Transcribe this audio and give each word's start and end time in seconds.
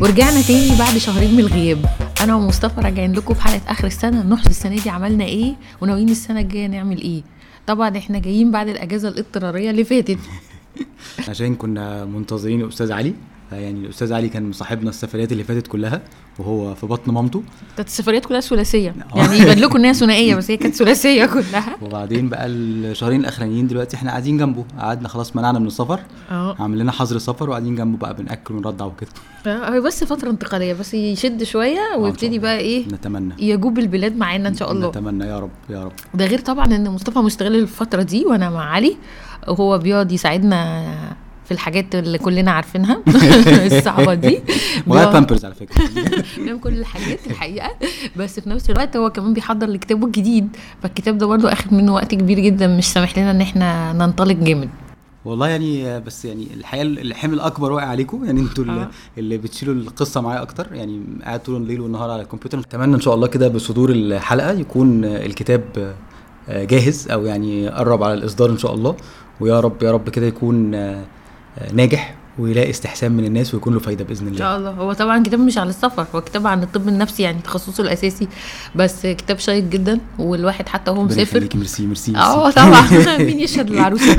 ورجعنا 0.00 0.42
تاني 0.42 0.78
بعد 0.78 0.98
شهرين 0.98 1.32
من 1.32 1.40
الغياب. 1.40 1.84
أنا 2.20 2.34
ومصطفى 2.34 2.80
راجعين 2.80 3.12
لكم 3.12 3.34
في 3.34 3.42
حلقة 3.42 3.60
آخر 3.68 3.86
السنة. 3.86 4.22
نحصي 4.22 4.50
السنة 4.50 4.82
دي 4.82 4.90
عملنا 4.90 5.24
إيه؟ 5.24 5.54
وناويين 5.80 6.08
السنة 6.08 6.40
الجاية 6.40 6.66
نعمل 6.66 7.00
إيه؟ 7.00 7.22
طبعا 7.66 7.98
إحنا 7.98 8.18
جايين 8.18 8.50
بعد 8.50 8.68
الأجازة 8.68 9.08
الاضطرارية 9.08 9.70
اللي 9.70 9.84
فاتت. 9.84 10.18
عشان 11.28 11.54
كنا 11.54 12.04
منتظرين 12.04 12.60
الأستاذ 12.60 12.92
علي. 12.92 13.14
يعني 13.52 13.80
الأستاذ 13.80 14.12
علي 14.12 14.28
كان 14.28 14.48
مصاحبنا 14.48 14.90
السفريات 14.90 15.32
اللي 15.32 15.44
فاتت 15.44 15.66
كلها. 15.66 16.02
وهو 16.38 16.74
في 16.74 16.86
بطن 16.86 17.12
مامته. 17.12 17.42
كانت 17.76 17.88
السفريات 17.88 18.26
كلها 18.26 18.40
ثلاثية. 18.40 18.94
يعني 19.14 19.38
يبان 19.38 19.58
لكم 19.58 19.76
ان 19.78 19.84
هي 19.84 19.94
ثنائية 20.04 20.34
بس 20.34 20.50
هي 20.50 20.56
كانت 20.56 20.74
ثلاثية 20.74 21.26
كلها. 21.26 21.76
وبعدين 21.82 22.28
بقى 22.28 22.46
الشهرين 22.46 23.20
الأخرانيين 23.20 23.66
دلوقتي 23.66 23.96
إحنا 23.96 24.10
قاعدين 24.10 24.36
جنبه. 24.38 24.64
قعدنا 24.78 25.08
خلاص 25.08 25.36
منعنا 25.36 25.58
من 25.58 25.66
السفر. 25.66 26.00
آه. 26.30 26.56
عامل 26.58 26.78
لنا 26.78 26.92
حظر 26.92 27.18
سفر 27.18 27.48
وقاعدين 27.48 27.74
جنبه 27.74 27.98
بقى 27.98 28.14
بنأكل 28.14 28.54
ونرضع 28.54 28.84
وكده. 28.84 29.10
هي 29.46 29.80
بس 29.80 30.04
فترة 30.04 30.30
انتقالية 30.30 30.74
بس 30.74 30.94
يشد 30.94 31.42
شوية 31.42 31.78
آه، 31.94 31.98
ويبتدي. 31.98 32.38
بقى 32.38 32.58
إيه 32.58 32.86
نتمنى. 32.88 33.34
يجوب 33.38 33.78
البلاد 33.78 34.16
معانا 34.16 34.48
إن 34.48 34.54
شاء 34.54 34.72
الله. 34.72 34.88
نتمنى 34.88 35.24
يا 35.24 35.38
رب 35.38 35.50
يا 35.70 35.84
رب. 35.84 35.92
ده 36.14 36.26
غير 36.26 36.38
طبعا 36.40 36.66
إن 36.66 36.90
مصطفى 36.90 37.18
مستغل 37.18 37.54
الفترة 37.54 38.02
دي 38.02 38.24
وأنا 38.26 38.50
مع 38.50 38.64
علي. 38.64 38.96
وهو 39.48 39.78
بيقعد 39.78 40.12
يساعدنا 40.12 40.86
في 41.48 41.54
الحاجات 41.54 41.94
اللي 41.94 42.18
كلنا 42.18 42.50
عارفينها 42.50 43.02
الصعبة 43.66 44.14
دي. 44.14 44.40
بيقعد- 44.86 45.12
بامبرز 45.12 45.44
على 45.44 45.54
فكرة. 45.54 45.84
بيعمل 46.44 46.60
كل 46.60 46.72
الحاجات 46.78 47.18
الحقيقة. 47.26 47.70
بس 48.16 48.40
في 48.40 48.50
نفس 48.50 48.70
الوقت 48.70 48.96
هو 48.96 49.10
كمان 49.10 49.34
بيحضر 49.34 49.66
لكتابه 49.66 50.06
الجديد. 50.06 50.56
فالكتاب 50.82 51.18
ده 51.18 51.26
برضه 51.26 51.52
أخد 51.52 51.72
منه 51.74 51.94
وقت 51.94 52.14
كبير 52.14 52.38
جدا 52.40 52.66
مش 52.66 52.84
سامح 52.92 53.18
لنا 53.18 53.30
إن 53.30 53.40
إحنا 53.40 53.92
ننطلق 53.92 54.32
جامد. 54.36 54.68
والله 55.24 55.48
يعني 55.48 56.00
بس 56.00 56.24
يعني 56.24 56.46
الحقيقة 56.54 56.82
الحمل 56.82 57.34
الأكبر 57.34 57.72
واقع 57.72 57.86
عليكم. 57.86 58.24
يعني 58.24 58.40
أنتوا 58.40 58.64
اللي, 58.64 58.80
آه. 58.82 58.88
اللي 59.18 59.38
بتشيلوا 59.38 59.74
القصة 59.74 60.20
معايا 60.20 60.42
أكتر. 60.42 60.66
يعني 60.72 61.02
قاعد 61.24 61.42
طول 61.42 61.56
الليل 61.62 61.80
والنهار 61.80 62.10
على 62.10 62.22
الكمبيوتر. 62.22 62.58
أتمنى 62.58 62.94
إن 62.94 63.00
شاء 63.00 63.14
الله 63.14 63.26
كده 63.26 63.48
بصدور 63.48 63.90
الحلقة 63.90 64.52
يكون 64.52 65.04
الكتاب 65.04 65.94
آه، 66.48 66.64
جاهز 66.64 67.08
أو 67.10 67.26
يعني 67.26 67.68
قرب 67.68 68.02
على 68.02 68.14
الإصدار 68.14 68.50
إن 68.50 68.58
شاء 68.58 68.74
الله. 68.74 68.96
ويا 69.40 69.60
رب 69.60 69.82
يا 69.82 69.90
رب 69.92 70.08
كده 70.08 70.26
يكون 70.26 70.74
آه، 70.74 71.04
ناجح 71.72 72.14
ويلاقي 72.38 72.70
استحسان 72.70 73.12
من 73.12 73.24
الناس 73.24 73.54
ويكون 73.54 73.72
له 73.74 73.80
فايدة 73.80 74.04
بإذن 74.04 74.20
إن 74.22 74.26
الله. 74.28 74.38
شاء 74.38 74.56
الله. 74.58 74.70
هو 74.70 74.92
طبعا 74.92 75.22
كتاب 75.22 75.40
مش 75.40 75.58
عن 75.58 75.68
السفر 75.68 76.06
هو 76.14 76.20
كتاب 76.20 76.46
عن 76.46 76.62
الطب 76.62 76.88
النفسي 76.88 77.22
يعني 77.22 77.38
تخصصه 77.44 77.82
الأساسي 77.82 78.28
بس 78.74 79.06
كتاب 79.06 79.38
شيق 79.38 79.64
جدا 79.64 80.00
والواحد 80.18 80.68
حتى 80.68 80.90
وهو 80.90 81.02
مسافر. 81.04 81.48
ميرسي 81.54 81.86
ميرسي 81.86 82.16
آه. 82.16 82.50
طبعا. 82.50 82.88
مين 83.18 83.40
يشهد 83.40 83.70
للعروسه 83.70 84.16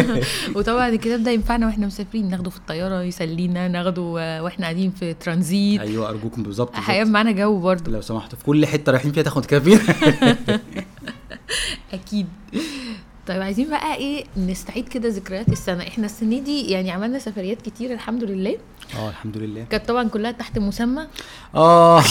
وطبعا 0.56 0.88
الكتاب 0.88 1.22
ده 1.22 1.30
ينفعنا 1.30 1.66
وإحنا 1.66 1.86
مسافرين 1.86 2.30
ناخده 2.30 2.50
في 2.50 2.56
الطيارة 2.56 3.02
يسلينا 3.02 3.68
ناخده 3.68 4.02
وإحنا 4.02 4.64
قاعدين 4.66 4.90
في 4.90 5.14
ترانزيت. 5.14 5.80
أيوه 5.80 6.08
أرجوكم 6.08 6.42
بالظبط. 6.42 6.70
هيبقى. 6.74 7.12
معانا 7.12 7.32
جو 7.32 7.60
برضه. 7.60 7.92
لو 7.92 8.00
سمحتوا 8.00 8.38
في 8.38 8.44
كل 8.44 8.66
حتة 8.66 8.92
رايحين 8.92 9.12
فيها 9.12 9.22
تاخد 9.22 9.46
كافيين. 9.46 9.80
أكيد. 11.92 12.26
طيب 13.28 13.42
عايزين 13.42 13.70
بقى 13.70 13.94
إيه 13.96 14.24
نستعيد 14.36 14.88
كده 14.88 15.08
ذكريات 15.08 15.48
السنة. 15.48 15.82
إحنا 15.82 16.06
السنة 16.06 16.38
دي 16.38 16.70
يعني 16.70 16.90
عملنا 16.90 17.18
سفريات 17.18 17.62
كتير 17.62 17.92
الحمد 17.92 18.24
لله. 18.24 18.56
آه 18.98 19.08
الحمد 19.08 19.36
لله. 19.36 19.66
كانت 19.70 19.88
طبعا 19.88 20.08
كلها 20.08 20.30
تحت 20.32 20.58
مسمى. 20.58 21.06
آه. 21.54 22.02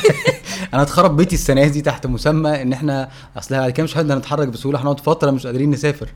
أنا 0.74 0.82
اتخرب 0.82 1.16
بيتي 1.16 1.34
السنة 1.34 1.66
دي 1.66 1.80
تحت 1.80 2.06
مسمى 2.06 2.62
إن 2.62 2.72
إحنا 2.72 3.08
اصل 3.36 3.54
بعد 3.54 3.70
كده 3.70 3.84
مش 3.84 3.96
هنقدر 3.96 4.18
نتحرك 4.18 4.48
بسهولة 4.48 4.80
هنقعد 4.82 5.00
فترة 5.00 5.30
مش 5.30 5.46
قادرين 5.46 5.70
نسافر. 5.70 6.08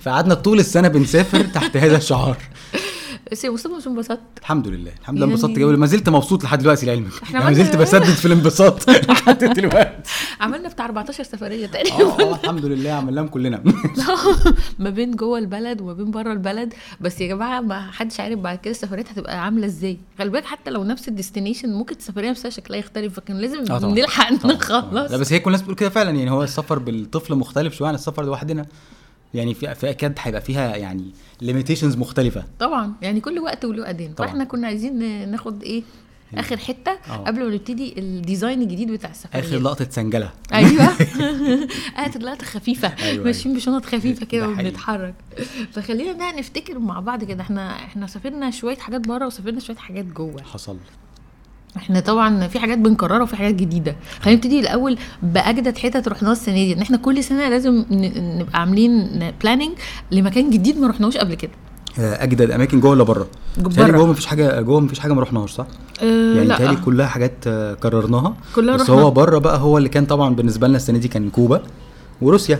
فقعدنا 0.00 0.34
طول 0.34 0.58
السنة 0.58 0.88
بنسافر 0.88 1.44
تحت 1.44 1.76
هذا 1.76 1.96
الشعار. 1.96 2.36
بس 3.32 3.44
مصطفى 3.44 3.72
مش 3.74 3.86
انبسطت؟ 3.86 4.20
الحمد 4.40 4.68
لله 4.68 4.92
الحمد 5.00 5.16
لله 5.16 5.26
يعني- 5.26 5.32
انبسطت 5.38 5.58
جدا 5.58 5.76
ما 5.76 5.86
زلت 5.86 6.08
مبسوط 6.08 6.44
لحد 6.44 6.58
دلوقتي 6.58 6.86
لعلمك. 6.86 7.12
إحنا 7.22 7.40
يعني 7.40 7.56
ما 7.56 7.62
زلت 7.64 7.76
بسدد 7.76 8.04
في 8.04 8.26
الانبساط 8.26 8.90
لحد 9.10 9.44
دلوقتي. 9.44 10.10
عملنا 10.40 10.68
بتاع 10.68 10.84
14 10.84 11.24
سفرية 11.24 11.64
آه 11.64 11.68
تقريبا. 11.68 12.22
آه 12.24 12.34
الحمد 12.34 12.64
لله 12.64 12.90
عملناهم 12.90 13.28
كلنا. 13.28 13.62
ما 14.78 14.90
بين 14.90 15.10
جوه 15.10 15.38
البلد 15.38 15.80
وما 15.80 15.92
بين 15.92 16.10
بره 16.10 16.32
البلد. 16.32 16.74
بس 17.00 17.20
يا 17.20 17.26
جماعة 17.26 17.60
ما 17.60 17.90
حدش 17.90 18.20
عارف 18.20 18.38
بعد 18.38 18.58
كده 18.58 18.70
السفريات 18.70 19.08
هتبقى 19.10 19.44
عاملة 19.44 19.66
إزاي. 19.66 19.98
خلي 20.18 20.30
بالك 20.30 20.44
حتى 20.44 20.70
لو 20.70 20.84
نفس 20.84 21.08
الديستنيشن 21.08 21.72
ممكن 21.72 21.96
السفرية 21.96 22.30
نفسها 22.30 22.50
شكلها 22.50 22.78
يختلف 22.78 23.14
فكان 23.14 23.36
لازم 23.38 23.64
طبعا. 23.64 23.92
نلحق. 23.94 24.46
نخلص. 24.46 25.10
لا 25.10 25.16
بس 25.16 25.32
هي 25.32 25.38
كل 25.38 25.46
الناس 25.50 25.60
بتقول 25.62 25.76
كده 25.76 25.88
فعلا. 25.88 26.10
يعني 26.10 26.30
هو 26.30 26.42
السفر 26.42 26.78
بالطفل 26.78 27.34
مختلف 27.34 27.74
شوية 27.74 27.88
عن 27.88 27.94
السفر 27.94 28.24
لوحدنا. 28.24 28.66
يعني 29.34 29.54
في 29.54 29.74
في 29.74 29.90
أكيد 29.90 30.12
هيبقى 30.18 30.40
فيها 30.40 30.76
يعني 30.76 31.10
limitations 31.40 31.96
مختلفة. 31.96 32.44
طبعا. 32.58 32.92
يعني 33.02 33.20
كل 33.20 33.38
وقت 33.38 33.64
وله 33.64 33.92
طبعا. 33.92 34.14
فإحنا 34.18 34.44
كنا 34.44 34.66
عايزين 34.66 35.30
ناخد 35.30 35.62
إيه؟ 35.62 35.82
آخر 36.34 36.56
حتة 36.56 36.92
آه. 37.10 37.16
قبل 37.16 37.44
ما 37.48 37.54
نبتدي 37.54 37.98
ال 37.98 38.07
design 38.07 38.62
الجديد 38.62 38.90
بتاع 38.92 39.10
السفريه 39.10 39.40
آخر 39.40 39.58
لقطة 39.58 39.86
سنجلة. 39.90 40.30
أيوه. 40.52 40.88
قاعد 41.96 42.16
لقطة 42.22 42.46
خفيفة. 42.46 42.88
أيوة، 43.02 43.24
ماشيين 43.24 43.54
بشنط 43.56 43.84
خفيفة 43.86 44.26
كده. 44.32 44.48
وبنتحرك. 44.48 45.14
فخلينا 45.72 46.12
بقى 46.12 46.32
نفتكر 46.32 46.78
مع 46.78 47.00
بعض 47.00 47.24
كده. 47.24 47.40
إحنا 47.42 47.70
إحنا 47.76 48.06
سافرنا 48.06 48.50
شوية 48.50 48.76
حاجات 48.76 49.00
بره 49.08 49.26
وسافرنا 49.26 49.60
شوية 49.60 49.76
حاجات 49.76 50.04
جوه. 50.04 50.42
حصل. 50.42 50.76
إحنا 51.76 52.00
طبعا 52.00 52.48
في 52.48 52.58
حاجات 52.58 52.78
بنكررها 52.78 53.22
وفي 53.22 53.36
حاجات 53.36 53.54
جديدة 53.54 53.96
خلينا 54.22 54.36
نبتدي 54.38 54.60
الأول 54.60 54.98
بأجدد 55.22 55.78
حتت 55.78 56.08
رحناها 56.08 56.32
السنة 56.32 56.54
دي 56.54 56.72
إن 56.72 56.80
إحنا 56.82 56.96
كل 56.96 57.24
سنة 57.24 57.48
لازم 57.48 57.84
نبقى 57.90 58.60
عاملين 58.60 59.08
بلاننج 59.42 59.72
لمكان 60.12 60.50
جديد 60.50 60.78
ما 60.78 60.88
رحناهوش 60.88 61.16
قبل 61.16 61.34
كده 61.34 61.50
آه، 61.98 62.24
أجدد 62.24 62.50
أماكن 62.50 62.80
جوه 62.80 62.90
ولا 62.90 63.04
بره؟ 63.04 63.26
بره. 63.58 63.90
جوه 63.96 64.06
مفيش 64.06 64.26
حاجة 64.26 64.60
جوه 64.60 64.80
مفيش 64.80 64.98
حاجة 64.98 65.12
ما 65.12 65.22
رحناهاش 65.22 65.50
صح؟ 65.50 65.66
أه 66.02 66.34
يعني 66.34 66.54
بتهيألي 66.54 66.76
كلها 66.76 67.06
حاجات 67.06 67.32
آه، 67.46 67.74
كررناها 67.74 68.34
كلها 68.54 68.74
بس 68.76 68.80
رحنا. 68.90 68.94
هو 69.02 69.10
بره 69.10 69.38
بقى 69.38 69.58
هو 69.58 69.78
اللي 69.78 69.88
كان 69.88 70.06
طبعا 70.06 70.34
بالنسبة 70.34 70.68
لنا 70.68 70.76
السنة 70.76 70.98
دي 70.98 71.08
كان 71.08 71.30
كوبا 71.30 71.62
وروسيا 72.22 72.58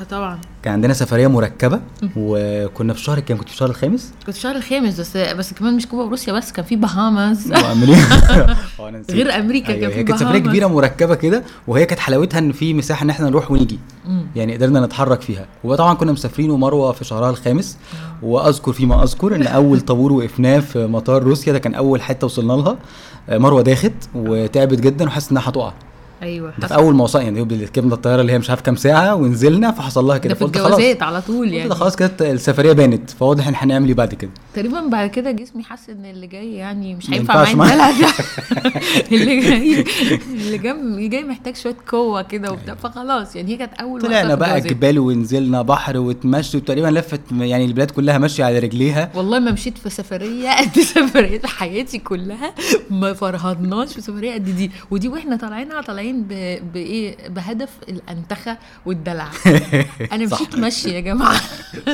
آه 0.00 0.04
طبعا. 0.10 0.38
كان 0.62 0.72
عندنا 0.72 0.92
سفرية 0.94 1.26
مركبة 1.26 1.80
وكنا 2.16 2.92
في 2.92 2.98
الشهر 2.98 3.20
كام 3.20 3.38
كنت 3.38 3.48
في 3.48 3.54
الشهر 3.54 3.68
الخامس؟ 3.70 4.12
كنت 4.18 4.30
في 4.30 4.36
الشهر 4.38 4.56
الخامس 4.56 5.00
بس 5.00 5.16
بس 5.16 5.52
كمان 5.52 5.76
مش 5.76 5.86
كوبا 5.86 6.02
وروسيا 6.04 6.32
بس 6.32 6.52
كان 6.52 6.64
في 6.64 6.76
بهاماز 6.76 7.52
آه 7.52 8.90
نسيت. 8.90 9.10
غير 9.10 9.34
أمريكا 9.38 9.66
كان 9.66 9.76
أيوة 9.76 9.90
في 9.92 9.98
هي 9.98 10.02
كانت 10.04 10.20
سفرية. 10.20 10.38
كبيرة 10.38 10.66
مركبة 10.66 11.14
كده 11.14 11.42
وهي 11.68 11.86
كانت 11.86 12.00
حلاوتها 12.00 12.38
إن 12.38 12.52
في 12.52 12.74
مساحة 12.74 13.04
إن 13.04 13.10
إحنا 13.10 13.28
نروح 13.30 13.50
ونيجي. 13.50 13.78
يعني 14.36 14.54
قدرنا 14.54 14.80
نتحرك 14.86 15.20
فيها. 15.20 15.46
وطبعا 15.64 15.94
كنا 15.94 16.12
مسافرين 16.12 16.50
ومروة 16.50 16.92
في 16.92 17.04
شهرها 17.04 17.30
الخامس. 17.30 17.78
وأذكر 18.22 18.72
فيما 18.72 19.02
أذكر 19.02 19.36
إن 19.36 19.46
أول 19.46 19.80
طابور 19.80 20.12
وقفناه 20.12 20.58
في 20.60 20.86
مطار 20.86 21.22
روسيا 21.22 21.52
ده 21.52 21.58
كان 21.58 21.74
أول 21.74 22.02
حتة 22.02 22.24
وصلنا 22.24 22.52
لها. 22.52 22.76
آه، 23.28 23.38
مروة 23.38 23.62
داخت 23.62 23.92
وتعبت 24.14 24.80
جدا 24.80 25.06
وحست 25.06 25.30
إنها 25.30 25.48
هتقع. 25.48 25.72
أيوه. 26.24 26.52
ده 26.58 26.66
في. 26.66 26.74
أول 26.74 26.94
ما 26.94 27.04
وصلنا 27.04 27.24
يعني 27.24 27.40
ركبنا 27.42 27.94
الطيارة 27.94 28.20
اللي 28.20 28.32
هي 28.32 28.38
مش 28.38 28.50
عارف 28.50 28.60
كام 28.60 28.76
ساعة 28.76 29.14
ونزلنا 29.14 29.70
فحصل 29.70 30.04
لها 30.04 30.16
ده 30.16 30.22
كده 30.22 30.34
في 30.34 30.40
فقلت 30.40 30.58
خلاص. 30.58 30.66
الجوازات 30.72 31.02
على 31.02 31.22
طول 31.22 31.52
يعني. 31.52 31.68
ده 31.68 31.74
خلاص 31.74 31.96
كده 31.96 32.10
السفرية 32.20 32.72
بانت 32.72 33.10
فواضح 33.10 33.48
إن 33.48 33.54
هنعمل 33.56 33.88
إيه 33.88 33.94
بعد 33.94 34.14
كده. 34.14 34.30
تقريبا 34.54 34.80
بعد 34.80 35.10
كده 35.10 35.30
جسمي 35.30 35.62
حس 35.64 35.90
إن 35.90 36.04
اللي 36.04 36.26
جاي 36.26 36.54
يعني 36.54 36.94
مش 36.94 37.10
هينفع 37.10 37.52
معايا 37.54 37.92
ده. 38.00 38.08
اللي 39.12 39.40
جاي 39.40 39.84
اللي 40.32 40.58
جاي 40.58 40.72
اللي 40.72 41.08
جاي 41.08 41.24
محتاج 41.24 41.56
شوية 41.56 41.76
قوة 41.92 42.22
كده 42.22 42.52
وبتاع. 42.52 42.74
فخلاص 42.74 43.36
يعني 43.36 43.52
هي 43.52 43.56
كانت 43.56 43.74
أول 43.74 44.02
طلعنا 44.02 44.28
في 44.34 44.36
بقى. 44.40 44.60
جبال 44.60 44.98
ونزلنا 44.98 45.62
بحر 45.62 45.96
وتمشي 45.98 46.56
وتقريبا 46.56 46.86
لفت 46.86 47.20
يعني 47.32 47.64
البلاد 47.64 47.90
كلها 47.90 48.18
ماشية 48.18 48.44
على 48.44 48.58
رجليها. 48.58 49.10
والله 49.14 49.38
ما 49.38 49.50
مشيت 49.52 49.78
في 49.78 49.90
سفرية 49.90 50.50
قد 50.60 50.78
سفريات 50.94 51.46
حياتي 51.46 51.98
كلها 51.98 52.54
ما 52.90 53.12
فرهدناش 53.12 53.92
في 53.94 54.00
سفرية 54.00 54.34
قد 54.34 54.44
دي. 54.56 54.70
ودي 54.90 55.08
وإحنا 55.08 55.36
طالعينها 55.36 55.80
طالعين 55.80 56.13
ب- 56.22 56.72
بايه 56.72 57.28
بهدف 57.28 57.68
الأنتخة 57.88 58.58
والدلع. 58.86 59.28
أنا. 60.12 60.24
مشيت 60.26 60.56
مشي 60.56 60.90
يا 60.90 61.00
جماعة. 61.00 61.40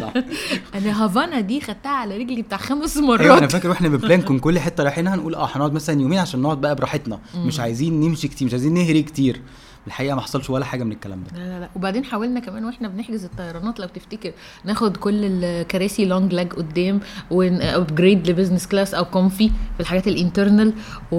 صح. 0.00 0.12
أنا 0.74 1.04
هافانا 1.04 1.40
دي 1.40 1.60
خدتها 1.60 1.92
على 1.92 2.16
رجلي 2.18 2.42
بتاع 2.42 2.58
خمس 2.58 2.96
أيوه 2.96 3.16
أنا 3.20 3.28
مرات 3.34 3.52
فاكر 3.52 3.68
وإحنا 3.68 3.88
بن 3.88 4.00
plan 4.00 4.22
كن 4.22 4.38
كل 4.38 4.58
حتة 4.58 4.82
رايحينها 4.84 5.14
هنقول 5.14 5.34
آه 5.34 5.48
هنقعد 5.56 5.72
مثلا 5.72 6.00
يومين 6.00 6.18
عشان 6.18 6.42
نقعد 6.42 6.60
بقى 6.60 6.74
براحتنا. 6.76 7.20
مش 7.36 7.60
عايزين 7.60 8.00
نمشي 8.00 8.28
كتير 8.28 8.46
مش 8.46 8.52
عايزين 8.52 8.74
نهري 8.74 9.02
كتير. 9.02 9.40
الحقيقة 9.86 10.14
ما 10.14 10.20
حصلش 10.20 10.50
ولا 10.50 10.64
حاجة 10.64 10.84
من 10.84 10.92
الكلام 10.92 11.22
ده. 11.22 11.38
لا 11.38 11.44
لا 11.44 11.60
لا. 11.60 11.68
وبعدين 11.76 12.04
حاولنا 12.04 12.40
كمان 12.40 12.64
وإحنا 12.64 12.88
بنحجز 12.88 13.24
الطيرانات 13.24 13.80
لو 13.80 13.86
تفتكر 13.86 14.32
ناخد 14.64 14.96
كل 14.96 15.24
الكراسي 15.24 16.04
long 16.04 16.34
leg 16.34 16.52
قدام 16.52 17.00
ون 17.30 17.53
upgrade 17.53 18.30
ل 18.30 18.34
business 18.34 18.66
class 18.66 18.94
أو 18.94 19.04
comfy 19.04 19.48
في 19.48 19.80
الحاجات 19.80 20.08
ال 20.08 20.15
internal 20.15 20.72
و... 21.12 21.16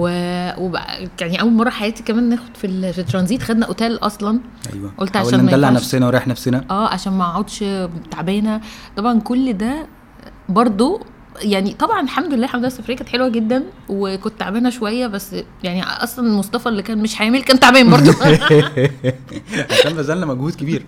وب... 0.58 0.76
يعني 1.20 1.40
أول 1.40 1.52
مرة 1.52 1.70
حياتي 1.70 2.02
كمان 2.02 2.28
ناخد 2.28 2.56
في, 2.56 2.66
ال... 2.66 2.92
في 2.92 3.00
الترانزيت. 3.00 3.42
خدنا 3.42 3.66
أوتيل 3.66 3.96
أصلا. 3.96 4.40
أيوه. 4.72 4.92
قلت 4.98 5.16
عشان 5.16 5.46
ندلع. 5.46 5.70
نفسنا 5.70 6.06
ونريح 6.06 6.28
نفسنا. 6.28 6.64
آه 6.70 6.88
عشان 6.88 7.12
ما 7.12 7.24
أقعدش 7.24 7.64
تعبانة. 8.10 8.60
طبعا 8.96 9.20
كل 9.20 9.52
ده 9.52 9.86
برضو 10.48 11.00
يعني 11.40 11.72
طبعا 11.74 12.00
الحمد 12.00 12.32
لله 12.34 12.44
الحمد 12.44 12.58
لله 12.60 12.68
السفريه 12.68 12.96
كانت 12.96 13.08
حلوة 13.08 13.28
جدا 13.28 13.64
وكنت 13.88 14.32
تعبانة 14.40 14.70
شوية 14.70 15.06
بس 15.06 15.36
يعني 15.64 15.82
أصلا 15.84 16.28
مصطفى 16.38 16.68
اللي 16.68 16.82
كان 16.82 16.98
مش 16.98 17.14
حامل 17.14 17.42
كان 17.42 17.60
تعبان 17.60 17.90
برضو 17.90 18.10
عشان 19.70 19.92
بذلنا 19.94 20.26
مجهود 20.32 20.54
كبير. 20.54 20.86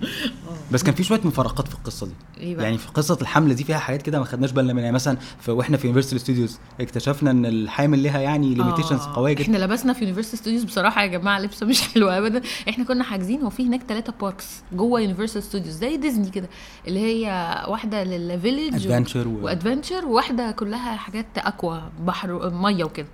بس 0.73 0.83
كان 0.83 0.95
في 0.95 1.05
شوية 1.05 1.21
مفارقات 1.25 1.69
في 1.69 1.75
القصة 1.75 2.07
دي. 2.07 2.13
إيه؟ 2.41 2.57
يعني 2.59 2.79
في 2.79 2.89
قصة 2.89 3.19
الحمل 3.23 3.55
دي 3.55 3.65
فيها 3.65 3.79
حاجات 3.79 4.03
كده 4.03 4.19
ما 4.19 4.25
خدناش 4.25 4.51
بالنا 4.53 4.73
منها. 4.73 4.85
يعني 4.85 4.95
مثلا 4.95 5.17
وإحنا 5.49 5.77
في 5.77 5.87
Universal 5.87 6.21
Studios 6.21 6.59
اكتشفنا 6.81 7.31
إن 7.31 7.47
الحامل 7.47 7.99
ليها 7.99 8.21
يعني 8.21 8.55
limitations 8.55 9.01
آه، 9.01 9.15
قويه 9.17 9.33
جدا 9.33 9.43
إحنا 9.43 9.57
لبسنا 9.57 9.93
في 9.93 10.01
Universal 10.01 10.39
Studios 10.39 10.65
بصراحة 10.65 11.03
يا 11.03 11.07
جماعة 11.07 11.39
لبس 11.41 11.63
مش 11.63 11.81
حلو 11.83 12.09
ابدا. 12.09 12.41
إحنا 12.69 12.85
كنا 12.85 13.05
حاجزين 13.05 13.43
هو 13.43 13.51
في 13.51 13.67
هناك 13.67 13.81
ثلاثة 13.89 14.13
parks 14.21 14.47
جوه 14.73 15.01
Universal 15.01 15.43
Studios 15.43 15.75
زي 15.75 15.97
ديزني 15.97 16.31
كده 16.31 16.49
اللي 16.89 17.01
هي 17.01 17.27
واحدة 17.69 18.05
لل 18.05 18.24
village 18.24 18.89
Adventure 18.89 19.17
و- 19.27 19.45
و 19.45 19.51
adventure 19.51 20.05
وواحدة 20.07 20.34
كلها 20.41 20.97
حاجات 20.97 21.27
aqua 21.37 21.77
بحر 22.07 22.51
مية 22.51 22.85
وكده 22.85 23.07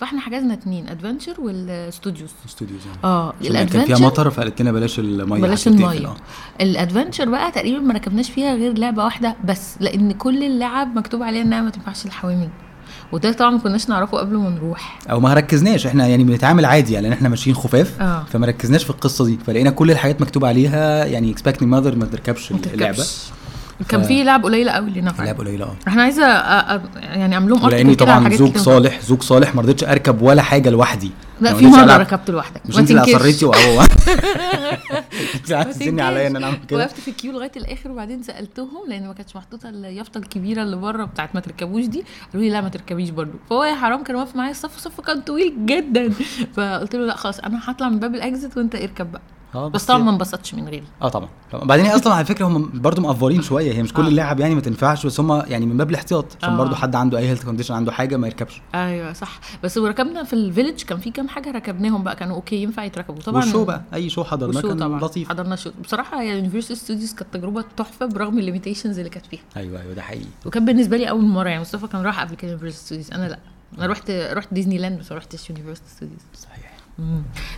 فإحنا 0.00 0.20
حجزنا 0.20 0.54
اتنين 0.54 0.88
adventure 0.88 1.40
وال 1.40 1.60
studios 1.60 2.30
studios 2.46 2.80
يعني 2.86 2.98
آه 3.04 3.32
عشان 3.40 3.52
كان 3.54 3.66
فيها 3.66 3.74
ال 3.76 3.79
adventure 3.79 4.04
مطر 4.04 4.30
فقالت 4.30 4.62
لنا 4.62 4.72
بلاش 4.72 4.98
المية 4.98 5.40
بلاش. 5.40 5.68
المية 5.68 6.06
آه. 6.06 6.16
ال 6.60 6.67
adventure 6.67 7.28
بقى 7.28 7.50
تقريبا 7.52 7.78
ما 7.78 7.94
ركبناش 7.94 8.30
فيها 8.30 8.54
غير 8.54 8.78
لعبة 8.78 9.04
واحدة 9.04 9.36
بس 9.44 9.74
لأن 9.80 10.12
كل 10.12 10.42
اللعب 10.44 10.96
مكتوب 10.96 11.22
عليها 11.22 11.42
إنها 11.42 11.60
ما 11.60 11.70
تنفعش 11.70 12.04
للحوامل 12.06 12.48
وده 13.12 13.32
طبعا 13.32 13.50
ما 13.50 13.58
كناش 13.58 13.88
نعرفه 13.88 14.18
قبل 14.18 14.36
ما 14.36 14.50
نروح 14.50 14.98
أو 15.10 15.20
ما 15.20 15.34
ركزناش 15.34 15.86
إحنا 15.86 16.06
يعني 16.06 16.24
بنتعامل 16.24 16.64
عادي 16.64 16.92
يعني 16.92 17.12
إحنا 17.12 17.28
ماشيين 17.28 17.56
خفاف 17.56 18.00
آه. 18.02 18.24
فما 18.32 18.46
ركزناش 18.46 18.84
في 18.84 18.90
القصة 18.90 19.24
دي 19.24 19.38
فلقينا 19.46 19.70
كل 19.70 19.90
الحاجات 19.90 20.20
مكتوب 20.20 20.44
عليها 20.44 21.04
يعني 21.04 21.30
expecting 21.30 21.68
mother 21.68 21.96
ما 21.96 22.06
تركبش 22.06 22.50
اللعبة. 22.50 23.04
كان 23.88 24.02
في 24.02 24.24
لعب 24.24 24.44
قليلة 24.44 24.72
قوي 24.72 24.88
اللي 24.88 25.00
نفع 25.00 25.22
اللعبه 25.22 25.38
قليلة 25.38 25.64
آه. 25.64 25.76
إحنا 25.88 26.02
عايزة 26.02 26.22
أ- 26.22 26.80
أ- 26.80 26.96
يعني 27.04 27.34
اعمل 27.34 27.50
لهم 27.50 27.64
على 27.66 27.94
طبعا 27.94 28.34
زوج. 28.34 28.56
صالح 28.56 29.00
زوج 29.00 29.22
صالح 29.22 29.54
ما 29.54 29.62
رضيتش 29.62 29.84
أركب 29.84 30.22
ولا 30.22 30.42
حاجة 30.42 30.70
لوحدي. 30.70 31.10
لا 31.40 31.54
في 31.54 31.66
مرة. 31.66 31.96
ركبت 31.96 32.30
لوحدك. 32.30 32.60
مش 32.66 32.78
أنت 32.78 32.90
اللي. 32.90 33.02
اصريتي 33.16 33.44
وهو 33.44 33.82
انت 35.34 35.52
عايزيني 35.52 36.02
عليا 36.02 36.26
إن 36.26 36.36
أنا 36.36 36.46
أعمل. 36.46 36.58
كده. 36.68 36.78
وقفت 36.78 37.00
في 37.00 37.08
ال 37.08 37.12
queue 37.12 37.32
لغاية 37.32 37.52
الآخر 37.56 37.90
وبعدين 37.90 38.22
سألتهم 38.22 38.88
لأن 38.88 39.06
ما 39.06 39.12
كانتش 39.12 39.36
محطوطة 39.36 39.68
اليافطة 39.68 40.18
الكبيرة 40.18 40.62
اللي 40.62 40.76
بره 40.76 41.04
بتاعت 41.04 41.34
ما 41.34 41.40
تركبوش 41.40 41.84
دي. 41.84 42.04
قالوا 42.32 42.46
لي 42.46 42.50
لا 42.52 42.60
ما 42.60 42.68
تركبيش 42.68 43.10
برضو. 43.10 43.38
فهو 43.50 43.64
يا 43.64 43.74
حرام 43.74 44.02
كان 44.02 44.16
واقف 44.16 44.36
معايا 44.36 44.50
الصف 44.50 44.76
الصف 44.76 45.00
كان 45.00 45.20
طويل 45.20 45.66
جدا. 45.66 46.12
فقلت 46.56 46.96
له 46.96 47.06
لا 47.06 47.16
خلاص 47.16 47.40
أنا 47.40 47.60
هطلع 47.64 47.88
من 47.88 47.98
باب 47.98 48.14
ال 48.14 48.22
exit 48.22 48.56
وأنت 48.56 48.74
اركب 48.74 49.12
بقى. 49.12 49.22
آه 49.54 49.68
بس 49.68 49.86
طبعا 49.86 49.98
ما 49.98 50.10
انبسطتش 50.10 50.54
من 50.54 50.68
غيري. 50.68 50.84
آه 51.02 51.08
طبعا. 51.08 51.28
بعدين 51.52 51.86
أصلا 51.86 52.14
على 52.14 52.24
فكرة 52.24 52.46
هم 52.46 52.70
برضو 52.74 53.02
مأفورين 53.02 53.42
شوية. 53.42 53.72
هي 53.72 53.82
مش 53.82 53.92
كل 53.92 54.04
آه. 54.04 54.08
اللعب 54.08 54.40
يعني 54.40 54.54
ما 54.54 54.60
تنفعش 54.60 55.06
بس 55.06 55.20
هم 55.20 55.42
يعني 55.46 55.66
من 55.66 55.76
باب 55.76 55.90
الاحتياط 55.90 56.36
عشان 56.42 56.52
آه. 56.54 56.56
برضو 56.56 56.74
حد 56.74 56.94
عنده 56.94 57.18
أي 57.18 57.28
health 57.28 57.44
condition 57.44 57.74
عنده 57.74 57.92
حاجة 57.92 58.16
ما 58.16 58.26
يركبش. 58.26 58.62
أيوه 58.74 59.12
صح. 59.12 59.40
بس 59.64 59.78
وركبنا 59.78 60.22
في 60.24 60.32
ال 60.32 60.38
village 60.38 60.82
كان 60.82 60.98
في 60.98 61.10
كام 61.10 61.28
حاجة 61.28 61.50
ركبناهم 61.50 62.02
بقى 62.04 62.16
كانوا 62.16 62.36
okay 62.36 62.56
ينفع 62.62 62.84
يتركبوا. 62.84 63.22
طبعا 63.22 63.42
وال 63.44 63.51
show 63.51 63.64
بقى؟ 63.64 63.82
أي 63.94 64.10
show 64.10 64.24
حضرناه 64.24 64.60
كان 64.60 64.78
طبعا. 64.78 65.00
لطيف. 65.00 65.28
حضرنا 65.28 65.56
show 65.56 65.70
بصراحة 65.84 66.22
يا 66.22 66.34
Universal 66.34 66.76
Studios 66.76 67.14
كانت 67.14 67.34
تجربة 67.34 67.64
تحفة 67.76 68.06
برغم 68.06 68.38
ال 68.38 68.43
limitations 68.43 68.98
اللي 68.98 69.10
كانت 69.10 69.26
فيها. 69.26 69.40
أيوه 69.56 69.80
أيوه 69.82 69.94
ده 69.94 70.02
حقيقي. 70.02 70.26
وكان 70.46 70.64
بالنسبة 70.64 70.96
لي 70.96 71.10
أول 71.10 71.24
مرة 71.24 71.48
يعني 71.48 71.60
مصطفى 71.60 71.86
كان 71.86 72.02
راح 72.02 72.20
قبل 72.20 72.34
كده 72.34 72.50
Universal 72.50 72.78
Studios 72.84 73.12
أنا 73.12 73.28
لا. 73.28 73.38
أنا 73.78 73.86
رحت 73.86 74.10
رحت 74.10 74.48
ديزني 74.54 74.78
لاند 74.78 74.98
بس 74.98 75.12
ما 75.12 75.18
رحتش 75.18 75.50
Universal 75.50 75.86
Studios 75.88 76.20
صحيح. 76.34 76.67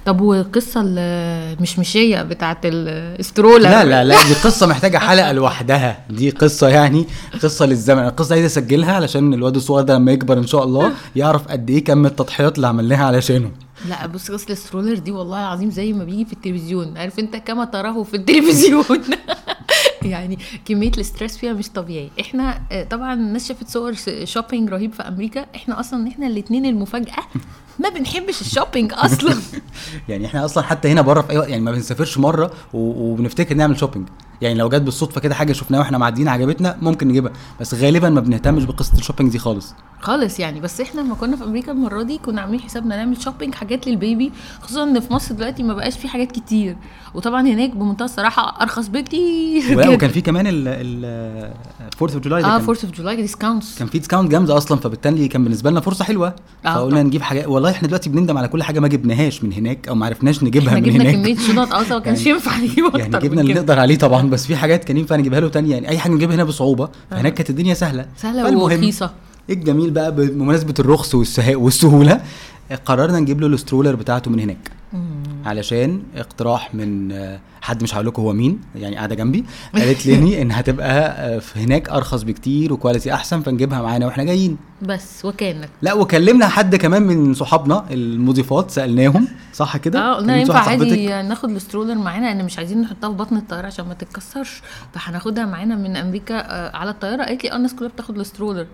طب 0.07 0.21
والقصة 0.21 0.83
المشمشيه 0.87 2.23
بتاعت 2.23 2.59
ال 2.65 2.76
stroller 2.76 3.63
لا 3.63 3.85
لا 3.85 4.05
لا 4.05 4.23
دي 4.23 4.35
قصة 4.35 4.67
محتاجة 4.67 4.99
حلقة 4.99 5.33
لوحدها. 5.33 6.05
دي 6.11 6.31
قصة 6.31 6.69
يعني 6.69 7.07
قصة 7.43 7.67
للزمن. 7.67 8.05
القصة 8.05 8.35
عايز 8.35 8.45
اسجلها 8.45 8.93
علشان 8.93 9.35
الواد 9.35 9.57
الصغير 9.57 9.85
ده 9.85 9.95
لما 9.95 10.13
يكبر 10.13 10.39
إن 10.39 10.47
شاء 10.47 10.65
الله 10.65 10.93
يعرف 11.17 11.49
قد 11.49 11.71
إيه 11.71 11.85
كم 11.85 12.07
التضحيات 12.07 12.57
اللي 12.57 12.67
عملناها 12.67 13.05
علشانه. 13.05 13.51
لا 13.89 14.07
بص 14.07 14.31
قصة 14.31 14.53
ال 14.53 14.58
stroller 14.58 14.99
دي 14.99 15.11
والله 15.11 15.41
العظيم 15.41 15.71
زي 15.71 15.93
ما 15.93 16.05
بيجي 16.05 16.25
في 16.25 16.33
التلفزيون. 16.33 16.97
عارف 16.97 17.19
أنت 17.19 17.37
كما 17.37 17.65
تراه 17.65 18.03
في 18.03 18.17
التلفزيون. 18.17 18.85
يعني 20.03 20.39
كمية 20.65 20.89
ال 20.91 20.97
stress 20.97 21.37
فيها 21.37 21.53
مش 21.53 21.69
طبيعي. 21.69 22.11
إحنا 22.21 22.61
آه، 22.73 22.85
طبعا 22.85 23.15
الناس 23.15 23.49
شافت 23.49 23.69
صور 23.69 23.95
shopping 24.25 24.71
رهيب 24.71 24.93
في 24.93 25.03
أمريكا. 25.03 25.47
إحنا 25.55 25.81
أصلا 25.81 26.09
إحنا 26.09 26.27
الاثنين 26.27 26.67
المفاجأة 26.67 27.23
ما 27.81 27.89
بنحبش 27.89 28.41
ال 28.41 28.47
shopping 28.47 28.93
أصلا. 28.95 29.37
يعني 30.09 30.27
إحنا 30.27 30.45
أصلا 30.45 30.65
حتى 30.65 30.89
هنا 30.93 31.01
بره 31.01 31.21
في 31.21 31.31
أي 31.31 31.39
وقت 31.39 31.49
يعني 31.49 31.63
ما 31.63 31.73
بنسافرش 31.73 32.19
مرة 32.19 32.51
وبنفتكر 32.73 33.55
نعمل 33.55 33.79
shopping. 33.79 34.09
يعني 34.43 34.59
لو 34.59 34.69
جت 34.69 34.83
بالصدفة 34.83 35.21
كده 35.21 35.35
حاجة 35.35 35.53
شفناها 35.53 35.81
وإحنا 35.81 35.99
معديين 35.99 36.29
عجبتنا 36.29 36.77
ممكن 36.83 37.09
نجيبها. 37.09 37.33
بس 37.61 37.75
غالبا 37.75 38.09
ما 38.11 38.21
بنهتمش 38.21 38.65
بقصة 38.65 38.99
ال 38.99 39.03
shopping 39.03 39.33
دي 39.33 39.39
خالص. 39.39 39.75
خالص 40.01 40.41
يعني. 40.41 40.61
بس 40.61 40.81
إحنا 40.81 41.01
لما 41.01 41.15
كنا 41.15 41.37
في 41.37 41.45
أمريكا 41.45 41.73
المرة 41.73 42.03
دي 42.03 42.19
كنا 42.19 42.41
عاملين 42.41 42.61
حسابنا 42.61 42.97
نعمل 42.97 43.23
shopping 43.23 43.55
حاجات 43.55 43.87
لل 43.87 44.02
baby 44.02 44.33
خصوصا 44.63 44.83
إن 44.85 45.01
في 45.01 45.13
مصر 45.13 45.35
دلوقتي 45.35 45.63
ما 45.63 45.75
بقاش 45.75 45.97
في 45.99 46.09
حاجات 46.09 46.33
كتير. 46.33 46.77
وطبعا 47.15 47.43
هناك 47.49 47.71
بمنتهى 47.77 48.05
الصراحة 48.05 48.63
أرخص 48.63 48.89
بكتير. 48.89 49.91
وكان 49.93 50.11
في 50.11 50.21
كمان 50.21 50.45
ال 50.49 50.69
4 52.03 52.15
of 52.15 52.17
July 52.17 52.41
آه 52.41 52.43
كان, 52.43 52.51
4 52.53 52.69
of 52.69 52.85
July 52.87 53.17
discounts 53.17 53.79
كان 53.79 53.89
في 53.89 53.99
discount 53.99 54.31
جامده 54.31 54.57
أصلا 54.57 54.79
فبالتالي 54.79 55.29
كان 55.29 55.45
بالنسبة 55.45 55.71
لنا 55.71 55.81
فرصة 55.81 56.05
حلوة. 56.05 56.35
آه، 56.67 56.75
فقلنا 56.75 56.91
طبعاً. 56.91 57.03
نجيب 57.03 57.23
حاجات 57.23 57.47
والله 57.49 57.71
إحنا 57.71 57.89
دلوقتي 57.89 58.11
بندم 58.11 58.39
على 58.39 58.49
كل 58.49 58.63
حاجة 58.63 58.81
ما 58.81 58.89
جبناهاش 58.89 59.45
من 59.45 59.53
هناك 59.53 59.89
أو 59.89 59.95
ما 59.95 60.07
عرفناش 60.07 60.43
نجيبها 60.43 60.69
إحنا 60.69 60.81
من 60.81 60.87
جبنا 60.93 61.03
هناك. 61.05 61.15
كمية 61.15 61.37
شنط 61.37 61.73
آه 61.73 61.83
ما 61.91 61.99
كانش 61.99 62.19
يعني- 62.19 62.31
ينفع 62.31 62.57
نجيب 62.59 62.85
أكتر 62.85 62.99
يعني 62.99 63.19
جبنا 63.19 63.41
اللي 63.41 63.55
نقدر 63.55 63.79
عليه 63.79 63.99
طبعا. 63.99 64.30
بس 64.31 64.47
في 64.47 64.57
حاجات 64.57 64.85
كان 64.85 64.97
ينفع 64.97 65.17
نجيبها 65.17 65.41
له 65.41 65.49
تاني 65.49 65.71
يعني 65.71 65.89
أي 65.89 65.99
حاجة 65.99 66.13
نجيبها 66.13 66.35
هنا 66.37 66.45
بصعوبة 66.45 66.89
فهناك 67.11 67.35
كانت 67.35 67.51
الدنيا 67.51 67.75
سهلة. 67.75 68.07
سهلة 68.17 68.59
ورخيصة. 68.59 69.11
الجميل 69.51 69.91
بقى 69.91 70.15
بمناسبة 70.15 70.75
الرخص 70.79 71.15
والسهولة 71.55 72.21
قررنا 72.77 73.21
نجيب 73.21 73.41
له 73.41 73.47
ال 73.47 73.52
stroller 73.52 73.95
بتاعته 73.95 74.31
من 74.31 74.41
هناك. 74.41 74.71
علشان 75.45 76.03
اقتراح 76.17 76.75
من 76.75 77.13
آه، 77.13 77.41
حد 77.61 77.83
مش 77.83 77.95
هقول 77.95 78.07
لكم 78.07 78.23
هو 78.23 78.33
مين 78.33 78.61
يعني 78.75 78.97
قاعدة 78.97 79.15
جنبي 79.15 79.45
قالت 79.75 80.07
لي 80.07 80.43
ان 80.43 80.53
هتبقى 80.53 80.91
آه، 81.11 81.39
في 81.39 81.61
هناك 81.61 81.89
أرخص 81.89 82.23
بكتير 82.23 82.73
و 82.73 82.78
quality 82.78 83.15
أحسن 83.15 83.41
فنجيبها 83.43 83.83
معانا 83.83 84.07
وإحنا 84.07 84.25
جايين. 84.25 84.57
بس 84.83 85.25
وكانك 85.25 85.69
لا 85.83 85.93
وكلمنا 85.95 86.49
حد 86.49 86.77
كمان 86.77 87.03
من 87.03 87.35
صحابنا 87.35 87.85
المضيفات 87.91 88.71
سألناهم 88.71 89.29
صح 89.53 89.77
كده؟ 89.77 90.01
آه 90.01 90.15
قلنا 90.15 90.37
ينفع؟ 90.37 90.69
عادي 90.69 91.07
ناخد 91.09 91.51
ال 91.51 91.56
stroller 91.56 91.95
معانا 91.95 92.27
لأن 92.27 92.45
مش 92.45 92.59
عايزين 92.59 92.81
نحطها 92.81 93.11
في 93.11 93.17
بطن 93.17 93.37
الطيارة 93.37 93.67
عشان 93.67 93.85
ما 93.87 93.95
تتكسرش. 93.95 94.63
فهناخدها 94.95 95.47
معانا 95.47 95.77
من 95.77 95.97
أمريكا 95.97 96.35
آه، 96.35 96.77
على 96.77 96.91
الطيارة. 96.91 97.25
قالت 97.25 97.45
لي 97.45 97.53
آه 97.53 97.57
الناس 97.57 97.75
كلها 97.75 97.89
بتاخد 97.89 98.19
ال 98.19 98.24
stroller. 98.24 98.67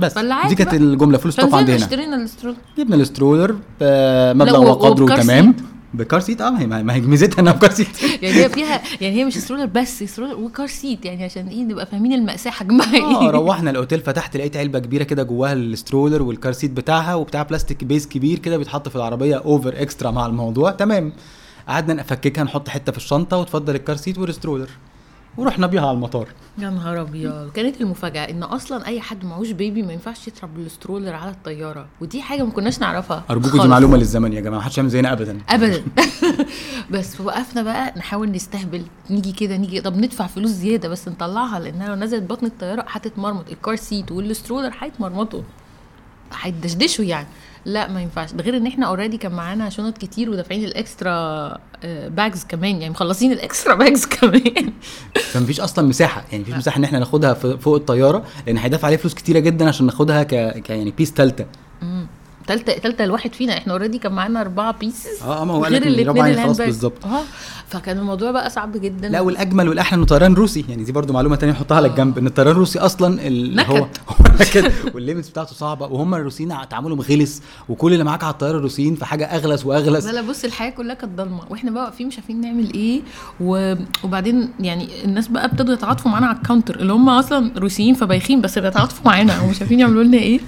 بس. 0.00 0.18
دي 0.48 0.54
كانت. 0.54 0.74
الجملة 0.74 1.18
فلوس 1.18 1.36
طبعا 1.36 1.58
عندنا 1.58 1.76
اشترينا 1.76 2.16
ال 2.16 2.20
stroller. 2.20 2.56
جبنا 2.78 2.96
ال 2.96 3.03
stroller 3.03 3.56
بمبلغ 3.80 4.60
و- 4.62 4.68
وقدره 4.70 5.16
تمام. 5.16 5.54
ب 5.94 6.01
car 6.01 6.20
seat؟ 6.20 6.40
آه 6.40 6.50
ما 6.50 6.94
هي 6.94 7.00
ميزتها 7.00 7.40
إنها 7.42 7.52
ب 7.52 7.57
car 7.57 7.70
seat. 7.70 8.02
يعني 8.22 8.34
هي 8.44 8.48
فيها 8.48 8.82
يعني 9.00 9.16
هي 9.16 9.24
مش 9.24 9.38
stroller 9.38 9.66
بس 9.66 10.02
stroller 10.04 10.34
و 10.34 10.42
car 10.42 10.66
seat 10.66 11.04
يعني 11.04 11.24
عشان 11.24 11.48
إيه 11.48 11.62
نبقى 11.64 11.86
فاهمين 11.86 12.12
المأساة 12.12 12.50
حجمها 12.50 12.94
إيه؟ 12.94 13.02
آه 13.02 13.30
روحنا 13.40 13.70
الأوتيل 13.70 14.00
فتحت 14.00 14.36
لقيت 14.36 14.56
علبة 14.56 14.78
كبيرة 14.78 15.02
كده 15.04 15.22
جواها 15.22 15.52
ال 15.52 15.60
stroller 15.60 16.22
وال 16.22 16.34
car 16.34 16.52
seat 16.52 16.70
بتاعها 16.70 17.14
وبتاع 17.14 17.42
بلاستيك 17.42 17.84
base 17.84 18.06
كبير 18.06 18.38
كده 18.38 18.56
بيتحط 18.56 18.88
في 18.88 18.96
العربية 18.96 19.36
over 19.36 19.74
extra 19.82 20.10
مع 20.10 20.26
الموضوع. 20.26 20.70
تمام. 20.70 21.12
قعدنا 21.68 21.94
نفككها 21.94 22.44
نحط 22.44 22.68
حتة 22.68 22.92
في 22.92 22.98
الشنطة 22.98 23.36
وتفضل 23.36 23.74
ال 23.74 23.80
car 23.80 23.96
seat 23.96 24.18
وال 24.18 24.27
stroller. 24.27 24.68
ورحنا 25.36 25.66
بيها 25.66 25.80
على 25.82 25.90
المطار. 25.90 26.28
يا 26.58 26.70
نهار 26.70 27.00
أبيض. 27.00 27.50
كانت 27.52 27.80
المفاجأة 27.80 28.30
إن 28.30 28.42
أصلا 28.42 28.86
أي 28.86 29.00
حد 29.00 29.24
معهوش 29.24 29.50
baby 29.50 29.82
ما 29.82 29.92
ينفعش 29.92 30.28
يركب 30.28 30.54
بال 30.54 30.66
stroller 30.66 31.14
على 31.14 31.30
الطيارة. 31.30 31.86
ودي 32.00 32.22
حاجة 32.22 32.42
ما 32.42 32.50
كناش 32.50 32.78
نعرفها 32.78 33.24
أرجوكم 33.30 33.62
دي. 33.62 33.68
معلومة 33.68 33.96
للزمن 33.96 34.32
يا 34.32 34.40
جماعة 34.40 34.58
محدش 34.60 34.78
يعمل 34.78 34.90
زينا 34.90 35.12
ابدا. 35.12 35.38
ابدا. 35.48 35.82
بس 36.90 37.20
وقفنا 37.20 37.62
بقى 37.62 37.94
نحاول 37.96 38.30
نستهبل. 38.30 38.82
نيجي 39.10 39.32
كده 39.32 39.56
نيجي. 39.56 39.80
طب 39.80 39.96
ندفع 39.96 40.26
فلوس 40.26 40.50
زيادة 40.50 40.88
بس 40.88 41.08
نطلعها 41.08 41.60
لأنها 41.60 41.88
لو 41.88 41.94
نزلت 41.94 42.22
بطن 42.22 42.46
الطيارة 42.46 42.84
هتتمرمط. 42.88 43.50
ال 43.50 43.57
car 43.57 43.76
seat 43.76 44.12
وال 44.12 44.24
stroller 44.24 44.74
هيتمرمطوا. 44.80 45.42
هيدشدشوا 46.40 47.04
يعني. 47.04 47.26
لا 47.68 47.88
ما 47.88 48.02
ينفعش. 48.02 48.32
ده 48.32 48.44
غير 48.44 48.56
إن 48.56 48.66
إحنا 48.66 48.86
already 48.86 49.16
كان 49.16 49.32
معانا 49.32 49.70
شنط 49.70 49.98
كتير 49.98 50.30
ودافعين 50.30 50.64
ال 50.64 50.80
extra 50.80 51.58
bags 52.08 52.44
كمان. 52.48 52.70
يعني 52.80 52.90
مخلصين 52.90 53.32
ال 53.32 53.39
extra 53.39 53.74
bags 53.74 54.06
كمان. 54.20 54.72
فمفيش 55.32 55.60
أصلا 55.60 55.88
مساحة. 55.88 56.24
يعني 56.32 56.42
مفيش 56.42 56.54
مساحة 56.54 56.78
إن 56.78 56.84
إحنا 56.84 56.98
ناخدها 56.98 57.34
فوق 57.34 57.74
الطيارة 57.74 58.24
لأن 58.46 58.58
هيدفع 58.58 58.86
عليه 58.86 58.96
فلوس 58.96 59.14
كتيرة 59.14 59.38
جدا 59.38 59.68
عشان 59.68 59.86
ناخدها 59.86 60.22
ك, 60.22 60.34
ك 60.34 60.70
يعني 60.70 60.90
piece 60.90 61.12
تالتة 61.12 61.46
تالتة 62.46 62.78
تالتة 62.78 63.04
الواحد 63.04 63.32
فينا. 63.34 63.58
إحنا 63.58 63.72
already 63.72 63.98
كان 63.98 64.12
معانا 64.12 64.40
أربعة 64.40 64.72
pieces 64.78 65.22
آه 65.22 65.44
ما 65.44 65.54
هو 65.54 65.64
غير 65.64 65.82
الاثنين 65.82 66.24
ال 66.26 66.30
hand 66.30 66.44
خلاص 66.46 66.56
بالظبط. 66.60 67.04
آه 67.06 67.22
فكان 67.68 67.98
الموضوع 67.98 68.30
بقى 68.30 68.50
صعب 68.50 68.72
جدا. 68.76 69.08
لا 69.08 69.20
والأجمل 69.20 69.68
والأحلى 69.68 69.96
انه 69.96 70.06
طيران 70.06 70.34
روسي. 70.34 70.64
يعني 70.68 70.84
دي 70.84 70.92
برضو 70.92 71.12
معلومة 71.12 71.36
تانية 71.36 71.52
نحطها 71.52 71.76
على 71.76 71.88
آه. 71.88 71.90
الجنب 71.90 72.18
إن 72.18 72.26
الطيران 72.26 72.52
الروسي 72.52 72.78
أصلا 72.78 73.26
ال- 73.26 73.56
نكد. 73.56 73.70
هو 73.70 73.86
نكد. 74.40 74.72
وال 74.94 75.03
limits 75.03 75.28
بتاعته 75.28 75.54
صعبة 75.54 75.86
وهم 75.86 76.14
الروسيين 76.14 76.52
تعاملهم 76.70 77.00
غلس 77.00 77.42
وكل 77.68 77.92
اللي 77.92 78.04
معاك 78.04 78.24
على 78.24 78.32
الطياره 78.32 78.56
الروسيين 78.58 78.94
في 78.94 79.04
حاجة 79.04 79.24
أغلس 79.24 79.66
وأغلس. 79.66 80.06
لا 80.06 80.12
لا 80.12 80.20
بص 80.22 80.44
الحياة 80.44 80.70
كلها 80.70 80.94
كانت 80.94 81.18
ضلمة 81.18 81.40
وإحنا 81.50 81.70
بقى 81.70 81.84
واقفين 81.84 82.06
مش 82.06 82.16
عارفين 82.18 82.40
نعمل 82.40 82.74
إيه. 82.74 83.00
و... 83.40 83.74
وبعدين 84.04 84.50
يعني 84.60 85.04
الناس 85.04 85.28
بقى 85.28 85.44
ابتدوا 85.44 85.74
يتعاطفوا 85.74 86.10
معانا 86.10 86.26
على 86.26 86.36
ال 86.36 86.42
counter 86.42 86.80
اللي 86.80 86.92
هم 86.92 87.08
أصلا 87.08 87.50
روسيين 87.56 87.94
فبايخين 87.94 88.40
بس 88.40 88.58
بيتعاطفوا 88.58 89.06
معانا 89.06 89.40
ومش 89.40 89.60
عارفين 89.60 89.80
يعملوا 89.80 90.02
لنا 90.04 90.18
إيه. 90.18 90.40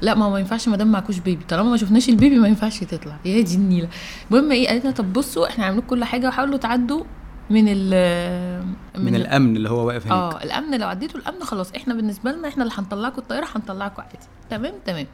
لا 0.00 0.14
ما 0.14 0.24
هو 0.24 0.30
ما 0.30 0.38
ينفعش 0.38 0.68
ما 0.68 0.76
دام 0.76 0.92
معكوش 0.92 1.18
baby 1.18 1.44
طالما 1.48 1.70
ما 1.70 1.76
شفناش 1.76 2.08
ال 2.08 2.14
baby 2.14 2.38
ما 2.38 2.48
ينفعش 2.48 2.78
تطلع. 2.80 3.16
يا 3.24 3.40
دي 3.40 3.54
النيلة. 3.54 3.88
المهم 4.30 4.52
إيه 4.52 4.68
قالت 4.68 4.84
لنا 4.84 4.94
طب 4.94 5.12
بصوا 5.12 5.46
إحنا 5.48 5.64
عاملين 5.64 5.82
كل 5.86 6.04
حاجة 6.04 6.28
وحاولوا 6.28 6.58
تعدوا 6.68 7.04
من 7.50 7.64
ال 7.68 8.64
من 8.98 9.14
الأمن 9.14 9.56
اللي 9.56 9.70
هو 9.70 9.86
واقف 9.86 10.06
هناك. 10.06 10.34
آه 10.34 10.42
الأمن 10.42 10.80
لو 10.80 10.88
عديتوا 10.88 11.20
الأمن 11.20 11.42
خلاص. 11.42 11.72
إحنا 11.72 11.94
بالنسبة 11.94 12.32
لنا 12.32 12.48
إحنا 12.48 12.62
اللي 12.64 12.74
هنطلعكم 12.78 13.18
الطيارة 13.18 13.46
هنطلعكم 13.54 14.02
عادي. 14.02 14.18
تمام؟ 14.50 14.74
تمام. 14.86 15.06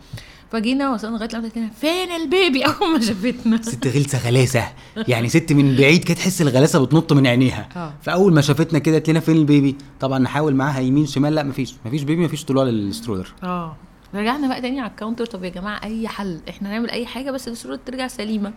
فجينا 0.52 0.90
وصلنا 0.90 1.16
لغاية 1.16 1.28
قالت 1.28 1.58
لنا 1.58 1.70
فين 1.80 2.11
ال 2.23 2.29
baby؟ 2.29 2.62
أول 2.66 2.92
ما 2.92 3.00
شافتنا. 3.00 3.62
ست 3.62 3.87
غلسة 3.87 4.18
غلاسة. 4.28 4.64
يعني 5.08 5.28
ست 5.28 5.52
من 5.52 5.76
بعيد 5.76 6.04
كده 6.04 6.14
تحس 6.16 6.42
الغلاسة 6.42 6.84
بتنط 6.84 7.12
من 7.12 7.26
عينيها. 7.26 7.68
آه. 7.76 7.92
فأول 8.02 8.34
ما 8.34 8.40
شافتنا 8.40 8.78
كده 8.78 8.94
قالت 8.94 9.11
لنا 9.11 9.20
فين 9.20 9.37
ال 9.37 9.43
baby؟ 9.43 9.76
طبعا 10.00 10.18
نحاول 10.18 10.54
معاها 10.54 10.80
يمين 10.80 11.06
شمال. 11.06 11.34
لا 11.34 11.42
مفيش. 11.42 11.75
مفيش 11.87 12.02
baby 12.02 12.25
مفيش 12.25 12.44
طلوع 12.44 12.64
لل 12.64 12.78
stroller 12.78 13.33
آه. 13.42 13.76
رجعنا 14.14 14.49
بقى 14.49 14.61
تاني 14.61 14.80
على 14.80 14.90
ال 14.90 14.94
counter. 14.94 15.26
طب 15.26 15.44
يا 15.44 15.49
جماعة 15.49 15.84
أي 15.84 16.08
حل؟ 16.08 16.40
إحنا 16.49 16.70
نعمل 16.70 16.90
أي 16.90 17.06
حاجة 17.06 17.30
بس 17.30 17.49
الصورة 17.49 17.80
ترجع 17.87 18.06
سليمة. 18.08 18.52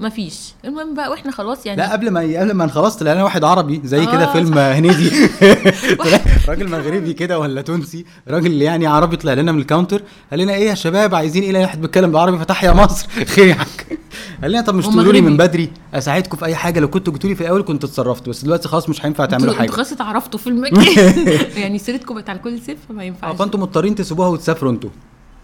مفيش. 0.00 0.52
المهم 0.64 0.94
بقى 0.94 1.10
وإحنا 1.10 1.32
خلاص 1.32 1.66
يعني 1.66 1.78
لا 1.80 1.92
قبل 1.92 2.10
ما 2.10 2.20
قبل 2.20 2.52
ما 2.52 2.66
خلاص 2.66 2.96
طلع 2.96 3.12
لنا 3.12 3.24
واحد 3.24 3.44
عربي 3.44 3.80
زي 3.84 4.06
كده 4.06 4.24
آه، 4.30 4.32
فيلم 4.32 4.58
هنيدي. 4.58 5.10
راجل 6.48 6.70
مغربي 6.70 7.12
كده 7.12 7.38
ولا 7.38 7.62
تونسي 7.62 8.04
راجل 8.28 8.62
يعني 8.62 8.86
عربي 8.86 9.16
طلع 9.16 9.32
لنا 9.32 9.52
من 9.52 9.58
ال 9.58 9.63
counter 9.63 10.02
قال 10.30 10.40
لنا 10.40 10.54
إيه 10.54 10.68
يا 10.68 10.74
شباب 10.74 11.14
عايزين 11.14 11.42
إيه 11.42 11.62
واحد 11.62 11.80
بيتكلم 11.80 12.10
بالعربي 12.10 12.38
فتح 12.38 12.64
يا 12.64 12.72
مصر. 12.72 13.06
خيرك. 13.34 13.98
قال 14.42 14.50
لنا 14.50 14.60
طب 14.60 14.74
مش 14.74 14.84
تقولوا 14.86 15.12
لي 15.12 15.20
من. 15.20 15.36
بدري 15.36 15.70
أساعدكم 15.94 16.36
في 16.36 16.44
أي 16.44 16.54
حاجة. 16.54 16.80
لو 16.80 16.88
كنتوا 16.88 17.12
جيتوا 17.12 17.30
لي 17.30 17.36
في 17.36 17.40
الأول 17.40 17.62
كنت 17.62 17.84
اتصرفت 17.84 18.28
بس 18.28 18.44
دلوقتي 18.44 18.68
خلاص 18.68 18.88
مش 18.88 19.06
هينفع 19.06 19.24
تعملوا 19.26 19.52
حاجة 19.54 19.62
أنتوا 19.62 19.76
خلاص 19.76 19.92
اتعرفتوا 19.92 20.40
في 20.40 20.46
المكان 20.46 21.28
يعني 21.62 21.78
سيرتكم 21.78 22.14
بقت 22.14 22.30
على 22.30 22.38
كل 22.38 22.58
سيف 22.60 22.78
فما 22.88 23.04
ينفعش. 23.04 23.36
فانتوا 23.36 23.60
مضطرين 23.60 23.94
تسيبوها 23.94 24.28
وتسافروا 24.28 24.72
أنتوا. 24.72 24.90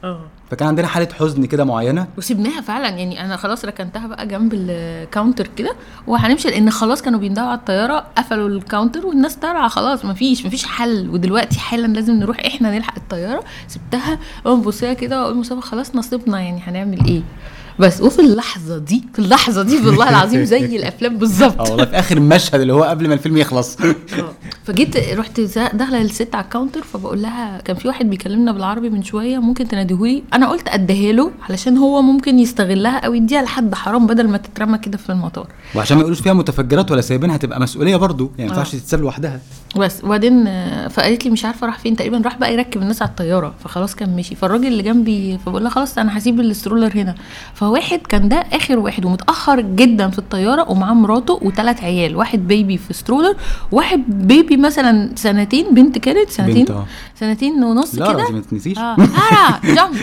آه. 0.04 0.20
فكان 0.50 0.68
عندنا 0.68 0.86
حالة 0.86 1.08
حزن 1.20 1.44
كده 1.44 1.64
معينة. 1.64 2.06
وسيبناها 2.18 2.60
فعلا. 2.60 2.88
يعني 2.88 3.24
أنا 3.24 3.36
خلاص 3.36 3.64
ركنتها 3.64 4.06
بقى 4.06 4.26
جنب 4.28 4.54
ال 4.54 4.66
counter 4.66 5.46
كده 5.56 5.74
وهنمشي 6.06 6.48
لأن 6.48 6.70
خلاص 6.70 7.02
كانوا 7.02 7.20
بيندهوا 7.20 7.48
على 7.48 7.58
الطيارة 7.58 8.06
قفلوا 8.16 8.48
ال 8.48 8.55
counter 8.55 9.06
والناس 9.06 9.36
طالعة. 9.36 9.68
خلاص 9.68 10.04
مفيش 10.04 10.46
مفيش 10.46 10.66
حل. 10.66 11.08
ودلوقتي 11.08 11.58
حالا 11.60 11.86
لازم 11.86 12.14
نروح 12.14 12.38
إحنا 12.46 12.70
نلحق 12.78 12.94
الطيارة. 12.96 13.44
سبتها 13.68 14.18
وببص 14.44 14.82
لها 14.82 14.92
كده 14.92 15.20
وأقول 15.22 15.36
مصطفى 15.36 15.60
خلاص 15.60 15.96
نصيبنا 15.96 16.40
يعني 16.40 16.60
هنعمل 16.66 17.06
إيه؟ 17.06 17.22
بس 17.80 18.00
وفي 18.00 18.18
اللحظة 18.18 18.78
دي 18.78 19.04
في 19.12 19.18
اللحظة 19.18 19.62
دي 19.62 19.76
والله 19.76 20.08
العظيم 20.08 20.44
زي 20.44 20.76
الأفلام 20.76 21.18
بالظبط. 21.18 21.60
آه 21.60 21.70
والله 21.70 21.84
في 21.84 21.98
آخر 21.98 22.16
المشهد 22.16 22.60
اللي 22.60 22.72
هو 22.72 22.82
قبل 22.82 23.08
ما 23.08 23.14
الفيلم 23.14 23.36
يخلص. 23.36 23.76
آه. 23.80 24.32
فجيت 24.64 24.96
رحت 24.96 25.40
داخلة 25.74 26.02
للست 26.02 26.34
على 26.34 26.44
الكاونتر 26.44 26.82
فبقول 26.82 27.22
لها 27.22 27.60
كان 27.60 27.76
في 27.76 27.88
واحد 27.88 28.10
بيكلمنا 28.10 28.52
بالعربي 28.52 28.90
من 28.90 29.02
شوية 29.02 29.38
ممكن 29.38 29.68
تناديهولي 29.68 30.22
أنا 30.34 30.48
قلت 30.48 30.68
أديها 30.68 31.12
له 31.12 31.30
علشان 31.48 31.78
هو 31.78 32.02
ممكن 32.02 32.38
يستغلها 32.38 32.98
أو 32.98 33.14
يديها 33.14 33.42
لحد 33.42 33.74
حرام 33.74 34.06
بدل 34.06 34.28
ما 34.28 34.36
تترمى 34.38 34.78
كده 34.78 34.98
في 34.98 35.10
المطار. 35.10 35.46
وعشان 35.74 35.96
ما 35.96 36.00
يقولوش 36.00 36.20
فيها 36.20 36.32
متفجرات 36.32 36.90
ولا 36.90 37.00
سايبينها 37.00 37.36
تبقى 37.36 37.60
مسؤولية 37.60 37.96
برضو 37.96 38.30
يعني 38.38 38.50
ما 38.50 38.56
ينفعش 38.56 38.74
آه. 38.74 38.78
تتساب 38.78 39.00
لوحدها. 39.00 39.40
بس 39.76 40.04
وبعدين 40.04 40.46
آه، 40.46 40.88
فقالت 40.88 41.24
لي 41.24 41.30
مش 41.30 41.44
عارفة 41.44 41.66
راح 41.66 41.78
فين 41.78 41.96
تقريبا 41.96 42.22
راح 42.24 42.36
بقى 42.38 42.52
يركب 42.54 42.82
الناس 42.82 43.02
على 43.02 43.08
الطيارة 43.08 43.54
فخلاص 43.64 43.94
كان 43.94 44.16
مشي. 44.16 44.34
فالراجل 44.34 44.66
اللي 44.66 44.82
جنبي 44.82 45.38
فبقول 45.46 45.62
لها 45.62 45.70
خلاص 45.70 45.98
أنا 45.98 46.18
هسيب 46.18 46.40
السترولر 46.40 46.92
هنا. 46.94 47.14
فواحد 47.54 47.98
كان 48.08 48.28
ده 48.28 48.36
آخر 48.36 48.78
واحد 48.78 49.04
ومتأخر 49.04 49.60
جدا 49.60 50.10
في 50.10 50.18
الطيارة 50.18 50.70
ومعاه 50.70 50.94
مراته 50.94 51.38
وثلاث 51.42 51.84
عيال 51.84 52.16
واحد 52.16 52.48
بيبي 52.48 52.78
في 52.78 52.92
سترولر 52.94 53.36
واحد 53.72 54.02
بيبي 54.08 54.56
مثلا 54.56 55.10
سنتين 55.16 55.74
بنت 55.74 55.98
كانت 55.98 56.30
سنتين 56.30 56.64
بنت 56.64 56.72
سنتين 57.20 57.64
ونص 57.64 57.94
لا 57.94 58.12
كده. 58.12 58.16
لازم 58.22 58.34
ما 58.34 58.40
تنسيش. 58.40 58.78
آه 58.78 58.96
جامب 59.64 59.96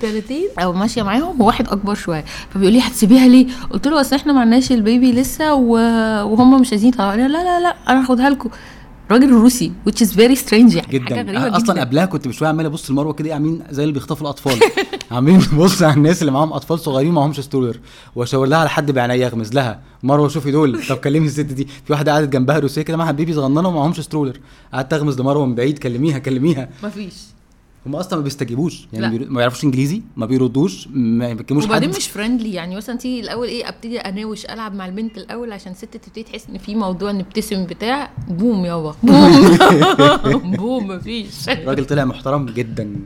30 0.00 0.36
أو 0.62 0.72
ماشية 0.72 1.02
معاهم 1.02 1.40
وواحد 1.40 1.68
أكبر 1.68 1.94
شوية. 1.94 2.24
فبيقول 2.54 2.72
لي 2.72 2.80
هتسيبيها 2.80 3.28
ليه؟ 3.28 3.46
قلت 3.70 3.88
له 3.88 4.00
أصل 4.00 4.16
إحنا 4.16 4.32
ما 4.32 4.40
عندناش 4.40 4.72
البيبي 4.72 5.12
لسه. 5.12 5.54
وهم 5.54 6.60
مش 6.60 6.70
عايزين 6.70 6.88
يطلعوا. 6.88 7.16
لا 7.16 7.28
لا 7.28 7.60
لا 7.60 7.74
أنا 7.88 8.02
هاخدها 8.02 8.30
لكم. 8.30 8.50
راجل 9.10 9.30
روسي 9.30 9.72
which 9.88 9.92
is 10.02 10.08
very 10.10 10.36
strange 10.46 10.52
يعني 10.52 10.82
حاجة 10.82 10.98
جدا 10.98 11.22
غريبة 11.22 11.56
أصلا 11.56 11.72
جدا. 11.74 11.80
قبلها 11.80 12.06
كنت 12.06 12.28
بشوية 12.28 12.48
عمال 12.48 12.66
أبص 12.66 12.90
لمروه 12.90 13.12
كده 13.12 13.34
عاملين 13.34 13.62
زي 13.70 13.82
اللي 13.82 13.94
بيخطفوا 13.94 14.22
الأطفال. 14.22 14.58
عاملين 15.10 15.40
بص 15.58 15.82
على 15.82 15.94
الناس 15.94 16.20
اللي 16.22 16.32
معاهم 16.32 16.52
أطفال 16.52 16.78
صغيرين 16.80 17.12
معاهمش 17.12 17.40
stroller 17.40 17.80
وأشاور 18.16 18.46
لها 18.46 18.58
على 18.58 18.68
حد 18.68 18.90
بعينيا 18.90 19.26
اغمز 19.26 19.52
لها. 19.54 19.80
مروة 20.02 20.28
شوفي 20.28 20.50
دول. 20.50 20.86
طب 20.88 20.96
كلمي 20.96 21.26
الست 21.26 21.40
دي. 21.40 21.64
في 21.84 21.92
واحدة 21.92 22.12
قعدت 22.12 22.28
جنبها 22.32 22.58
روسية 22.58 22.82
كده 22.82 22.96
معاها 22.96 23.12
baby 23.12 23.34
صغننة 23.34 23.68
ومعاهمش 23.68 24.00
stroller 24.00 24.40
قعدت 24.72 24.92
اغمز 24.92 25.20
لمروة 25.20 25.46
من 25.46 25.54
بعيد 25.54 25.78
كلميها 25.78 26.18
كلميها. 26.18 26.68
مفيش. 26.84 27.14
هم 27.86 27.96
أصلا 27.96 28.18
ما 28.18 28.24
بيستجيبوش. 28.24 28.86
يعني 28.92 29.06
لا. 29.06 29.10
بيرو- 29.24 29.30
ما 29.32 29.40
يعرفوش 29.40 29.64
إنجليزي 29.64 30.02
ما 30.16 30.26
بيردوش 30.26 30.88
ما 30.92 31.32
بيتكلموش 31.32 31.64
وبعدين 31.64 31.90
مش 31.90 32.08
friendly 32.08 32.52
يعني 32.52 32.76
مثلا 32.76 32.96
تيجي 32.98 33.20
الأول 33.20 33.48
إيه 33.48 33.68
أبتدي 33.68 33.98
أناوش 34.00 34.44
ألعب 34.44 34.74
مع 34.74 34.86
البنت 34.86 35.18
الأول 35.18 35.52
عشان 35.52 35.72
الست 35.72 35.84
تبتدي 35.96 36.22
تحس 36.22 36.46
إن 36.50 36.58
في 36.58 36.74
موضوع 36.74 37.10
نبتسم 37.12 37.64
بتاع 37.66 38.10
بوم 38.28 38.64
يابا. 38.64 38.94
بوم. 40.24 40.50
بوم 40.56 40.86
مفيش. 40.88 41.48
الراجل 41.48 41.84
طلع 41.84 42.04
محترم 42.04 42.46
جدا. 42.46 42.96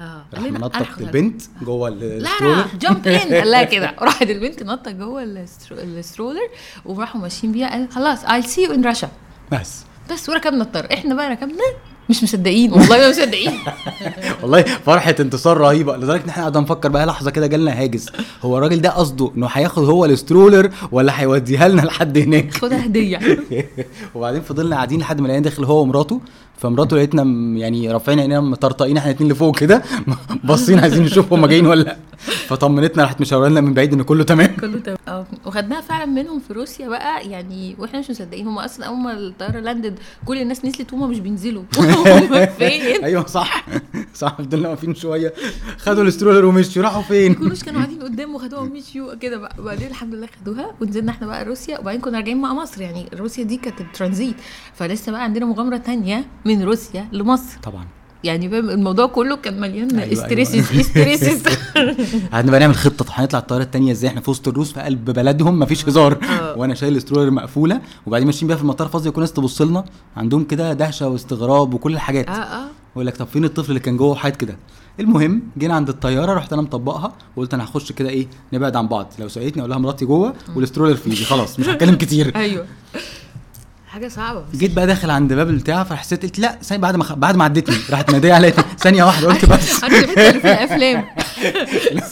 آه. 0.00 0.24
راح 0.34 0.42
هاخدها. 0.76 1.06
البنت 1.08 1.42
جوه 1.62 1.88
لا 1.88 1.94
لا 2.04 2.16
ال 2.16 2.22
stroller 2.22 2.66
jump 2.80 3.08
in 3.08 3.34
قال 3.34 3.50
لها 3.50 3.62
كده. 3.64 3.94
راحت 4.02 4.30
البنت 4.30 4.62
نطت 4.62 4.88
جوه 4.88 5.24
ال 5.24 5.32
stro- 5.32 5.72
ال 5.78 5.86
stroller 5.86 6.48
وراحوا 6.84 7.20
ماشيين 7.20 7.52
بيها. 7.52 7.70
قال 7.70 7.88
خلاص 7.90 8.24
I'll 8.24 8.48
see 8.48 8.68
you 8.68 8.72
in 8.76 8.84
Russia. 8.96 9.06
بس. 9.52 9.84
بس 10.12 10.28
وركبنا 10.28 10.62
الطياره 10.62 10.94
إحنا 10.94 11.14
بقى 11.14 11.30
ركبنا 11.30 11.64
مش 12.08 12.22
مصدقين. 12.22 12.72
والله 12.72 12.98
ما 12.98 13.10
مصدقين. 13.10 13.52
والله 14.42 14.62
فرحة 14.62 15.14
انتصار 15.20 15.56
رهيبة. 15.56 15.96
لدرجه 15.96 16.24
ان 16.24 16.28
إحنا 16.28 16.42
قاعدين 16.42 16.62
نفكر 16.62 16.88
بقى 16.88 17.06
لحظة 17.06 17.30
كده 17.30 17.46
جالنا 17.46 17.82
هاجس. 17.82 18.08
هو 18.42 18.58
الراجل 18.58 18.80
ده 18.80 18.90
قصده 18.90 19.30
إنه 19.36 19.46
هياخد 19.52 19.84
هو 19.84 20.04
ال 20.04 20.11
stroller 20.11 20.70
ولا 20.92 21.20
هيوديها 21.20 21.68
لنا 21.68 21.80
لحد 21.82 22.18
هناك؟ 22.18 22.54
خدها 22.54 22.86
هدية. 22.86 23.20
وبعدين 24.14 24.40
فضلنا 24.42 24.76
قاعدين 24.76 25.00
لحد 25.00 25.20
ما 25.20 25.28
لقينا 25.28 25.42
داخل 25.42 25.64
هو 25.64 25.82
ومراته. 25.82 26.20
فمراته 26.58 26.96
لقيتنا 26.96 27.22
يعني 27.58 27.92
رافعين 27.92 28.20
عينينا 28.20 28.40
مطرطقين 28.40 28.96
إحنا 28.96 29.10
الاثنين 29.10 29.32
لفوق 29.32 29.58
كده. 29.58 29.82
باصين 30.44 30.78
عايزين 30.78 31.02
نشوف 31.04 31.32
هما 31.32 31.46
جايين 31.46 31.66
ولا 31.66 31.82
لأ. 31.82 31.96
فطمنتنا 32.22 33.02
راحت 33.02 33.20
مشاوره 33.20 33.48
لنا 33.48 33.60
من 33.60 33.74
بعيد 33.74 33.92
إن 33.92 34.02
كله 34.02 34.24
تمام. 34.24 34.56
كله 34.60 34.78
تمام. 34.78 34.98
آه 35.08 35.26
وخدناها 35.46 35.80
فعلا 35.80 36.06
منهم 36.06 36.40
في 36.40 36.52
روسيا 36.52 36.88
بقى 36.88 37.28
يعني 37.30 37.76
وإحنا 37.78 37.98
مش 37.98 38.10
مصدقين 38.10 38.46
هم 38.46 38.58
أصلا 38.58 38.86
أول 38.86 38.96
ما 38.98 39.12
الطيارة 39.12 39.60
landed 39.60 39.98
كل 40.24 40.38
الناس 40.38 40.64
نزلت 40.64 40.92
وهم 40.92 41.10
مش 41.10 41.18
بينزلوا. 41.18 41.62
هم 41.78 42.46
فين؟ 42.46 43.04
أيوه 43.04 43.26
صح. 43.26 43.66
صح 44.14 44.36
فضلنا 44.38 44.68
واقفين 44.68 44.94
شوية. 44.94 45.32
خدوا 45.78 46.02
ال 46.04 46.08
stroller 46.08 46.44
ومشوا. 46.44 46.82
راحوا 46.82 47.02
فين؟ 47.02 47.34
كلوش 47.34 47.62
كانوا 47.62 47.80
قاعدين 47.80 48.02
قدام 48.02 48.34
وخدوها 48.34 48.60
ومشيوا 48.62 49.14
كده 49.14 49.36
بقى. 49.36 49.54
وبعدين 49.58 49.86
الحمد 49.88 50.14
لله 50.14 50.28
خدوها 50.40 50.74
ونزلنا 50.80 51.10
إحنا 51.10 51.26
بقى 51.26 51.44
روسيا. 51.44 51.78
وبعدين 51.78 52.00
كنا 52.00 52.18
راجعين 52.18 52.40
مع 52.40 52.54
مصر 52.54 52.80
يعني 52.80 53.06
روسيا 53.14 53.44
دي 53.44 53.56
كانت 53.56 53.80
الترانزيت. 53.80 54.36
فلسه 54.74 55.12
بقى 55.12 55.24
عندنا 55.24 55.46
مغامرة 55.46 55.76
تانية 55.76 56.24
من 56.44 56.62
روسيا 56.62 57.08
لمصر. 57.12 57.58
طبعا. 57.62 57.86
يعني 58.24 58.50
فاهم 58.50 58.70
الموضوع 58.70 59.06
كله 59.06 59.36
كان 59.36 59.60
مليان 59.60 59.98
أيوة، 59.98 60.12
stresses 60.12 60.54
أيوة. 60.54 60.80
stresses 60.80 61.42
قعدنا 62.32 62.50
بقى 62.50 62.60
نعمل 62.60 62.74
خطة 62.74 63.04
طب 63.04 63.10
هنطلع 63.10 63.38
الطيارة 63.38 63.62
الثانية 63.62 63.92
إزاي؟ 63.92 64.10
إحنا 64.10 64.20
في 64.20 64.30
وسط 64.30 64.48
الروس 64.48 64.72
في 64.72 64.80
قلب 64.80 65.04
بلدهم 65.10 65.58
مفيش 65.58 65.88
هزار. 65.88 66.18
آه. 66.24 66.54
وأنا 66.58 66.74
شايل 66.74 66.96
ال 66.96 67.00
stroller 67.00 67.30
مقفولة 67.30 67.80
وبعدين 68.06 68.26
ماشيين 68.26 68.46
بيها 68.46 68.56
في 68.56 68.62
المطار 68.62 68.88
فاضيه 68.88 69.10
كل 69.10 69.16
الناس 69.16 69.32
تبص 69.32 69.62
لنا. 69.62 69.84
عندهم 70.16 70.44
كده 70.44 70.72
دهشة 70.72 71.08
واستغراب 71.08 71.74
وكل 71.74 71.92
الحاجات. 71.94 72.28
آه 72.28 72.32
آه. 72.32 72.64
يقول 72.92 73.06
لك 73.06 73.16
طب 73.16 73.26
فين 73.26 73.44
الطفل 73.44 73.68
اللي 73.68 73.80
كان 73.80 73.96
جوه؟ 73.96 74.14
حاجات 74.14 74.36
كده. 74.36 74.56
المهم 75.00 75.42
جينا 75.58 75.74
عند 75.74 75.88
الطيارة 75.88 76.32
رحت 76.34 76.52
أنا 76.52 76.62
مطبقها 76.62 77.12
وقلت 77.36 77.54
أنا 77.54 77.64
هخش 77.64 77.92
كده 77.92 78.08
إيه 78.08 78.26
نبعد 78.52 78.76
عن 78.76 78.88
بعض. 78.88 79.12
لو 79.18 79.28
سالتني 79.28 79.60
أقول 79.62 79.70
لها 79.70 79.78
مراتي 79.78 80.04
جوه 80.04 80.34
وال 80.56 80.64
stroller 80.64 80.94
في 80.94 81.10
إيدي 81.10 81.24
خلاص 81.24 81.60
مش 81.60 81.68
هتكلم 81.68 81.94
كتير. 81.94 82.32
أيوه. 82.36 82.66
حاجة 83.92 84.08
صعبة 84.08 84.40
بس 84.52 84.58
جيت 84.58 84.72
بقى 84.72 84.86
داخل 84.86 85.10
عند 85.10 85.32
باب 85.32 85.48
البتاع 85.50 85.84
فحسيت 85.84 86.22
قلت 86.22 86.38
لا 86.38 86.58
ثانية 86.62 86.80
بعد 86.82 86.96
ما 86.96 87.04
خ... 87.04 87.12
بعد 87.12 87.36
ما 87.36 87.44
عدتني 87.44 87.76
راحت 87.90 88.10
ناديه 88.12 88.34
عليا 88.34 88.50
ثانية 88.78 89.04
واحدة 89.04 89.26
قلت 89.28 89.44
بس. 89.44 89.84
عارف 89.84 89.94
في 90.10 90.52
الأفلام. 90.52 91.04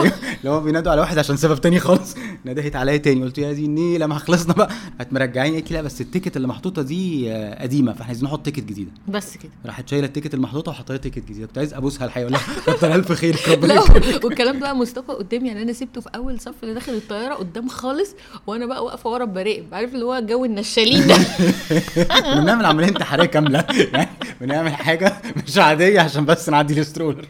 واحدة. 0.00 0.12
اللي 0.38 0.50
هو 0.50 0.60
بينادوا 0.60 0.92
على 0.92 1.00
واحد 1.00 1.18
عشان 1.18 1.36
سبب 1.36 1.60
تاني 1.60 1.80
خالص. 1.80 2.16
ندهت 2.46 2.76
عليا 2.76 2.96
تاني. 2.96 3.22
قلت 3.22 3.38
يا 3.38 3.52
دي 3.52 3.64
النيله 3.64 4.06
ما 4.06 4.18
خلصنا 4.18 4.54
بقى. 4.54 4.70
هتمرجعين 5.00 5.54
قالت 5.54 5.70
لي 5.70 5.76
لا 5.76 5.82
بس 5.82 6.00
ال 6.00 6.05
ticket 6.05 6.36
اللي 6.36 6.48
محطوطة 6.48 6.82
دي 6.82 7.32
آه، 7.32 7.62
قديمة 7.62 7.92
فاحنا 7.92 8.06
عايزين 8.06 8.24
نحط 8.24 8.44
ticket 8.44 8.62
جديدة. 8.64 8.90
بس 9.08 9.36
كده. 9.36 9.52
راحت 9.66 9.88
شايلة 9.88 10.06
ال 10.06 10.10
ticket 10.10 10.34
المحطوطة 10.34 10.70
لي 10.72 10.96
ticket 10.98 11.18
جديدة. 11.28 11.46
كنت 11.46 11.58
عايز 11.58 11.74
أبوسها 11.74 12.06
الحقيقة 12.06 12.28
لها 12.30 12.40
كتر 12.66 12.94
الف 12.94 13.12
خيرك 13.12 13.48
ربنا. 13.48 13.80
والكلام 14.24 14.58
ده 14.60 14.74
مصطفى 14.74 15.12
قدامي. 15.12 15.48
يعني 15.48 15.62
أنا 15.62 15.72
سبته 15.72 16.00
في 16.00 16.08
أول 16.16 16.40
صف 16.40 16.54
اللي 16.62 16.74
داخل 16.74 16.92
الطيارة 16.92 17.34
قدام 17.34 17.68
خالص 17.68 18.14
وأنا 18.46 18.66
بقى 18.66 18.84
واقفة 18.84 19.10
ورا 19.10 19.24
براقب 19.24 19.64
عارف 19.72 19.94
اللي 19.94 20.04
هو 20.04 20.20
جو 20.20 20.44
النشالين 20.44 21.06
ده؟ 21.06 21.16
بنعمل 22.40 22.66
عملية 22.66 22.88
انتحارية 22.88 23.24
كاملة. 23.26 23.64
يعني 23.92 24.08
بنعمل 24.40 24.74
حاجة 24.74 25.12
مش 25.46 25.58
عادية 25.58 26.00
عشان 26.00 26.24
بس 26.24 26.48
نعدي 26.48 26.80
ال 26.80 26.85
stroller 26.85 27.24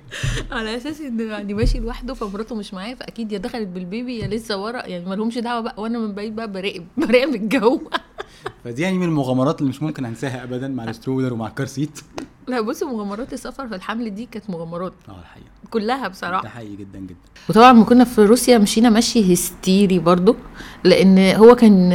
على 0.51 0.77
أساس 0.77 1.01
إن 1.01 1.17
يعني 1.51 1.63
ماشي 1.63 1.79
لوحده 1.79 2.15
فمراته 2.15 2.55
مش 2.55 2.75
معاه 2.75 2.95
فأكيد 2.95 3.33
يا 3.33 3.39
دخلت 3.39 3.69
بال 3.69 3.85
baby 3.85 4.19
يا 4.19 4.29
لسه 4.29 4.63
ورا 4.63 4.87
يعني 4.87 5.05
ما 5.05 5.15
لهمش 5.15 5.39
دعوة 5.39 5.61
بقى 5.61 5.75
وأنا 5.79 5.99
من 5.99 6.13
بعيد 6.13 6.37
بقى 6.37 6.53
براقب 6.53 6.87
براقب 7.09 7.35
الجو. 7.35 7.81
فدي 8.65 8.83
يعني 8.83 8.99
من 8.99 9.05
المغامرات 9.05 9.59
اللي 9.61 9.71
مش 9.71 9.83
ممكن 9.83 10.05
أنساها 10.05 10.45
ابدا 10.45 10.69
مع 10.69 10.85
ال 10.85 10.90
stroller 10.90 11.33
ومع 11.33 11.47
ال 11.47 11.52
car 11.52 11.67
seat. 11.67 12.01
لا 12.51 12.61
بص 12.61 12.83
مغامرات 12.83 13.33
السفر 13.33 13.69
في 13.69 13.75
الحمل 13.75 14.15
دي 14.15 14.29
كانت 14.33 14.51
مغامرات. 14.51 14.93
آه 15.09 15.13
الحقيقة 15.21 15.51
كلها 15.71 16.03
ده 16.03 16.09
بصراحه 16.09 16.49
حقيقي 16.49 16.77
جدا 16.77 16.99
جدا. 16.99 17.15
وطبعا 17.49 17.73
لما 17.73 17.85
كنا 17.85 18.05
في 18.05 18.25
روسيا 18.25 18.59
مشينا 18.59 18.91
مشي 18.91 19.33
هستيري 19.35 19.99
برضو 19.99 20.37
لأن 20.85 21.19
هو 21.19 21.55
كان 21.55 21.93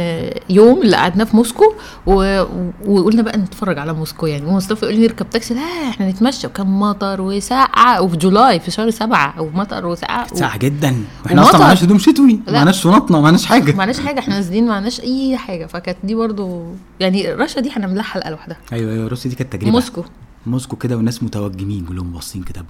يوم 0.50 0.82
اللي 0.82 0.96
قعدناه 0.96 1.24
في 1.24 1.36
موسكو 1.36 1.74
و... 2.06 2.42
وقلنا 2.86 3.22
بقى 3.22 3.38
نتفرج 3.38 3.78
على 3.78 3.92
موسكو 3.92 4.26
يعني. 4.26 4.46
ومصطفى 4.46 4.84
يقول 4.84 4.96
لي 4.96 5.06
نركب 5.06 5.30
تاكسي 5.30 5.54
لا 5.54 5.60
إحنا 5.60 6.10
نتمشى. 6.10 6.46
وكان 6.46 6.66
مطر 6.66 7.20
وسقعه 7.20 8.02
وفي 8.02 8.16
جولاي 8.16 8.60
في 8.60 8.70
شهر 8.70 8.90
سبعة 8.90 9.40
ومطر 9.40 9.86
وسقعه 9.86 10.34
ساعة 10.34 10.58
جدا. 10.58 11.04
وإحنا. 11.24 11.42
أصلا 11.42 11.60
معناش 11.60 11.84
هدوم 11.84 11.98
شتوي. 11.98 12.40
معناش 12.48 12.82
شنطنا 12.82 13.20
معناش 13.20 13.46
حاجة. 13.46 13.72
معناش 13.72 14.00
حاجة 14.00 14.18
إحنا 14.18 14.34
نازلين 14.34 14.66
معناش 14.66 15.00
أي 15.00 15.36
حاجة. 15.36 15.66
فكانت 15.66 15.98
دي 16.04 16.14
برضو 16.14 16.64
يعني 17.00 17.32
رشا 17.32 17.60
دي 17.60 17.70
هنعمل 17.76 17.94
لها 17.94 18.02
حلقه 18.02 18.30
لوحدها 18.30 18.56
أيوه 18.72 18.92
أيوه 18.92 19.08
روسيا 19.08 19.30
دي 19.30 19.36
كانت 19.36 19.52
تجربة. 19.52 19.70
موسكو. 19.70 20.04
موسكو 20.48 20.76
كده 20.76 20.96
والناس 20.96 21.22
متوجمين 21.22 21.84
كلهم 21.84 22.12
باصين 22.12 22.42
كده 22.42 22.64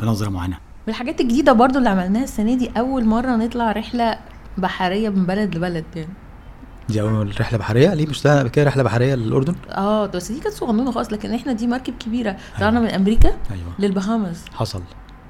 بنظرة 0.00 0.28
معينة. 0.30 0.56
من 0.86 0.90
الحاجات 0.90 1.20
الجديدة 1.20 1.52
برضو 1.52 1.78
اللي 1.78 1.88
عملناها 1.88 2.24
السنة 2.24 2.54
دي 2.54 2.70
أول 2.78 3.04
مرة 3.04 3.36
نطلع 3.36 3.72
رحلة 3.72 4.18
بحرية 4.58 5.08
من 5.08 5.26
بلد 5.26 5.54
لبلد 5.54 5.84
يعني. 5.96 6.12
دي 6.88 7.00
أول 7.00 7.40
رحلة 7.40 7.58
بحرية؟ 7.58 7.94
ليه 7.94 8.06
مش 8.06 8.22
طلعنا 8.22 8.40
قبل 8.40 8.48
كده 8.48 8.64
رحلة 8.64 8.82
بحرية 8.82 9.14
للأردن؟ 9.14 9.54
آه 9.70 10.06
بس 10.06 10.32
دي 10.32 10.40
كانت 10.40 10.54
صغنونه 10.54 10.90
خالص 10.90 11.12
لكن 11.12 11.34
إحنا 11.34 11.52
دي 11.52 11.66
مركب 11.66 11.94
كبيرة. 11.98 12.36
طلعنا 12.58 12.80
من 12.80 12.86
أمريكا 12.86 13.28
أيوه. 13.50 13.72
للبهامز 13.78 14.38
حصل. 14.54 14.82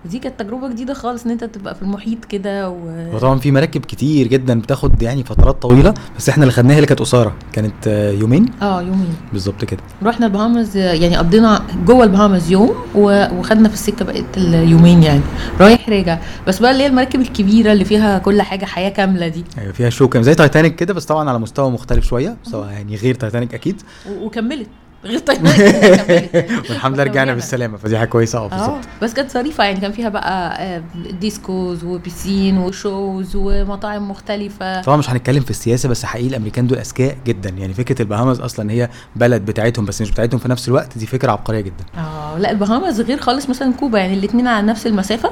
ودي 0.04 0.18
كانت 0.18 0.40
تجربة 0.42 0.68
جديدة 0.68 0.94
خالص 0.94 1.25
إن 1.25 1.30
أنت 1.30 1.44
تبقى 1.44 1.75
في 1.75 1.82
المحيط 1.82 2.25
كده 2.25 2.70
و 2.70 2.76
وطبعا 3.14 3.38
في 3.38 3.52
مراكب 3.52 3.84
كتير 3.84 4.26
جدا 4.26 4.61
بتاخد 4.61 5.02
يعني 5.02 5.25
فترات 5.25 5.62
طويلة 5.62 5.94
بس 6.18 6.28
إحنا 6.28 6.42
اللي 6.44 6.52
خدناها 6.52 6.76
اللي 6.76 6.87
كانت 6.87 7.00
قصيرة 7.00 7.34
كانت 7.52 7.75
آه، 7.88 8.11
يومين. 8.11 8.46
آه 8.62 8.82
يومين. 8.82 9.14
بالظبط 9.32 9.64
كده. 9.64 9.80
رحنا 10.02 10.26
البهامز 10.26 10.76
يعني 10.76 11.16
قضينا 11.16 11.62
جوه 11.87 12.04
البهامز 12.04 12.50
يوم 12.50 12.75
و- 12.94 13.26
وخدنا 13.38 13.68
في 13.68 13.75
السكة 13.75 14.04
بقية 14.04 14.25
اليومين 14.37 15.02
يعني. 15.02 15.20
رايح 15.61 15.88
راجع. 15.88 16.18
بس 16.46 16.58
بقى 16.58 16.70
اللي 16.70 16.82
هي 16.82 16.87
المراكب 16.87 17.20
الكبيرة 17.20 17.73
اللي 17.73 17.84
فيها 17.84 18.18
كل 18.18 18.42
حاجة 18.42 18.64
حياة 18.64 18.88
كاملة 18.90 19.28
دي. 19.28 19.44
أيوه 19.58 19.73
فيها 19.73 19.90
show 19.90 20.09
كان 20.08 20.23
زي 20.23 20.34
تايتانيك 20.34 20.76
كده 20.76 20.94
بس 20.94 21.04
طبعا 21.04 21.28
على 21.28 21.38
مستوى 21.38 21.70
مختلف 21.70 22.04
شوية 22.06 22.37
مستوى 22.46 22.66
يعني 22.73 22.96
غير 22.96 23.14
تايتانيك 23.14 23.54
أكيد. 23.54 23.82
و- 24.11 24.26
وكملت. 24.26 24.66
غير 25.04 25.23
يعني. 25.28 26.28
والحمد 26.70 26.94
لله 26.94 27.04
رجعنا 27.04 27.34
بالسلامة. 27.34 27.76
فدي 27.76 27.99
حاجة 27.99 28.08
كويسة 28.08 28.38
آه 28.38 28.44
آه 28.44 28.49
بالظبط 28.49 28.84
بس 29.02 29.14
كانت 29.14 29.30
ظريفة 29.30 29.64
يعني 29.64 29.80
كان 29.80 29.92
فيها 29.92 30.08
بقى 30.08 30.62
آه، 30.62 30.82
discos 31.21 31.85
و 31.85 31.94
piscine 31.94 32.59
و 32.59 32.72
shows 32.72 33.37
ومطاعم 33.37 34.11
مختلفة. 34.11 34.82
طبعا 34.82 34.96
مش 34.96 35.11
هنتكلم 35.11 35.40
في 35.40 35.50
السياسة 35.50 35.88
بس 35.88 36.04
حقيقي 36.04 36.28
الأمريكان 36.28 36.66
دول 36.66 36.78
أذكياء 36.78 37.16
جدا. 37.26 37.50
يعني 37.50 37.75
فكرة 37.75 38.02
البهامز 38.02 38.40
أصلا 38.40 38.70
هي 38.70 38.88
بلد 39.16 39.44
بتاعتهم 39.44 39.84
بس 39.84 40.02
مش 40.02 40.11
بتاعتهم 40.11 40.40
في 40.40 40.49
نفس 40.49 40.68
الوقت. 40.68 40.99
دي 40.99 41.06
فكرة 41.06 41.32
عبقرية 41.32 41.61
جدا. 41.61 41.84
آه 41.99 42.38
لا 42.38 42.50
البهامز 42.50 43.00
غير 43.00 43.20
خالص 43.20 43.49
مثلا 43.49 43.73
كوبا. 43.73 43.99
يعني 43.99 44.14
الاثنين 44.14 44.46
على 44.46 44.66
نفس 44.66 44.87
المسافة 44.87 45.30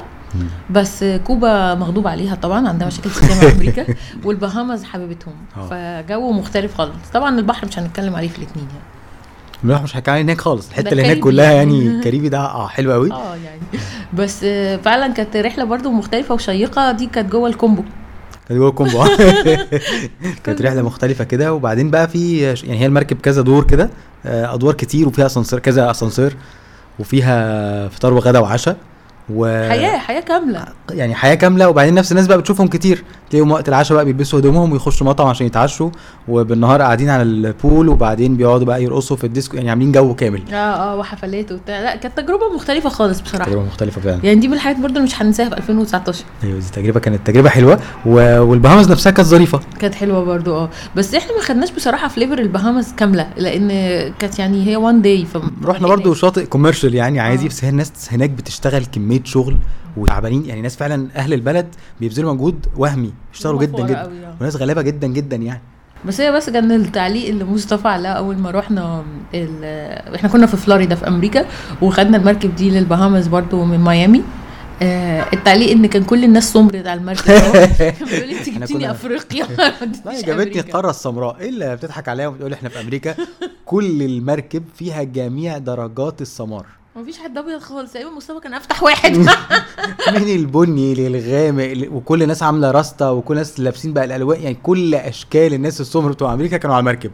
بس 0.69 1.03
كوبا 1.03 1.75
مغضوب 1.75 2.07
عليها 2.07 2.35
طبعا 2.35 2.67
عندها 2.67 2.87
مشاكل 2.87 3.09
كتير 3.09 3.29
مع 3.43 3.51
أمريكا 3.51 3.85
والبهامز 4.23 4.83
حبيبتهم 4.83 5.33
آه. 5.57 5.67
فجو 6.03 6.31
مختلف 6.31 6.75
خالص. 6.77 7.09
طبعا 7.13 7.39
البحر 7.39 7.67
مش 7.67 7.79
هنتكلم 7.79 8.15
عليه 8.15 8.27
في 8.27 8.37
الاثنين 8.37 8.65
يعني. 8.65 8.83
لا 9.63 9.81
مش 9.81 9.95
عليه 10.07 10.21
هناك 10.21 10.41
خالص. 10.41 10.67
الحتة 10.69 10.91
اللي 10.91 11.05
هناك. 11.05 11.19
كلها 11.19 11.51
يعني 11.51 12.01
كاريبي 12.03 12.29
ده 12.29 12.39
آه 12.39 12.67
حلو 12.67 12.91
قوي. 12.91 13.11
آه 13.11 13.35
يعني. 13.35 13.61
بس 14.13 14.39
آه، 14.43 14.77
فعلا 14.77 15.13
كانت 15.13 15.37
رحلة 15.37 15.63
برضو 15.63 15.91
مختلفة 15.91 16.35
وشيقة. 16.35 16.91
دي 16.91 17.05
كانت 17.05 17.31
جوه 17.31 17.49
ال 17.49 17.54
combo. 17.54 17.83
كانت 18.47 18.59
جوه 18.59 18.69
ال 18.69 18.75
combo 18.75 19.03
كانت 20.43 20.61
رحلة 20.61 20.81
مختلفة 20.81 21.23
كده. 21.23 21.53
وبعدين 21.53 21.91
بقى 21.91 22.07
في 22.07 22.39
يعني 22.41 22.79
هي 22.79 22.85
المركب 22.85 23.17
كذا 23.21 23.41
دور 23.41 23.63
كده 23.63 23.89
آه، 24.25 24.53
أدوار 24.53 24.73
كتير 24.73 25.07
وفيها 25.07 25.25
أسانسير 25.25 25.59
كذا 25.59 25.91
أسانسير 25.91 26.35
وفيها 26.99 27.87
فطار 27.87 28.13
وغدا 28.13 28.39
وعشاء. 28.39 28.77
وحياة 29.29 29.97
حياة 29.97 30.19
كاملة. 30.19 30.65
يعني 30.91 31.15
حياة 31.15 31.35
كاملة. 31.35 31.69
وبعدين 31.69 31.93
نفس 31.93 32.11
الناس 32.11 32.27
بقى 32.27 32.37
بتشوفهم 32.37 32.67
كتير. 32.67 33.03
تلاقيهم 33.29 33.51
وقت 33.51 33.69
العشاء 33.69 33.95
بقى 33.95 34.05
بيلبسوا 34.05 34.39
هدومهم 34.39 34.71
ويخشوا 34.71 35.07
مطعم 35.07 35.27
عشان 35.27 35.45
يتعشوا 35.47 35.89
وبالنهار 36.27 36.81
قاعدين 36.81 37.09
على 37.09 37.23
ال 37.23 37.36
pool 37.36 37.89
وبعدين 37.89 38.37
بيقعدوا 38.37 38.65
بقى 38.65 38.83
يرقصوا 38.83 39.17
في 39.17 39.23
الديسكو 39.23 39.57
يعني 39.57 39.69
عاملين 39.69 39.91
جو 39.91 40.15
كامل. 40.15 40.41
آه 40.53 40.55
آه 40.55 40.95
وحفلات 40.95 41.51
وبتاع. 41.51 41.81
لا 41.81 41.95
كانت 41.95 42.17
تجربة 42.17 42.53
مختلفة 42.55 42.89
خالص 42.89 43.21
بصراحة. 43.21 43.45
تجربة 43.49 43.65
مختلفة 43.65 44.01
فعلا. 44.01 44.19
يعني 44.23 44.39
دي 44.39 44.47
من 44.47 44.53
الحاجات 44.53 44.85
اللي 44.85 44.99
مش 44.99 45.21
هننساها 45.21 45.49
في 45.49 45.57
2019 45.57 46.23
أيوه 46.43 46.59
دي 46.59 46.65
تجربة 46.73 46.99
كانت 46.99 47.27
تجربة 47.27 47.49
حلوة. 47.49 47.79
و... 48.05 48.39
والبهامز 48.41 48.91
نفسها 48.91 49.11
كانت 49.11 49.27
ظريفة. 49.27 49.59
كانت 49.79 49.95
حلوة 49.95 50.23
برضو 50.23 50.55
آه. 50.55 50.69
بس 50.95 51.15
إحنا 51.15 51.35
ما 51.35 51.41
خدناش 51.41 51.71
بصراحة 51.71 52.07
flavor 52.07 52.39
البهامز 52.39 52.93
كاملة 52.97 53.27
لأن 53.37 53.69
كانت 54.19 54.39
يعني 54.39 54.67
هي 54.67 54.75
one 54.75 55.01
day 55.01 55.27
رحنا 55.63 55.87
برضو 55.87 56.13
شاطئ 56.13 56.45
commercial 56.45 56.95
يعني 56.95 57.19
عادي 57.19 57.45
آه. 57.45 57.49
بس 57.49 57.63
هي 57.63 57.69
الناس 57.69 57.91
هناك 58.11 58.29
بتشتغل 58.29 58.85
كمية 59.13 59.23
شغل 59.23 59.57
وتعبانين. 59.97 60.45
يعني 60.45 60.61
ناس 60.61 60.75
فعلا 60.75 61.07
أهل 61.15 61.33
البلد 61.33 61.67
بيبذلوا 61.99 62.33
مجهود 62.33 62.65
وهمي 62.77 63.13
بيشتغلوا 63.31 63.59
هم 63.59 63.63
جدا 63.65 63.85
جدا. 63.87 64.01
آه. 64.01 64.35
وناس 64.41 64.55
غلابة 64.55 64.81
جدا 64.81 65.07
جدا 65.07 65.35
يعني. 65.35 65.61
بس 66.05 66.21
هي 66.21 66.31
بس 66.31 66.49
كان 66.49 66.71
التعليق 66.71 67.29
اللي 67.29 67.43
مصطفى 67.43 67.87
علقه 67.87 68.13
أول 68.13 68.37
ما 68.37 68.51
رحنا 68.51 69.03
ال- 69.33 70.15
إحنا 70.15 70.29
كنا 70.29 70.45
في 70.45 70.57
فلوريدا 70.57 70.95
في 70.95 71.07
أمريكا 71.07 71.45
وخدنا 71.81 72.17
المركب 72.17 72.55
دي 72.55 72.69
للبهامز 72.69 73.27
برضو 73.27 73.63
من 73.63 73.79
ميامي. 73.79 74.23
آه 74.81 75.25
التعليق 75.33 75.71
إن 75.71 75.85
كان 75.85 76.03
كل 76.03 76.23
الناس 76.23 76.53
سمرت 76.53 76.87
على 76.87 76.99
المركب. 76.99 77.31
بيقول 78.11 78.29
انت 78.29 78.49
جبتيني 78.49 78.91
أفريقيا. 78.91 79.45
ما 80.05 80.11
لا 80.11 80.21
جابتني. 80.21 80.59
القاره 80.59 80.89
السمراء 80.89 81.37
إيه 81.39 81.49
اللي 81.49 81.75
بتضحك 81.75 82.07
عليها 82.09 82.27
وبتقول 82.27 82.53
إحنا 82.53 82.69
في 82.69 82.81
أمريكا؟ 82.81 83.15
كل 83.65 84.01
المركب 84.01 84.63
فيها 84.75 85.03
جميع 85.03 85.57
درجات 85.57 86.21
السمار 86.21 86.65
مفيش 86.95 87.17
حد 87.19 87.37
أبيض 87.37 87.59
خالص 87.59 87.93
تقريبا 87.93 88.11
مصطفى 88.11 88.39
كان 88.39 88.53
أفتح 88.53 88.83
واحد. 88.83 89.17
من 90.07 90.29
البني 90.35 90.93
للغامق؟ 90.93 91.87
وكل 91.91 92.23
الناس 92.23 92.43
عاملة 92.43 92.71
راستا 92.71 93.09
وكل 93.09 93.33
الناس 93.33 93.59
لابسين 93.59 93.93
بقى 93.93 94.05
الألوان 94.05 94.41
يعني 94.41 94.57
كل 94.63 94.95
أشكال 94.95 95.53
الناس 95.53 95.81
السمر 95.81 96.11
بتوع 96.11 96.33
أمريكا 96.33 96.57
كانوا 96.57 96.75
على 96.75 96.81
المركب. 96.81 97.11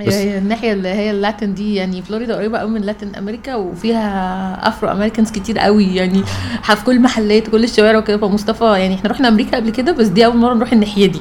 هي 0.00 0.38
الناحية 0.38 0.72
اللي 0.72 0.88
هي 0.88 1.10
ال 1.10 1.17
Latin 1.17 1.54
دي 1.54 1.74
يعني 1.74 2.02
فلوريدا 2.02 2.36
قريبة 2.36 2.58
قوي 2.58 2.70
من 2.70 2.80
Latin 2.80 3.16
America 3.16 3.54
وفيها 3.54 4.68
Afro-Americans 4.68 5.30
كتير 5.30 5.58
قوي 5.58 5.94
يعني 5.96 6.22
في 6.62 6.84
كل 6.86 7.00
محلات 7.00 7.48
وكل 7.48 7.64
الشوارع 7.64 7.98
وكده. 7.98 8.18
فمصطفى 8.18 8.64
يعني 8.64 8.94
إحنا 8.94 9.10
رحنا 9.10 9.28
أمريكا 9.28 9.56
قبل 9.56 9.70
كده 9.70 9.92
بس 9.92 10.06
دي 10.06 10.26
أول 10.26 10.36
مرة 10.36 10.54
نروح 10.54 10.72
الناحية 10.72 11.06
دي. 11.06 11.20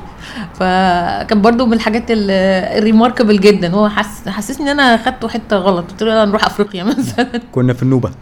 فكان 0.54 1.42
برضو 1.42 1.66
من 1.66 1.74
الحاجات 1.74 2.04
ال 2.10 2.21
remarkable 2.21 3.40
جدا. 3.40 3.70
هو 3.70 3.90
حس 3.90 4.30
حسسني 4.30 4.72
إن 4.72 4.80
أنا 4.80 4.98
خدته 4.98 5.28
حتة 5.28 5.58
غلط. 5.58 5.92
قلت 5.92 6.04
له 6.04 6.26
نروح 6.26 6.46
أفريقيا 6.46 6.84
مثلا. 6.98 7.42
كنا 7.52 7.74
في 7.74 7.84
النوبة. 7.84 8.12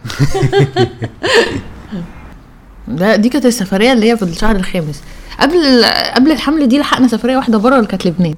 لا 2.88 3.16
دي 3.16 3.30
كانت 3.30 3.46
السفرية 3.46 3.94
اللي 3.94 4.12
هي 4.12 4.18
في 4.18 4.24
الشهر 4.24 4.56
الخامس. 4.56 5.04
قبل 5.40 5.86
قبل 6.16 6.32
الحمل 6.32 6.68
دي 6.68 6.80
لحقنا 6.80 7.08
سفرية 7.08 7.38
واحدة 7.38 7.58
بره 7.58 7.76
اللي 7.76 7.88
كانت 7.88 8.06
لبنان. 8.06 8.36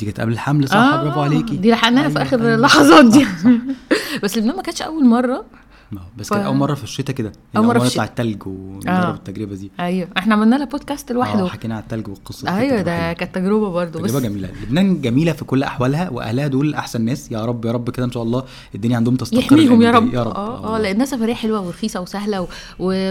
دي 0.00 0.06
كانت 0.06 0.20
قبل 0.20 0.32
الحمل 0.32 0.68
صح 0.68 0.96
برافو 1.02 1.20
عليكي 1.20 1.56
دي 1.56 1.70
لحقناها 1.70 2.08
في 2.08 2.16
أيوة، 2.18 2.22
آخر 2.28 2.40
أيوة. 2.40 2.54
اللحظات 2.54 3.04
دي. 3.04 3.26
بس 4.22 4.38
لبنان 4.38 4.56
ما 4.56 4.62
كانتش 4.62 4.82
أول 4.82 5.06
مرة 5.06 5.34
آه، 5.34 5.44
بس 6.18 6.28
ف- 6.28 6.32
كانت 6.34 6.46
أول 6.46 6.56
مرة 6.56 6.74
في 6.74 6.84
الشتاء 6.84 7.16
كده. 7.16 7.32
أول 7.56 7.66
مرة 7.66 7.78
في 7.78 7.84
نطلع 7.86 8.04
الشتاء. 8.04 8.04
التلج 8.26 8.46
ونجرب 8.46 8.88
آه. 8.94 9.14
التجربة 9.14 9.54
دي. 9.54 9.70
أيوه. 9.80 10.08
إحنا 10.18 10.34
عملنا 10.34 10.56
لها 10.56 10.64
بودكاست 10.66 11.12
لوحده. 11.12 11.44
آه 11.44 11.48
حكينا 11.48 11.74
على 11.74 11.82
التلج 11.82 12.08
والقصة. 12.08 12.58
أيوه 12.58 12.82
ده. 12.82 13.12
كانت 13.12 13.34
تجربة 13.34 13.70
برضو 13.70 13.98
بس 13.98 14.10
تجربه 14.12 14.28
جميلة. 14.28 14.48
لبنان 14.62 15.00
جميلة 15.00 15.32
في 15.32 15.44
كل 15.44 15.62
أحوالها 15.62 16.10
وأهلها 16.10 16.46
دول 16.46 16.74
أحسن 16.74 17.00
ناس. 17.04 17.32
يا 17.32 17.44
رب 17.44 17.64
يا 17.64 17.72
رب 17.72 17.90
كده 17.90 18.06
إن 18.06 18.12
شاء 18.12 18.22
الله 18.22 18.44
الدنيا 18.74 18.96
عندهم 18.96 19.16
تستقر 19.16 19.42
يحميهم 19.42 19.82
يا 19.82 19.90
رب. 19.90 20.14
يا 20.14 20.22
رب. 20.22 20.34
آه 20.36 20.76
آه 20.76 20.78
لانها 20.78 21.06
سفريه 21.06 21.34
حلوة 21.34 21.60
ورخيصة 21.60 22.00
وسهلة 22.00 22.40
و, 22.40 22.46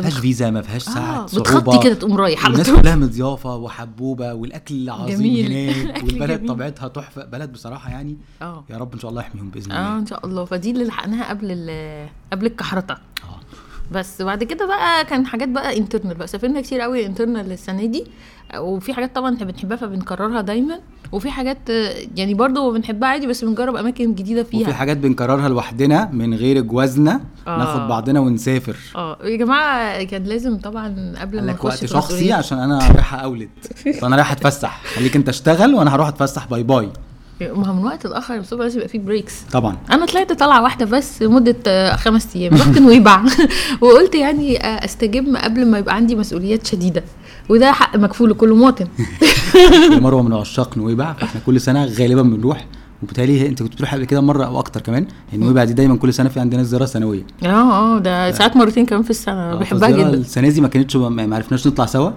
فيهاش 0.02 0.18
فيزا 0.20 0.50
ما 0.50 0.62
فيهاش 0.62 0.88
آه 0.90 0.92
ساعة 0.94 1.24
بتخطي 1.26 1.50
صعوبة. 1.52 1.80
كده 1.84 1.94
تقوم 1.94 2.18
رايح 2.18 2.46
الناس 2.46 2.70
كلها 2.70 2.96
مضيافه 2.96 3.56
وحبوبة 3.56 4.34
والأكل 4.34 4.90
عظيم 4.90 5.18
جميل. 5.18 5.52
هناك 5.52 6.04
والبلد. 6.04 6.48
طبيعتها 6.48 6.88
تحفة. 6.88 7.26
بلد 7.26 7.52
بصراحة 7.52 7.90
يعني 7.92 8.18
آه. 8.42 8.64
يا 8.70 8.78
رب 8.78 8.94
إن 8.94 9.00
شاء 9.00 9.12
الله 9.12 9.22
يحميهم 9.22 9.50
بإذن 9.50 9.72
آه 9.72 9.88
الله. 9.88 10.00
إن 10.00 10.06
شاء 10.06 10.26
الله. 10.26 10.46
فدي 10.46 10.72
اللي 10.72 10.84
لحقناها 10.86 11.30
قبل. 11.30 11.70
قبل 12.34 12.48
الكحرتة 12.70 12.94
آه. 13.24 13.40
بس 13.92 14.22
بعد 14.22 14.44
كده 14.44 14.68
بقى 14.68 15.06
كان 15.06 15.26
حاجات 15.26 15.50
بقى 15.50 15.78
internal 15.78 16.16
بقى. 16.16 16.28
سافرنا 16.28 16.62
كتير 16.62 16.82
قوي 16.82 17.06
internal 17.06 17.52
السنة 17.52 17.86
دي. 17.86 18.04
وفي 18.58 18.94
حاجات 18.94 19.16
طبعا 19.16 19.36
إحنا 19.36 19.46
بنحبها 19.46 19.78
فبنكررها 19.78 20.42
دايما. 20.42 20.80
وفي 21.12 21.32
حاجات 21.32 21.70
آه، 21.70 21.94
يعني 22.16 22.34
برضو 22.34 22.72
بنحبها 22.72 23.10
عادي 23.10 23.28
بس 23.28 23.44
بنجرب 23.44 23.76
أماكن 23.76 24.16
جديدة 24.16 24.42
وفي 24.42 24.50
فيها 24.66 24.74
حاجات 24.74 24.98
بنكررها 24.98 25.50
لوحدنا 25.50 26.10
من 26.14 26.34
غير 26.34 26.62
جوازنا 26.62 27.22
آه. 27.48 27.58
ناخد 27.58 27.88
بعضنا 27.88 28.20
ونسافر. 28.20 28.76
آه. 28.96 29.18
يا 29.24 29.38
جماعة 29.38 30.04
كان 30.04 30.24
لازم 30.24 30.58
طبعا 30.58 31.14
قبل 31.22 31.42
ما 31.46 31.52
نخش 31.52 31.64
وقت 31.66 31.86
شخصي 31.86 32.34
عشان 32.34 32.60
أنا 32.60 32.78
رايح 32.92 33.14
أولد. 33.14 33.50
فأنا 34.02 34.16
رايح 34.16 34.32
أتفسح. 34.32 34.82
خليك 34.96 35.16
أنت 35.16 35.30
اشتغل 35.30 35.74
وأنا 35.76 35.96
هروح 35.96 36.08
أتفسح. 36.08 36.48
bye 36.48 36.64
bye. 36.64 36.90
ما 37.42 37.68
هو 37.68 37.74
من 37.74 37.84
وقت 37.86 38.08
لآخر 38.08 38.34
يا 38.34 38.40
مصطفى 38.40 38.62
لازم 38.62 38.78
يبقى 38.78 38.90
فيه 38.90 39.00
breaks 39.00 39.34
طبعا. 39.52 39.78
أنا 39.92 40.06
طلعت 40.06 40.32
طلعة 40.34 40.62
واحدة 40.64 40.86
بس 40.86 41.22
لمدة 41.22 41.56
آه، 41.68 41.96
خمس 41.96 42.36
أيام. 42.36 42.54
رحت 42.54 42.78
نويبع. 42.80 43.22
وقلت 43.82 44.16
يعني 44.16 44.66
آه، 44.66 44.86
أستجم 44.86 45.38
قبل 45.38 45.66
ما 45.66 45.78
يبقى 45.78 45.96
عندي 45.96 46.16
مسؤوليات 46.16 46.68
شديدة. 46.68 47.04
وده 47.50 47.72
حق 47.72 47.98
مكفول 47.98 48.30
لكل 48.30 48.54
مواطن. 48.54 48.88
مروه 50.04 50.22
من 50.22 50.34
عشاق 50.34 50.78
نويبع. 50.78 51.14
فإحنا 51.14 51.42
كل 51.46 51.62
سنة 51.62 51.86
غالبا 51.86 52.22
بنروح. 52.22 52.66
وبالتالي 53.04 53.48
أنت 53.48 53.64
كنت 53.64 53.74
بتروح 53.74 53.94
قبل 53.96 54.06
كده 54.06 54.22
مرة 54.22 54.46
أو 54.46 54.60
أكتر 54.60 54.82
كمان. 54.82 55.08
يعني 55.32 55.44
نويبع 55.46 55.64
دي 55.64 55.74
دايما 55.74 55.96
كل 55.98 56.14
سنة 56.14 56.30
في 56.30 56.40
عندنا 56.40 56.64
زيارة 56.64 56.86
سنوية. 56.86 57.24
آه 57.44 57.48
آه 57.96 58.00
ده 58.00 58.32
ساعات 58.32 58.58
مرتين 58.58 58.86
كمان 58.86 59.04
في 59.04 59.10
السنة. 59.10 59.52
آه، 59.52 59.56
بحبها 59.56 59.90
جدا. 59.90 60.14
السنة 60.14 60.50
دي 60.50 60.62
ما 60.62 60.68
كانتش 60.68 60.96
ما 60.96 61.36
عرفناش 61.36 61.68
نطلع 61.68 61.86
سوا. 61.86 62.12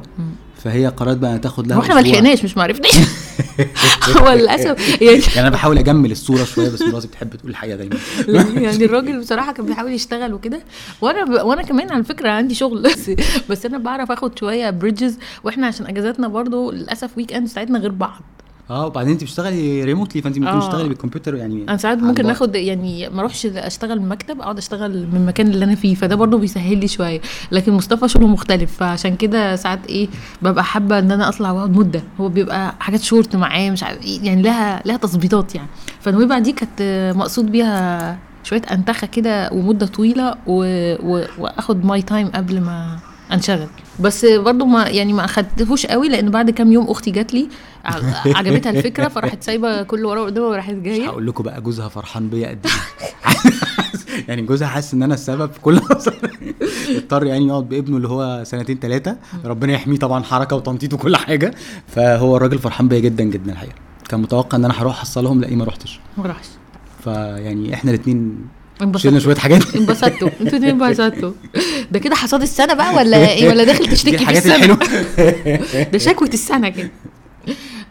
فهي 0.65 0.87
قررت 0.87 1.17
بقى 1.17 1.39
تاخد 1.39 1.67
لها 1.67 1.79
وإحنا 1.79 1.95
ما. 1.95 2.01
لحقناش 2.01 2.45
مش 2.45 2.57
معرفناش 2.57 2.95
هو 4.19 4.33
للأسف 4.33 4.89
يعني 5.03 5.19
يعني 5.19 5.41
أنا 5.41 5.51
بحاول 5.51 5.79
أجمل 5.79 6.11
الصورة 6.11 6.45
شوية 6.45 6.69
بس 6.69 6.83
مراتي 6.83 7.07
بتحب 7.07 7.37
تقول 7.37 7.51
الحقيقة 7.51 7.77
دايما. 7.77 7.97
يعني 8.65 8.85
الراجل 8.85 9.21
بصراحة 9.21 9.53
كان 9.53 9.67
بيحاول 9.67 9.93
يشتغل 9.93 10.35
وكده. 10.35 10.61
وأنا 11.01 11.25
ب... 11.25 11.47
وأنا 11.47 11.63
كمان 11.63 11.93
على 11.93 12.05
فكرة 12.05 12.31
عندي 12.31 12.55
شغل 12.55 12.83
بس, 12.83 13.11
بس 13.51 13.67
أنا 13.67 13.79
بعرف 13.79 14.11
آخد 14.11 14.39
شوية 14.39 14.71
bridges 14.71 15.19
وإحنا 15.45 15.67
عشان 15.67 15.87
أجازاتنا 15.87 16.29
برضو 16.29 16.71
للأسف 16.71 17.11
weekend 17.17 17.49
بتاعتنا 17.51 17.79
غير 17.79 17.91
بعض. 17.91 18.23
آه 18.71 18.87
وبعدين 18.87 19.13
انت 19.13 19.23
بتشتغلي 19.25 19.85
remotely 19.85 20.23
فانت 20.23 20.39
ممكن 20.39 20.51
آه. 20.51 20.61
تشتغلي 20.61 20.89
بالكمبيوتر 20.89 21.35
يعني 21.35 21.65
أنا 21.69 21.77
ساعات 21.77 21.99
ممكن. 21.99 22.31
اخد 22.31 22.55
يعني 22.55 23.09
ما 23.09 23.21
اروحش 23.21 23.47
اشتغل 23.47 24.01
من 24.01 24.09
مكتب 24.09 24.41
اقعد 24.41 24.59
اشتغل 24.59 25.07
من 25.13 25.17
المكان 25.17 25.47
اللي 25.47 25.65
أنا 25.65 25.75
فيه 25.75 25.95
فده 25.95 26.15
برضو 26.17 26.39
بيسهل 26.39 26.79
لي 26.79 26.89
شوية 26.89 27.21
لكن 27.53 27.73
مصطفى 27.73 28.09
شغله 28.09 28.27
مختلف 28.27 28.77
فعشان 28.77 29.17
كده 29.17 29.57
ساعات 29.57 29.87
إيه 29.87 30.09
ببقى 30.43 30.65
حابة 30.65 30.99
إن 30.99 31.11
أنا 31.13 31.29
أطلع 31.29 31.51
وأقعد 31.51 31.77
مدة 31.79 32.03
هو 32.21 32.29
بيبقى 32.29 32.75
حاجات 32.81 33.01
شورت 33.03 33.37
معاه 33.37 33.71
مش 33.71 33.83
عارف 33.83 34.03
إيه 34.05 34.21
يعني 34.23 34.43
لها 34.43 34.83
لها 34.87 34.97
تظبيطات 34.97 35.55
يعني 35.55 35.69
فنويبع 36.01 36.39
دي 36.39 36.53
كانت 36.53 37.13
مقصود 37.17 37.53
بيها 37.53 38.19
شوية 38.45 38.63
أنتخة 38.73 39.07
كده 39.07 39.51
ومدة 39.53 39.87
طويلة 39.87 40.35
و... 40.47 40.65
و... 41.03 41.25
وأخد 41.39 41.85
my 41.85 42.03
time 42.03 42.29
قبل 42.29 42.61
ما 42.61 42.99
انشغل. 43.33 43.69
بس 44.01 44.25
برضو 44.25 44.65
ما 44.65 44.89
يعني 44.89 45.13
ما 45.13 45.25
أخدتهوش 45.25 45.87
قوي 45.87 46.09
لأن 46.09 46.31
بعد 46.31 46.51
كام 46.51 46.73
يوم 46.73 46.91
أختي 46.91 47.11
جات 47.11 47.35
لي 47.35 47.49
عجبتها 48.27 48.71
الفكرة 48.71 49.09
فراحت 49.09 49.43
سايبة 49.43 49.83
كل 49.83 50.05
ورا 50.05 50.21
وقدامها 50.21 50.49
وراحت 50.49 50.73
مش 50.75 50.83
جاية 50.83 51.07
هقول 51.07 51.27
لكم 51.27 51.45
بقى 51.45 51.61
جوزها 51.61 51.89
فرحان 51.89 52.29
بيا 52.29 52.49
قد 52.49 52.67
إيه. 52.67 53.13
يعني 54.29 54.43
جوزها 54.43 54.69
حاسس 54.69 54.95
إن 54.95 55.03
أنا 55.03 55.15
السبب 55.15 55.53
في 55.53 55.61
كل 55.61 55.81
اضطر 56.97 57.25
يعني 57.27 57.47
يقعد 57.47 57.69
بابنه 57.69 57.97
اللي 57.97 58.09
هو 58.09 58.45
سنتين 58.45 58.79
ثلاثة 58.79 59.17
ربنا 59.45 59.73
يحميه 59.73 59.99
طبعا 59.99 60.23
حركة 60.23 60.57
وتنطيط 60.57 60.95
وكل 60.95 61.17
حاجة. 61.17 61.55
فهو 61.87 62.37
الراجل 62.37 62.59
فرحان 62.59 62.89
بيا 62.89 62.99
جدا 62.99 63.25
جدا 63.25 63.53
الحقيقة. 63.53 63.75
كان 64.09 64.21
متوقع 64.21 64.59
إن 64.59 64.65
أنا 64.65 64.83
هروح 64.83 64.99
احصلهم 64.99 65.41
لاقيه 65.41 65.57
ما 65.57 65.65
رحتش 65.65 66.01
ما 66.19 66.27
راحش 66.27 66.47
فيعني 67.05 67.75
إحنا 67.75 67.91
الاثنين 67.91 68.47
شلنا 68.83 69.17
انبسطت 69.17 69.19
شوية 69.19 69.35
حاجات. 69.37 69.77
انبسطتوا. 69.77 70.29
أنتوا 70.41 70.59
اتنين 70.59 70.83
انبسطوا 70.83 71.33
ده 71.93 71.99
كده 71.99 72.15
حصاد 72.15 72.43
السنة 72.43 72.75
بقى 72.75 72.95
ولا 72.95 73.17
إيه؟ 73.33 73.49
ولا 73.49 73.65
داخل 73.65 73.87
تشتكي 73.87 74.19
في 74.27 74.31
السنة؟ 74.31 74.79
ده 75.93 75.99
شكوى 75.99 76.29
السنة 76.29 76.69
كده. 76.69 76.91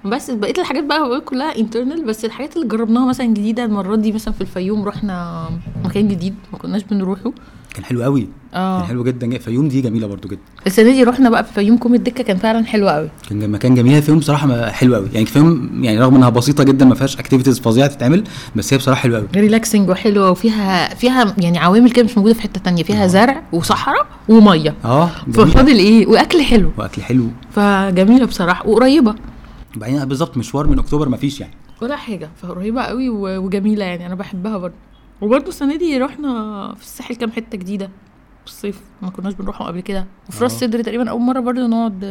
بس 0.05 0.31
بقية 0.31 0.53
الحاجات 0.57 0.83
بقى 0.83 0.99
بقول 0.99 1.19
كلها 1.19 1.57
internal 1.59 2.05
بس 2.05 2.25
الحاجات 2.25 2.55
اللي 2.55 2.67
جربناها 2.67 3.05
مثلا 3.09 3.25
جديدة 3.25 3.65
المرة 3.65 3.95
دي 3.95 4.11
مثلا 4.11 4.33
في 4.33 4.41
الفيوم 4.41 4.83
رحنا 4.83 5.45
مكان 5.85 6.07
جديد 6.07 6.35
ما 6.53 6.57
كناش 6.59 6.83
بنروحه. 6.83 7.31
كان 7.73 7.83
حلو 7.85 8.03
قوي. 8.03 8.27
آه. 8.53 8.83
حلو 8.83 9.03
جدا 9.03 9.37
فيوم 9.37 9.67
دي 9.67 9.81
جميلة 9.81 10.07
برضو 10.07 10.27
جدا. 10.27 10.39
السنة 10.67 10.91
دي 10.91 11.03
رحنا 11.03 11.29
بقى 11.29 11.43
في 11.43 11.53
فيوم 11.53 11.77
كوم 11.77 11.93
الدكة 11.95 12.23
كان 12.23 12.37
فعلا 12.37 12.65
حلو 12.65 12.89
قوي. 12.89 13.09
كان 13.29 13.49
مكان 13.49 13.75
جميل. 13.75 14.01
فيهم 14.01 14.19
بصراحة 14.19 14.47
ما- 14.47 14.71
حلو 14.71 14.95
قوي. 14.95 15.07
يعني 15.13 15.25
فيهم 15.25 15.83
يعني 15.83 15.99
رغم 15.99 16.15
إنها 16.15 16.29
بسيطة 16.29 16.63
جدا 16.63 16.85
ما 16.85 16.95
فيهاش 16.95 17.17
activities 17.19 17.59
فظيعة 17.59 17.87
تتعمل 17.87 18.23
بس 18.55 18.73
هي 18.73 18.77
بصراحة 18.77 19.01
حلوة 19.01 19.17
قوي. 19.19 19.27
ريلاكسنج 19.35 19.89
وحلوة 19.89 20.31
وفيها 20.31 20.95
فيها 20.95 21.35
يعني 21.37 21.57
عوامل 21.57 21.91
كده 21.91 22.05
مش 22.05 22.17
موجودة 22.17 22.33
في 22.33 22.41
حتة 22.41 22.61
تانية. 22.61 22.83
فيها 22.83 23.07
زرع 23.07 23.41
وصحراء 23.53 24.05
ومية. 24.29 24.75
آه 24.85 25.09
ففاضل 25.33 25.75
إيه 25.77 26.07
وأكل 26.07 26.41
حلو. 26.43 26.71
وأكل 26.77 27.01
حلو. 27.01 27.27
فجميلة 27.51 28.25
بصراحة. 28.25 28.67
وقريبة. 28.67 29.15
وبعدين 29.77 30.05
بالظبط 30.05 30.37
مشوار 30.37 30.67
من 30.67 30.79
أكتوبر 30.79 31.09
ما 31.09 31.17
فيش 31.17 31.39
يعني. 31.41 31.53
ولا 31.81 31.95
حاجة. 31.95 32.29
فقريبة 32.41 32.81
قوي 32.81 33.09
وجميلة 33.09 33.85
يعني. 33.85 34.05
أنا 34.05 34.15
بحبها 34.15 34.57
برضه 34.57 34.75
وبرضه 35.21 35.47
السنة 35.47 35.75
دي 35.75 35.97
رحنا 35.97 36.29
في 36.77 36.83
الساحل 36.83 37.15
كام 37.15 37.31
حتة 37.31 37.57
جديدة. 37.57 37.89
الصيف 38.45 38.81
ما 39.01 39.09
كناش 39.09 39.33
بنروحهم 39.33 39.67
قبل 39.67 39.79
كده. 39.79 40.05
وفي 40.29 40.43
راس 40.43 40.53
آه. 40.53 40.57
سدر 40.57 40.81
تقريبا 40.83 41.09
أول 41.09 41.21
مرة 41.21 41.39
برضه 41.39 41.67
نقعد 41.67 42.05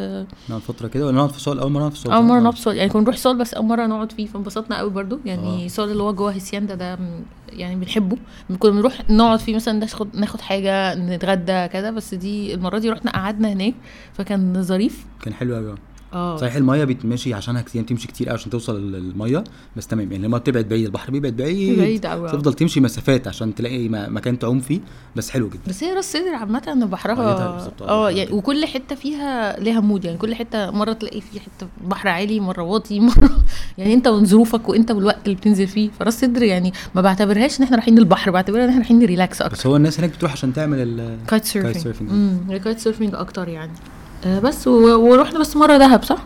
نقعد 0.49 0.61
فترة 0.62 0.88
كده 0.88 1.07
ولا 1.07 1.16
نقعد 1.16 1.31
في 1.31 1.40
صال 1.40 1.59
أول 1.59 1.71
مرة 1.73 1.81
نقعد 1.81 1.93
في 1.93 1.99
صال 1.99 2.12
أول 2.12 2.25
مرة. 2.25 2.40
نقعد 2.40 2.55
في 2.55 2.61
صال 2.61 2.77
يعني 2.77 2.90
كنا 2.90 3.03
نروح 3.03 3.16
صال 3.16 3.38
بس 3.38 3.55
أول 3.55 3.66
مرة 3.66 3.87
نقعد 3.87 4.12
فيه 4.12 4.27
فانبسطنا 4.27 4.79
قوي 4.79 4.90
برضه. 4.90 5.21
يعني 5.25 5.64
آه. 5.64 5.69
صال 5.69 5.90
اللي 5.90 6.03
هو 6.03 6.12
جوه 6.14 6.33
هيسياندا 6.33 6.75
ده 6.75 6.97
م- 6.97 7.23
يعني 7.49 7.75
بنحبه. 7.77 8.16
كنا 8.59 8.71
بنروح 8.73 9.11
نقعد 9.11 9.38
فيه 9.38 9.55
مثلا 9.55 9.79
ناخد 9.79 10.16
ناخد 10.16 10.40
حاجة 10.40 10.95
نتغدى 10.95 11.69
كده. 11.69 11.90
بس 11.90 12.14
دي 12.14 12.55
المرة 12.55 12.79
دي 12.79 12.90
رحنا 12.90 13.11
قعدنا 13.11 13.53
هناك 13.53 13.75
فكان 14.12 14.62
ظريف. 14.62 15.07
كان 15.23 15.35
حلو 15.35 15.55
قوي 15.55 15.75
آه. 16.12 16.37
صحيح 16.37 16.55
المية 16.57 16.85
بتمشي 16.85 17.35
عشانها 17.35 17.62
كتير 17.62 17.83
بتمشي 17.83 18.09
كتير 18.09 18.29
قوي 18.29 18.38
عشان 18.38 18.51
توصل 18.51 18.92
للمية 18.92 19.44
بس 19.77 19.87
تمام 19.87 20.12
يعني 20.12 20.27
لما 20.27 20.38
بتبعد 20.38 20.68
بعيد 20.68 20.85
البحر 20.85 21.11
بيبعد 21.11 21.37
بعيد 21.37 21.79
بعيد 21.79 22.07
قوي 22.07 22.29
تفضل 22.29 22.55
تمشي 22.55 22.81
مسافات 22.81 23.29
عشان 23.29 23.55
تلاقي 23.55 23.88
مكان 23.88 24.38
تعوم 24.38 24.61
فيه 24.61 24.81
بس 25.16 25.31
حلو 25.31 25.49
جدا. 25.49 25.61
بس 25.68 25.85
هي 25.85 25.92
راس 25.92 26.12
سدر 26.12 26.46
ميتها 26.46 26.75
بحرها 26.75 27.14
آه، 27.14 27.66
آه 27.66 27.70
بحرها 27.81 28.11
يعني. 28.11 28.33
وكل 28.33 28.66
حتة 28.66 28.94
فيها 28.96 29.61
ليها 29.61 29.81
مود 29.81 30.05
يعني 30.05 30.18
كل 30.18 30.35
حتة 30.35 30.70
مرة 30.70 30.92
تلاقي 30.92 31.20
في 31.20 31.40
حتة 31.40 31.66
بحر 31.85 32.09
عالي 32.09 32.40
مرة 32.40 32.62
واطي 32.62 33.01
مرة 33.11 33.44
يعني 33.79 33.94
أنت 33.94 34.09
وظروفك 34.09 34.68
وأنت 34.68 34.90
والوقت 34.90 35.25
اللي 35.25 35.37
بتنزل 35.37 35.66
فيه 35.66 35.90
فراس 35.99 36.20
سدر 36.20 36.42
يعني 36.42 36.73
ما 36.94 37.01
بعتبرهاش 37.01 37.59
إن 37.59 37.64
إحنا 37.64 37.77
رايحين 37.77 37.99
البحر 37.99 38.31
بعتبرها 38.31 38.64
إن 38.64 38.68
إحنا 38.68 38.81
رايحين 38.81 38.99
ن 38.99 39.06
relax 39.06 39.42
أكتر. 39.42 39.55
بس 39.57 39.66
هو 39.66 39.77
الناس 39.77 39.99
هناك 39.99 40.11
بتروح 40.11 40.33
عشان 40.33 40.53
تعمل 40.53 40.79
ال 40.79 41.42
kite 41.42 41.94
surfing. 41.96 42.12
امم 42.12 42.38
ال 42.51 42.56
kite 42.56 42.79
surfing 42.79 43.14
أكتر 43.14 43.49
يعني. 43.49 43.73
آه 43.73 44.00
بس 44.26 44.68
و- 44.68 45.00
ورحنا 45.11 45.38
بس 45.38 45.56
مرة 45.56 45.76
دهب 45.78 46.04
صح؟ 46.04 46.18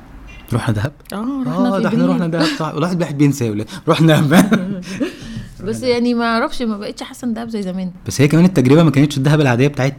رحنا 0.53 0.75
دهب؟ 0.75 0.93
آه 1.13 1.17
رحنا 1.47 1.77
آه 1.77 1.81
ده 1.81 1.89
إحنا. 1.89 2.07
رحنا 2.07 2.27
دهب 2.27 2.47
صح. 2.59 2.67
الواحد 2.69 2.97
الواحد 2.97 3.19
بينسى 3.19 3.51
ولا 3.51 3.65
رحنا 3.89 4.21
دهب. 4.21 4.81
بس 5.65 5.83
يعني 5.83 6.15
ما 6.15 6.25
أعرفش 6.25 6.63
ما 6.63 6.77
بقتش 6.79 7.03
حاسه 7.03 7.27
ان 7.27 7.35
دهب 7.35 7.49
زي 7.49 7.63
زمان. 7.63 7.91
بس 8.07 8.21
هي 8.21 8.29
كمان 8.29 8.45
التجربة 8.45 8.83
ما 8.83 8.91
كانتش 8.91 9.17
الدهب 9.17 9.41
العادية 9.41 9.69
بتاعت 9.69 9.97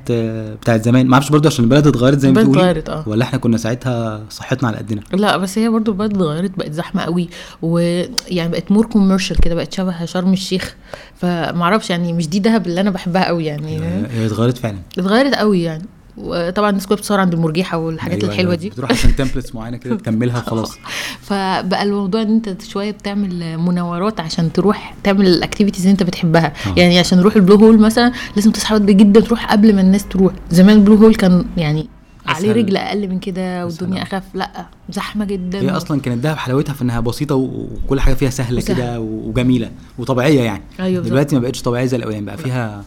بتاعت 0.62 0.84
زمان. 0.84 1.08
ما 1.08 1.13
أعرفش 1.13 1.29
برضه 1.29 1.47
عشان 1.47 1.63
البلد 1.63 1.88
اتغيرت 1.88 2.19
زي 2.19 2.31
ما 2.31 2.41
بتقولي 2.41 2.60
اتغيرت، 2.62 2.89
آه. 2.89 3.03
ولا 3.08 3.23
إحنا 3.23 3.39
كنا 3.39 3.58
ساعتها 3.58 4.23
صحتنا 4.29 4.67
على 4.67 4.77
قدنا؟ 4.77 5.01
لا 5.13 5.38
بس 5.38 5.58
هي 5.58 5.69
برضو 5.69 5.91
البلد 5.91 6.13
اتغيرت 6.15 6.51
بقت 6.58 6.71
زحمة 6.71 7.01
قوي 7.01 7.29
ويعني 7.62 8.49
بقت 8.51 8.71
more 8.71 8.86
commercial 8.86 9.38
كده 9.38 9.55
بقت 9.55 9.73
شبه 9.73 10.05
شرم 10.05 10.34
الشيخ. 10.34 10.75
فمعرفش 11.15 11.89
يعني 11.89 12.13
مش 12.13 12.29
دي 12.29 12.39
دهب 12.39 12.67
اللي 12.67 12.81
أنا 12.81 12.89
بحبها 12.89 13.25
قوي 13.25 13.45
يعني. 13.45 13.79
هي 14.12 14.25
اتغيرت 14.25 14.58
فعلا. 14.58 14.77
اتغيرت 14.97 15.34
قوي 15.36 15.63
يعني. 15.63 15.86
وطبعا 16.17 16.69
الناس 16.69 16.88
كلها 16.88 16.97
بتصور 16.97 17.19
عند 17.19 17.34
المرجيحة 17.34 17.78
والحاجات 17.78 18.17
أيوة، 18.23 18.34
الحلوة 18.34 18.51
أيوة. 18.51 18.62
دي 18.62 18.69
بتروح 18.69 18.91
عشان 18.91 19.15
templates 19.15 19.56
معينة 19.56 19.78
كده 19.78 19.95
تكملها 19.95 20.38
وخلاص 20.47 20.78
فبقى 21.21 21.84
الموضوع 21.84 22.21
إن 22.21 22.28
أنت 22.47 22.62
شوية 22.62 22.91
بتعمل 22.91 23.58
مناورات 23.58 24.19
عشان 24.19 24.54
تروح 24.54 24.95
تعمل 25.04 25.28
ال 25.28 25.32
activities 25.32 25.82
اللي 25.82 25.91
أنت 25.91 26.04
بتحبها 26.04 26.54
آه. 26.67 26.73
يعني 26.78 26.99
عشان 26.99 27.17
نروح 27.17 27.36
ال 27.36 27.39
Blue 27.39 27.56
Hole 27.56 27.80
مثلا 27.80 28.12
لازم 28.36 28.51
تصحى 28.51 28.80
بدري 28.80 28.93
جدا 28.93 29.19
تروح 29.19 29.51
قبل 29.51 29.75
ما 29.75 29.82
الناس 29.82 30.06
تروح 30.08 30.34
زمان 30.51 30.78
ال 30.78 30.81
Blue 30.81 30.95
Hole 30.95 31.15
كان 31.15 31.45
يعني 31.58 31.88
عليه 32.28 32.38
أسهل. 32.51 32.58
رجل 32.58 32.78
أقل 32.78 33.08
من 33.08 33.19
كده 33.19 33.65
والدنيا 33.65 34.04
أسهل. 34.04 34.15
أخف 34.17 34.23
لأ 34.34 34.65
زحمة 34.89 35.25
جدا 35.25 35.62
هي 35.62 35.69
أصلا 35.69 36.01
كانت 36.01 36.23
دهب 36.23 36.38
حلاوتها 36.38 36.73
في 36.73 36.82
إنها 36.82 36.99
بسيطة 36.99 37.36
وكل 37.36 37.99
حاجة 37.99 38.13
فيها 38.13 38.30
سهلة. 38.30 38.62
كده 38.62 38.99
وجميلة 38.99 39.71
وطبيعية 39.97 40.41
يعني 40.41 40.63
بالظبط. 40.80 41.06
دلوقتي 41.06 41.36
ما 41.36 41.41
بقتش 41.41 41.62
طبيعية 41.62 41.86
زي 41.86 41.97
الأولاني 41.97 42.25
بقى 42.25 42.38
فيها 42.38 42.84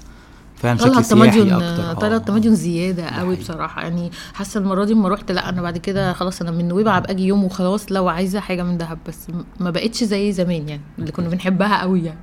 فعلا 0.58 0.78
طلع 0.78 1.02
شكل 1.02 1.04
سياحي 1.04 1.42
أكتر. 1.42 1.94
طلع 1.94 2.14
آه. 2.14 2.16
التمدن 2.16 2.54
زيادة 2.54 3.06
قوي. 3.06 3.36
بصراحة. 3.36 3.82
يعني 3.82 4.10
حاسة 4.34 4.60
المرة 4.60 4.84
دي 4.84 4.92
اما 4.92 5.08
رحت 5.08 5.32
لأ 5.32 5.48
أنا 5.48 5.62
بعد 5.62 5.78
كده 5.78 6.12
خلاص 6.12 6.40
أنا 6.40 6.50
من 6.50 6.68
نويبع 6.68 6.98
ابقى 6.98 7.12
أجي 7.12 7.26
يوم 7.26 7.44
وخلاص 7.44 7.92
لو 7.92 8.08
عايزة 8.08 8.40
حاجة 8.40 8.62
من 8.62 8.78
دهب. 8.78 8.98
بس 9.08 9.26
ما 9.60 9.70
بقتش 9.70 10.04
زي 10.04 10.32
زمان 10.32 10.68
يعني 10.68 10.82
اللي 10.98 11.12
كنا 11.12 11.28
بنحبها 11.28 11.80
قوي 11.80 12.04
يعني. 12.04 12.18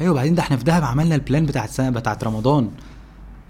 أيوه 0.00 0.12
وبعدين 0.12 0.34
ده 0.34 0.42
إحنا 0.42 0.56
في 0.56 0.64
دهب 0.64 0.84
عملنا 0.84 1.14
البلان 1.14 1.46
بتاعت 1.46 1.70
سنة 1.70 1.90
بتاعت 1.90 2.24
رمضان. 2.24 2.70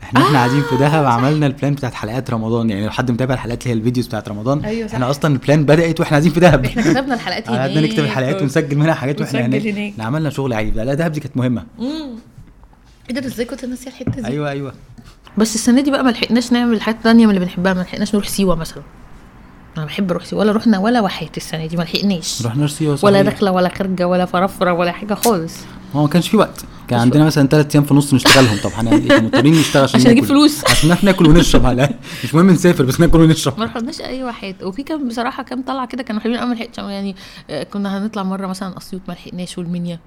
إحنا 0.02 0.20
إحنا 0.20 0.38
قاعدين 0.38 0.62
في 0.62 0.76
دهب 0.76 1.04
عملنا 1.06 1.46
ال 1.46 1.52
plan 1.52 1.74
بتاعت 1.74 1.94
حلقات 1.94 2.30
رمضان. 2.30 2.70
يعني 2.70 2.84
لو 2.84 2.90
حد 2.90 3.10
متابع 3.10 3.34
الحلقات 3.34 3.62
اللي 3.62 3.74
هي 3.74 3.78
ال 3.78 3.82
videos 3.82 4.06
بتاعت 4.06 4.28
رمضان 4.28 4.64
أيوة 4.64 4.88
صح. 4.88 4.94
إحنا 4.94 5.10
أصلا 5.10 5.34
ال 5.34 5.40
plan 5.40 5.64
بدأت 5.64 6.00
وإحنا 6.00 6.10
قاعدين 6.16 6.32
في 6.32 6.40
دهب. 6.40 6.64
إحنا 6.64 6.82
كتبنا 6.82 7.14
الحلقات 7.14 7.48
هناك 7.48 7.60
قعدنا 7.60 7.80
نكتب 7.80 8.04
الحلقات 8.04 8.42
ونسجل 8.42 8.78
منها 8.78 8.94
حاجات 8.94 9.20
وإحنا 9.20 9.46
هناك. 9.46 9.66
هناك. 9.66 9.92
إحنا 9.92 10.04
عملنا 10.04 10.30
شغل 10.30 10.52
عادي 10.52 10.70
لا 10.70 10.94
دهب 10.94 11.12
دي 11.12 11.20
كانت 11.20 11.36
مهمة. 11.36 11.64
إيه 13.10 13.14
ده؟ 13.16 13.26
إزاي 13.26 13.46
كنت 13.46 13.64
ناسية 13.64 13.90
الحتة 13.90 14.10
دي؟ 14.10 14.26
أيوه 14.26 14.50
أيوه. 14.50 14.74
بس 15.38 15.54
السنة 15.54 15.80
دي 15.80 15.90
بقى 15.90 16.04
ما 16.04 16.10
لحقناش 16.10 16.52
نعمل 16.52 16.80
حاجات 16.82 17.02
تانية 17.02 17.26
من 17.26 17.34
اللي 17.34 17.44
بنحبها. 17.44 17.74
ما 17.74 17.80
لحقناش 17.80 18.14
نروح 18.14 18.28
سيوة 18.28 18.54
مثلا. 18.54 18.82
أنا 19.76 19.84
بحب 19.84 20.10
أروح 20.10 20.24
سيوة. 20.24 20.40
ولا 20.40 20.52
رحنا 20.52 20.78
ولا 20.78 21.00
واحات 21.00 21.36
السنة 21.36 21.66
دي. 21.66 21.76
ما 21.76 21.82
لحقناش. 21.82 22.46
رحنا 22.46 22.66
سيوة 22.66 22.90
ولا 23.02 23.12
صحيح. 23.12 23.20
داخله 23.20 23.50
ولا 23.52 23.68
خارجه 23.68 24.08
ولا 24.08 24.24
فرفرة 24.24 24.72
ولا 24.72 24.92
حاجة 24.92 25.14
خالص. 25.14 25.54
هو 25.94 26.02
ما 26.02 26.08
كانش 26.08 26.28
في 26.28 26.36
وقت. 26.36 26.64
كان 26.88 26.98
عندنا 27.00 27.24
مثلا 27.24 27.46
ثلاث 27.48 27.74
أيام 27.74 27.84
في 27.84 27.92
النص 27.92 28.14
نشتغلهم. 28.14 28.58
طب 28.64 28.70
هنعمل 28.74 29.12
إيه؟ 29.12 29.20
مضطرين 29.20 29.54
نشتغل 29.54 29.82
عشان 29.82 30.00
عشان 30.00 30.10
نجيب. 30.10 30.24
فلوس. 30.24 30.64
عشان 30.64 30.88
نعرف 30.88 31.04
ناكل 31.04 31.26
ونشرب 31.28 31.66
على. 31.66 31.94
مش 32.24 32.34
مهم 32.34 32.50
نسافر 32.50 32.84
بس 32.84 33.00
ناكل 33.00 33.20
ونشرب. 33.20 33.58
ما 33.58 33.64
رحناش 33.64 34.00
أي 34.00 34.24
واحات. 34.24 34.62
وفي 34.62 34.82
كام 34.82 35.08
بصراحة 35.08 35.42
كام 35.42 35.62
طلعة 35.62 35.86
كده 35.86 36.02
كانوا 36.02 36.20
حلوين 36.20 36.38
قوي 36.38 36.48
ما 36.48 36.54
لحقتش. 36.54 36.78
يعني 36.78 37.16
آه، 37.50 37.62
كنا 37.62 37.98
هنطلع 37.98 38.22
مرة 38.22 38.46
مثلا 38.46 38.78
أسيوط. 38.78 39.02
ما 39.08 39.12
لحقناش. 39.12 39.58
والمنيا. 39.58 40.00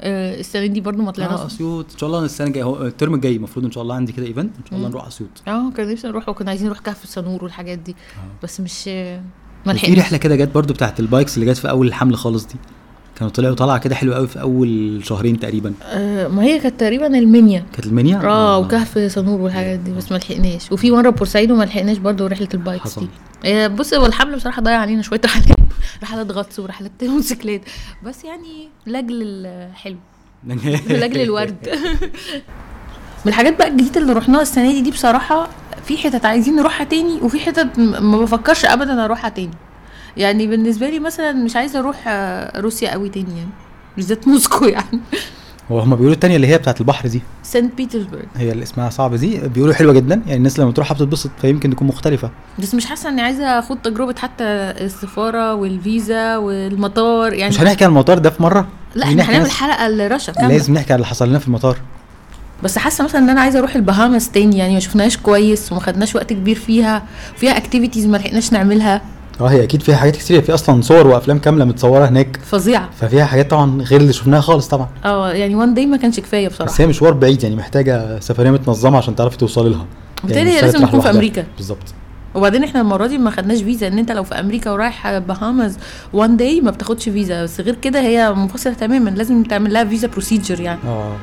السنة 0.00 0.66
دي 0.66 0.80
برضو 0.80 1.02
ما 1.02 1.10
طلعناش. 1.10 1.40
آه 1.40 1.46
أسيوط. 1.46 1.92
إن 1.92 1.98
شاء 1.98 2.06
الله 2.10 2.24
السنة 2.24 2.46
الجاية 2.46 2.64
هو 2.64 2.86
ال 2.86 2.92
term 2.92 3.14
الجاي 3.14 3.36
المفروض 3.36 3.64
إن 3.64 3.70
شاء 3.70 3.82
الله 3.82 3.94
عندي 3.94 4.12
كده 4.12 4.26
event 4.26 4.56
إن 4.56 4.64
شاء 4.70 4.78
الله. 4.78 4.88
نروح 4.88 5.06
أسيوط. 5.06 5.30
آه 5.48 5.70
كان 5.70 5.92
نفسي 5.92 6.08
نروح 6.08 6.28
وكنا 6.28 6.50
عايزين 6.50 6.66
نروح 6.66 6.78
كهف 6.78 7.04
سنور 7.04 7.44
والحاجات 7.44 7.78
دي. 7.78 7.96
بس 8.42 8.60
مش 8.60 8.84
آه، 8.88 9.22
ما 9.66 9.72
لحقناش 9.72 9.98
رحلة 9.98 10.18
كده 10.18 10.36
جت 10.36 10.54
برضو 10.54 10.74
بتاعت 10.74 11.00
ال 11.00 11.06
bikes 11.06 11.38
اللي 11.38 11.52
جت 11.52 11.58
في 11.58 11.70
أول 11.70 11.86
الحمل 11.86 12.16
خالص 12.16 12.46
دي. 12.46 12.56
كانوا 13.18 13.32
طلعوا 13.32 13.54
طلعة 13.54 13.78
كده 13.78 13.94
حلوة 13.94 14.16
قوي 14.16 14.28
في 14.28 14.40
أول 14.40 15.00
شهرين 15.04 15.40
تقريبا. 15.40 15.72
آه، 15.82 16.28
ما 16.28 16.42
هي 16.42 16.58
كانت 16.58 16.80
تقريبا 16.80 17.06
المنيا. 17.06 17.64
كانت 17.72 17.86
المنيا؟ 17.86 18.16
آه 18.24 18.58
وكهف 18.58 18.98
صنور 18.98 19.40
والحاجات 19.40 19.78
دي 19.78 19.92
بس 19.92 20.12
ما 20.12 20.16
لحقناش. 20.16 20.72
وفي 20.72 20.90
مرة 20.90 21.10
بورسعيد 21.10 21.50
وما 21.50 21.64
لحقناش 21.64 21.96
برضو 21.98 22.26
رحلة 22.26 22.48
ال 22.54 22.59
bikes 22.59 22.84
حصل. 22.84 23.00
دي. 23.00 23.08
آه، 23.50 23.66
بص 23.66 23.94
هو 23.94 24.06
الحمل 24.06 24.36
بصراحة 24.36 24.62
ضيع 24.62 24.76
علينا 24.78 25.02
شوية 25.02 25.20
رحلات 25.24 25.46
رحلات 26.02 26.32
غطس 26.32 26.58
ورحلات 26.58 26.92
موتوسيكلات. 27.02 27.60
بس 28.04 28.24
يعني 28.24 28.68
لأجل 28.86 29.22
الحلو. 29.46 29.96
لأجل 30.88 31.20
الورد. 31.20 31.68
من 33.24 33.28
الحاجات 33.32 33.58
بقى 33.58 33.68
الجديدة 33.68 34.00
اللي 34.00 34.12
رحناها 34.12 34.42
السنة 34.42 34.72
دي 34.72 34.80
دي 34.80 34.90
بصراحة 34.90 35.48
في 35.84 35.98
حتت 35.98 36.24
عايزين 36.24 36.56
نروحها 36.56 36.84
تاني 36.84 37.20
وفي 37.22 37.40
حتت 37.40 37.78
ما 37.78 38.18
بفكرش 38.18 38.64
ابدا 38.64 39.04
أروحها 39.04 39.30
تاني. 39.30 39.50
يعني 40.18 40.46
بالنسبة 40.46 40.90
لي 40.90 40.98
مثلا 40.98 41.32
مش 41.32 41.56
عايزة 41.56 41.78
أروح 41.78 42.04
آه، 42.08 42.60
روسيا 42.60 42.90
قوي 42.90 43.08
تاني 43.08 43.36
يعني. 43.36 43.50
بالذات 43.96 44.28
موسكو 44.28 44.64
يعني. 44.64 45.00
هو 45.70 45.80
هم 45.80 45.90
بيقولوا 45.90 46.14
التانية 46.14 46.36
اللي 46.36 46.46
هي 46.46 46.58
بتاعت 46.58 46.80
البحر 46.80 47.08
دي. 47.08 47.22
سانت 47.42 47.74
بيترسبرج 47.74 48.24
هي 48.36 48.52
اللي 48.52 48.62
اسمها 48.62 48.90
صعب 48.90 49.14
دي. 49.14 49.40
بيقولوا 49.48 49.74
حلوة 49.74 49.92
جدا. 49.92 50.14
يعني 50.14 50.36
الناس 50.36 50.60
لما 50.60 50.72
تروحها 50.72 50.94
بتتبسط 50.94 51.30
فيمكن 51.40 51.70
تكون 51.70 51.88
مختلفة. 51.88 52.30
بس 52.58 52.74
مش 52.74 52.86
حاسة 52.86 53.08
إني 53.08 53.22
عايزة 53.22 53.58
أخد 53.58 53.82
تجربة 53.82 54.14
حتى 54.18 54.44
السفارة 54.44 55.54
والفيزا 55.54 56.36
والمطار 56.36 57.32
يعني. 57.32 57.50
مش 57.50 57.60
هنحكي 57.60 57.84
عن 57.84 57.90
المطار 57.90 58.18
ده 58.18 58.30
في 58.30 58.42
مرة؟ 58.42 58.68
لا 58.94 59.04
إحنا 59.04 59.22
هنعمل 59.30 59.50
حلقة 59.50 59.88
لرشا. 59.88 60.32
لازم 60.32 60.74
نحكي 60.74 60.92
عن 60.92 60.96
اللي 60.96 61.06
حصل 61.06 61.28
لنا 61.28 61.38
في 61.38 61.48
المطار. 61.48 61.78
بس 62.62 62.78
حاسة 62.78 63.04
مثلا 63.04 63.20
إن 63.20 63.28
أنا 63.28 63.40
عايزة 63.40 63.58
أروح 63.58 63.74
البهاماز 63.74 64.30
تاني 64.30 64.58
يعني. 64.58 64.74
ما 64.74 64.80
شفناهاش 64.80 65.16
كويس 65.16 65.72
وما 65.72 65.80
خدناش 65.80 66.14
وقت 66.14 66.32
كبير 66.32 66.56
فيها. 66.56 67.02
فيها 67.36 67.56
activities 67.56 68.06
ما 68.06 68.16
لحقناش 68.16 68.52
نعملها. 68.52 69.02
آه 69.40 69.46
هي 69.46 69.62
أكيد 69.62 69.82
فيها 69.82 69.96
حاجات 69.96 70.16
كتير. 70.16 70.42
في 70.42 70.54
أصلا 70.54 70.80
صور 70.82 71.06
وأفلام 71.06 71.38
كاملة 71.38 71.64
متصورة 71.64 72.08
هناك. 72.08 72.40
فظيعة. 72.44 72.88
ففيها 73.00 73.24
حاجات 73.24 73.50
طبعا 73.50 73.82
غير 73.82 74.00
اللي 74.00 74.12
شفناها 74.12 74.40
خالص 74.40 74.68
طبعا. 74.68 74.88
آه 75.04 75.32
يعني 75.32 75.54
one 75.54 75.74
day 75.74 75.86
ما 75.86 75.96
كانش 75.96 76.20
كفاية 76.20 76.48
بصراحة. 76.48 76.72
بس 76.72 76.80
هي 76.80 76.86
مشوار 76.86 77.12
بعيد 77.12 77.42
يعني 77.42 77.56
محتاجة 77.56 78.20
سفرية 78.20 78.50
متنظمة 78.50 78.98
عشان 78.98 79.16
تعرفي 79.16 79.36
توصلي 79.36 79.70
لها. 79.70 79.86
بالتالي 80.24 80.50
مش 80.50 80.56
هي 80.56 80.60
لازم 80.60 80.78
نكون 80.78 80.88
في 80.90 80.96
لوحدها. 80.96 81.12
أمريكا. 81.12 81.44
بالظبط. 81.56 81.94
وبعدين 82.34 82.64
إحنا 82.64 82.80
المرة 82.80 83.06
دي 83.06 83.18
ما 83.18 83.30
خدناش 83.30 83.62
فيزا 83.62 83.88
إن 83.88 83.98
أنت 83.98 84.12
لو 84.12 84.24
في 84.24 84.34
أمريكا 84.34 84.70
ورايح 84.70 85.18
بهاماز 85.18 85.76
one 86.12 86.36
day 86.36 86.60
ما 86.60 86.70
بتاخدش 86.70 87.08
فيزا. 87.08 87.42
بس 87.42 87.60
غير 87.60 87.74
كده 87.74 88.00
هي 88.00 88.32
منفصلة 88.34 88.72
تماما 88.72 89.10
لازم 89.10 89.42
تعمل 89.42 89.72
لها 89.72 89.84
visa 89.84 90.08
procedure 90.08 90.60
يعني. 90.60 90.80
آه. 90.86 91.16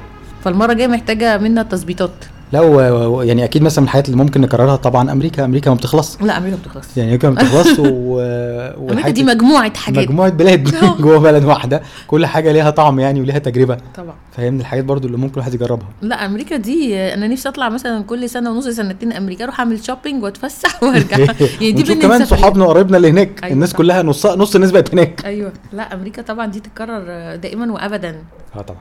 فالمرة 0.44 0.72
الجايه 0.72 0.88
محتاجة 0.88 1.38
منا 1.38 1.64
تظبيطات. 1.64 2.12
لا 2.54 2.62
و- 2.62 3.16
و- 3.18 3.22
يعني 3.22 3.44
أكيد 3.44 3.62
مثلا 3.64 3.80
من 3.82 3.86
الحاجات 3.88 4.06
اللي 4.10 4.18
ممكن 4.18 4.42
نكررها 4.42 4.76
طبعا 4.76 5.12
أمريكا 5.12 5.46
أمريكا 5.46 5.70
ما 5.70 5.76
بتخلص. 5.76 6.18
لا 6.22 6.38
أمريكا 6.38 6.58
بتخلص. 6.58 6.98
يعني 6.98 7.10
أمريكا 7.10 7.30
ما 7.30 7.36
بتخلص 7.36 7.80
و... 7.80 8.20
أمريكا 8.92 9.10
دي 9.10 9.24
مجموعة 9.24 9.78
حاجات. 9.78 10.04
مجموعة 10.08 10.30
بلاد 10.30 10.76
آه. 10.76 10.98
جوه 11.02 11.18
بلد 11.20 11.44
واحدة. 11.46 11.82
كل 12.08 12.26
حاجة 12.26 12.52
ليها 12.52 12.70
طعم 12.70 13.00
يعني 13.00 13.22
وليها 13.22 13.38
تجربة. 13.40 13.78
طبعا. 13.96 14.14
فهي 14.32 14.52
من 14.52 14.60
الحاجات 14.60 14.84
برضو 14.86 15.08
اللي 15.08 15.18
ممكن 15.18 15.34
الواحد 15.34 15.54
يجربها. 15.54 15.88
لا 16.02 16.26
أمريكا 16.26 16.56
دي 16.58 16.98
أنا 17.14 17.28
نفسي 17.28 17.50
أطلع 17.50 17.70
مثلا 17.70 18.04
كل 18.04 18.30
سنة 18.30 18.52
ونص 18.52 18.68
سنتين 18.68 19.14
أمريكا 19.14 19.44
أروح 19.44 19.60
أعمل 19.60 19.84
shopping 19.86 20.24
وأتفسح 20.24 20.80
وأرجع. 20.84 21.18
يعني 21.18 21.36
دي 21.60 21.70
ونشوف 21.72 21.88
بالنسبة 21.88 21.96
كمان 21.96 22.26
صحابنا 22.26 22.66
وقرايبنا 22.66 22.98
اللي 22.98 23.10
هناك. 23.10 23.44
أيوة. 23.44 23.54
الناس. 23.54 23.74
كلها 23.74 24.02
نص 24.04 24.26
نص 24.26 24.56
الناس 24.56 24.72
بقت 24.72 24.94
هناك. 24.94 25.26
أيوه. 25.26 25.52
لا 25.74 25.94
أمريكا 25.94 26.22
طبعا 26.22 26.46
دي 26.46 26.60
تتكرر 26.60 27.36
دائما 27.36 27.74
وابدا. 27.74 28.16
آه 28.56 28.62
طبعا. 28.62 28.80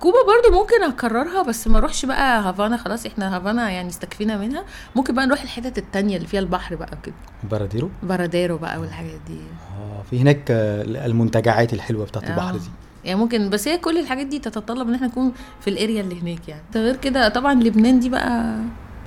كوبا 0.00 0.18
برضو 0.26 0.60
ممكن 0.60 0.82
أكررها 0.82 1.42
بس 1.42 1.68
ما 1.68 1.78
أروحش 1.78 2.04
بقى 2.06 2.40
هافانا 2.42 2.76
خلاص 2.76 3.06
إحنا 3.06 3.36
هافانا 3.36 3.70
يعني 3.70 3.88
استكفينا 3.88 4.36
منها. 4.36 4.64
ممكن 4.96 5.14
بقى 5.14 5.26
نروح 5.26 5.42
الحتت 5.42 5.78
التانية 5.78 6.16
اللي 6.16 6.28
فيها 6.28 6.40
البحر 6.40 6.74
بقى 6.76 6.98
كده 7.02 7.14
باراديرو؟ 7.50 7.90
باراديرو 8.02 8.58
بقى 8.58 8.78
والحاجات 8.80 9.20
دي. 9.28 9.36
آه 9.80 10.02
في 10.10 10.20
هناك 10.20 10.50
آه، 10.50 10.82
المنتجعات 11.06 11.72
الحلوة 11.72 12.06
بتاعت 12.06 12.30
البحر 12.30 12.54
آه. 12.54 12.58
دي. 12.58 12.70
يعني 13.04 13.18
ممكن 13.18 13.50
بس 13.50 13.68
هي 13.68 13.78
كل 13.78 13.98
الحاجات 13.98 14.26
دي 14.26 14.38
تتطلب 14.38 14.88
إن 14.88 14.94
إحنا 14.94 15.06
نكون 15.06 15.32
في 15.60 15.70
ال 15.70 15.76
area 15.76 16.00
اللي 16.00 16.20
هناك 16.20 16.48
يعني. 16.48 16.62
غير 16.74 16.96
كده 16.96 17.28
طبعا 17.28 17.54
لبنان 17.54 18.00
دي 18.00 18.08
بقى 18.08 18.56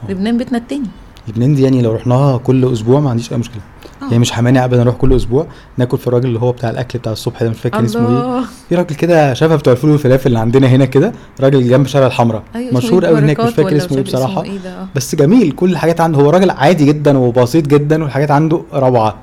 لبنان 0.10 0.38
بيتنا 0.38 0.58
التاني. 0.58 0.88
لبنان 1.28 1.56
دي 1.56 1.64
يعني 1.64 1.82
لو 1.82 1.96
رحناها 1.96 2.38
كل 2.38 2.74
أسبوع 2.74 3.00
ما 3.00 3.10
عنديش 3.10 3.32
أي 3.32 3.38
مشكلة. 3.38 3.62
آه. 4.02 4.06
يعني 4.06 4.20
مش 4.20 4.40
همانع 4.40 4.66
ابدا 4.66 4.82
أروح 4.82 4.96
كل 4.96 5.16
أسبوع 5.16 5.48
ناكل 5.78 5.98
في 5.98 6.08
الراجل 6.08 6.26
اللي 6.28 6.40
هو 6.40 6.52
بتاع 6.52 6.70
الأكل 6.70 7.00
بتاع 7.00 7.12
الصبح 7.12 7.44
ده 7.44 7.50
مش 7.50 7.58
فاكر 7.60 7.86
اسمه 7.86 8.02
إيه. 8.02 8.08
الله. 8.08 8.46
في 8.70 8.76
راجل 8.76 8.96
كده 8.96 9.34
شبه 9.34 9.56
بتوع 9.56 9.74
الفول 9.74 9.90
والفلافل 9.90 10.28
اللي 10.28 10.40
عندنا 10.40 10.68
هنا 10.68 10.86
كده 10.86 11.12
راجل 11.42 11.70
جنب 11.70 11.88
شارع 11.88 12.08
الحمراء. 12.08 12.44
أيوة 12.56 12.68
اسمه 12.70 12.78
مشهور 12.80 13.04
إيه؟ 13.04 13.10
قوي 13.10 13.20
هناك 13.20 13.40
مش 13.40 13.46
بركات 13.46 13.56
فاكر 13.66 13.78
اسمه 13.78 13.98
إيه 13.98 14.04
مش 14.04 14.10
بصراحة. 14.10 14.44
ده. 14.44 14.70
آه. 14.82 14.88
بس 14.96 15.16
جميل 15.16 15.52
كل 15.52 15.72
الحاجات 15.72 16.02
عنده. 16.02 16.18
هو 16.20 16.30
راجل 16.30 16.50
عادي 16.50 16.86
جدا 16.86 17.18
وبسيط 17.18 17.68
جدا 17.68 18.04
والحاجات 18.04 18.32
عنده 18.32 18.62
روعة. 18.74 19.16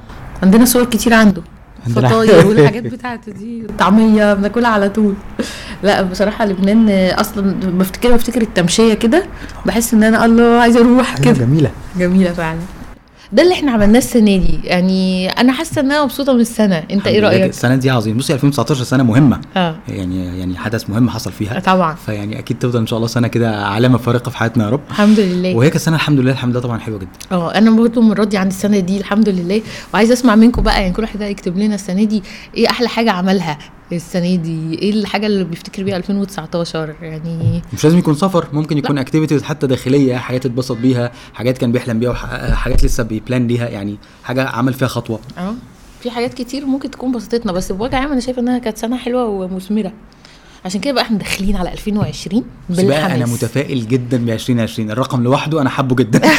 عندنا 0.43 0.65
صور 0.65 0.85
كتير 0.85 1.15
عنده 1.15 1.43
فطاير 1.95 2.47
والحاجات 2.47 2.83
بتاعته 2.93 3.33
دي 3.33 3.67
طعمية 3.79 4.35
بناكلها 4.35 4.71
على 4.71 4.89
طول. 4.89 5.15
لا 5.83 6.03
بصراحة 6.03 6.45
لبنان 6.47 7.11
أصلا 7.11 7.55
بفتكر 7.65 8.13
بفتكر 8.13 8.43
التمشية 8.43 8.95
كده 8.95 9.27
بحس 9.67 9.95
إن 9.95 10.03
أنا 10.03 10.25
الله 10.25 10.61
عايزة 10.61 10.81
أروح 10.81 11.19
كده. 11.19 11.33
جميلة. 11.33 11.71
جميلة 11.99 12.33
فعلا. 12.33 12.59
ده 13.33 13.43
اللي 13.43 13.55
إحنا 13.55 13.73
عملناه 13.73 13.99
السنة 13.99 14.37
دي. 14.37 14.61
يعني 14.65 15.29
أنا 15.31 15.53
حاسة 15.53 15.81
إن 15.81 15.93
أنا 15.93 16.05
مبسوطة 16.05 16.33
من 16.33 16.41
السنة. 16.41 16.83
أنت 16.91 17.07
إيه 17.07 17.21
رأيك؟ 17.21 17.43
السنة 17.51 17.77
دي 17.77 17.91
عظيم 17.91 18.17
بصي 18.17 18.35
2019 18.35 18.85
سنة 18.85 19.03
مهمة. 19.03 19.41
آه. 19.57 19.77
يعني 19.89 20.39
يعني 20.39 20.57
حدث 20.59 20.91
مهم 20.91 21.11
حصل 21.11 21.33
فيها. 21.33 21.61
طبعا. 21.61 21.95
فيعني 21.95 22.39
أكيد 22.39 22.59
تفضل 22.59 22.79
إن 22.79 22.87
شاء 22.87 22.97
الله 22.97 23.09
سنة 23.09 23.29
كده 23.29 23.67
علامه 23.67 23.99
فارقة 23.99 24.31
في 24.31 24.37
حياتنا 24.37 24.65
يا 24.65 24.71
رب. 24.71 24.81
الحمد 24.91 25.21
لله. 25.21 25.55
وهي 25.57 25.71
كانت 25.71 25.83
سنة 25.83 25.97
الحمد 25.97 26.21
لله. 26.21 26.33
الحمد 26.33 26.51
لله 26.53 26.61
طبعا 26.61 26.79
حلوة 26.79 26.99
جدا. 26.99 27.11
آه 27.33 27.55
أنا 27.55 27.71
برضه 27.71 28.15
راضيه 28.15 28.39
عن 28.39 28.49
السنة 28.49 28.79
دي 28.79 28.99
الحمد 28.99 29.29
لله. 29.29 29.63
وعايزة 29.95 30.13
أسمع 30.13 30.35
منكم 30.35 30.63
بقى 30.63 30.81
يعني 30.83 30.93
كل 30.95 31.03
واحد 31.03 31.21
يكتب 31.21 31.59
لنا 31.59 31.75
السنة 31.75 32.05
دي 32.05 32.23
إيه 32.57 32.71
أحلى 32.71 32.89
حاجة 32.89 33.11
عملها. 33.11 33.59
السنة 33.97 34.35
دي 34.37 34.79
إيه 34.79 34.91
الحاجة 34.91 35.27
اللي 35.27 35.45
بيفتكر 35.45 35.83
بيها 35.83 35.97
2019 35.97 36.95
يعني 37.03 37.63
مش 37.73 37.85
لازم 37.85 37.99
يكون 37.99 38.15
سفر 38.15 38.47
ممكن 38.53 38.79
يكون 38.79 38.99
activities 38.99 39.43
حتى 39.43 39.67
داخلية 39.67 40.17
حاجات 40.17 40.47
اتبسط 40.47 40.77
بيها 40.77 41.13
حاجات 41.35 41.59
كان 41.59 41.73
بيحلم 41.73 41.99
بيها 41.99 42.13
حاجات 42.55 42.85
لسه 42.85 43.03
بي 43.03 43.17
plan 43.17 43.47
ليها 43.47 43.69
يعني 43.69 43.97
حاجة 44.25 44.49
عمل 44.49 44.75
فيها 44.75 44.89
خطوة. 44.89 45.21
آه 45.39 45.55
في 46.03 46.11
حاجات 46.11 46.35
كتير 46.35 46.67
ممكن 46.67 46.91
تكون 46.91 47.13
بسطتنا 47.13 47.53
بس 47.53 47.73
بوجه 47.73 47.97
عام 47.97 48.13
أنا 48.13 48.21
شايفة 48.21 48.43
إنها 48.43 48.59
كانت 48.59 48.79
سنة 48.79 48.97
حلوة 48.97 49.25
ومثمرة. 49.25 49.93
عشان 50.65 50.81
كده 50.81 50.93
بقى 50.95 51.03
إحنا 51.05 51.19
داخلين 51.19 51.57
على 51.57 51.73
2020 51.73 52.45
بس 52.71 52.77
بقى 52.77 52.87
بالحماس. 52.87 53.13
أنا 53.13 53.27
متفائل 53.27 53.89
جدا 53.89 54.25
ب 54.25 54.29
2020 54.29 54.91
الرقم 54.91 55.23
لوحده 55.23 55.61
أنا 55.61 55.71
حابه 55.71 55.97
جدا. 55.97 56.21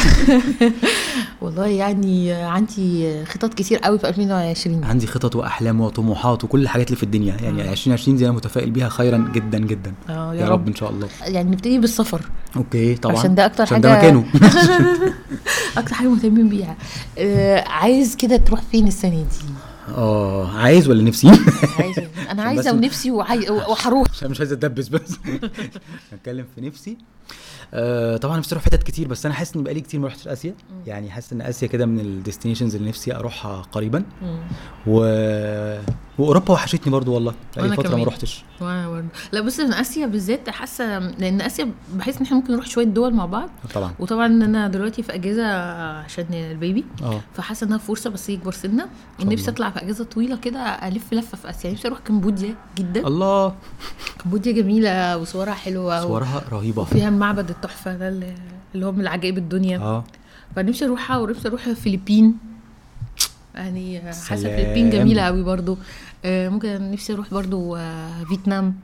والله 1.44 1.66
يعني 1.66 2.32
عندي 2.32 3.24
خطط 3.24 3.54
كتير 3.54 3.78
قوي 3.78 3.98
في 3.98 4.08
2020 4.08 4.84
عندي 4.84 5.06
خطط 5.06 5.36
وأحلام 5.36 5.80
وطموحات 5.80 6.44
وكل 6.44 6.62
الحاجات 6.62 6.86
اللي 6.86 6.96
في 6.96 7.02
الدنيا. 7.02 7.36
يعني 7.42 7.68
آه. 7.68 7.72
2020 7.72 8.16
دي 8.16 8.24
أنا 8.24 8.32
متفائل 8.34 8.70
بيها 8.70 8.88
خيرا 8.88 9.30
جدا 9.34 9.58
جدا. 9.58 9.94
آه 10.08 10.34
يا 10.34 10.48
رب 10.48 10.68
إن 10.68 10.74
شاء 10.74 10.90
الله. 10.90 11.08
يعني 11.22 11.50
نبتدي 11.50 11.78
بالسفر. 11.78 12.20
okay 12.56 12.94
طبعا. 12.94 13.18
عشان 13.18 13.34
ده 13.34 13.46
أكتر 13.46 13.62
عشان 13.62 13.76
حاجة- 13.76 13.80
ده 13.80 13.96
مكانه. 13.98 14.24
أكتر 15.78 15.94
حاجة 15.94 16.08
مهتمين 16.08 16.48
بيها. 16.48 16.76
آه 17.18 17.68
عايز 17.68 18.16
كده 18.16 18.36
تروح 18.36 18.60
فين 18.72 18.86
السنة 18.88 19.10
دي؟ 19.22 19.46
آه 19.96 20.56
عايز 20.58 20.88
ولا 20.88 21.02
نفسي؟ 21.02 21.28
عايزه 21.78 22.02
أنا 22.30 22.42
عشان 22.42 22.56
عايزة 22.56 22.72
ونفسي 22.72 23.10
وعاي... 23.10 23.50
وهروح. 23.68 24.08
عشان 24.10 24.30
مش 24.30 24.38
عايز 24.40 24.52
أتدبس 24.52 24.88
بس. 24.88 25.16
هتكلم 26.12 26.44
في 26.54 26.60
نفسي. 26.60 26.96
آه 27.74 28.16
طبعا 28.16 28.38
نفسي 28.38 28.52
أروح 28.54 28.64
حتت 28.64 28.82
كتير 28.82 29.08
بس 29.08 29.26
أنا 29.26 29.34
حاسس 29.34 29.54
إني 29.54 29.64
بقالي 29.64 29.80
كتير 29.80 30.00
ما 30.00 30.06
رحتش 30.06 30.28
آسيا. 30.28 30.54
يعني 30.86 31.10
حاسس 31.10 31.32
إن 31.32 31.40
آسيا 31.42 31.68
كده 31.68 31.86
من 31.86 32.00
ال 32.00 32.06
destinations 32.06 32.74
اللي 32.74 32.88
نفسي 32.88 33.14
أروحها 33.14 33.62
قريبا. 33.62 34.02
و... 34.86 35.00
وأوروبا 36.18 36.52
وحشتني 36.52 36.92
برضو 36.92 37.14
والله 37.14 37.34
بقالي 37.56 37.76
فترة 37.76 37.96
ما 37.96 38.04
برضه 38.04 39.04
لا 39.32 39.40
بص 39.40 39.60
من 39.60 39.72
آسيا 39.74 40.06
بالذات 40.06 40.50
حاسة 40.50 40.98
لأن 40.98 41.40
آسيا 41.40 41.70
بحس 41.94 42.16
إن 42.16 42.22
إحنا 42.22 42.36
ممكن 42.36 42.52
نروح 42.52 42.66
شوية 42.66 42.84
دول 42.84 43.14
مع 43.14 43.26
بعض. 43.26 43.48
طبعا. 43.74 43.94
وطبعا 43.98 44.26
أنا 44.26 44.68
دلوقتي 44.68 45.02
في 45.02 45.14
أجازة 45.14 45.46
عشان 45.98 46.26
البيبي 46.32 46.84
آه. 47.02 47.20
فحاسة 47.34 47.66
إنها 47.66 47.78
فرصة 47.78 48.10
بس 48.10 48.28
يكبر 48.30 48.52
سنة. 48.52 48.86
ونفسي. 49.20 49.50
أطلع 49.50 49.70
في 49.70 49.82
أجازة 49.82 50.04
طويلة 50.04 50.36
كده 50.36 50.60
ألف 50.60 51.12
لفة 51.14 51.36
في 51.38 51.50
آسيا. 51.50 51.72
نفسي 51.72 51.88
أروح 51.88 51.98
كمبوديا 51.98 52.54
جدا. 52.78 53.06
الله. 53.06 53.54
كمبوديا 54.24 54.52
جميلة 54.52 55.18
وصورها 55.18 55.54
حلوة 55.54 56.04
و- 56.04 56.08
صورها 56.08 56.42
رهيبة. 56.52 56.82
وفيها 56.82 57.08
المعبد 57.08 57.50
التحفة 57.50 57.96
ده 57.96 58.08
اللي 58.08 58.34
اللي 58.74 58.86
هو 58.86 58.92
من 58.92 59.00
العجائب 59.00 59.38
الدنيا. 59.38 59.78
آه. 59.78 60.04
فنفسي 60.56 60.84
أروحها 60.84 61.18
ونفسي 61.18 61.48
أروح 61.48 61.66
الفلبين. 61.66 62.34
يعني 63.54 64.12
سلام. 64.12 64.46
الفلبين 64.46 64.90
جميلة 64.90 65.22
قوي 65.22 65.42
برضو 65.42 65.78
آه، 66.24 66.48
ممكن 66.48 66.90
نفسي 66.90 67.12
أروح 67.12 67.30
برضو 67.30 67.76
آه، 67.76 68.24
فيتنام 68.28 68.74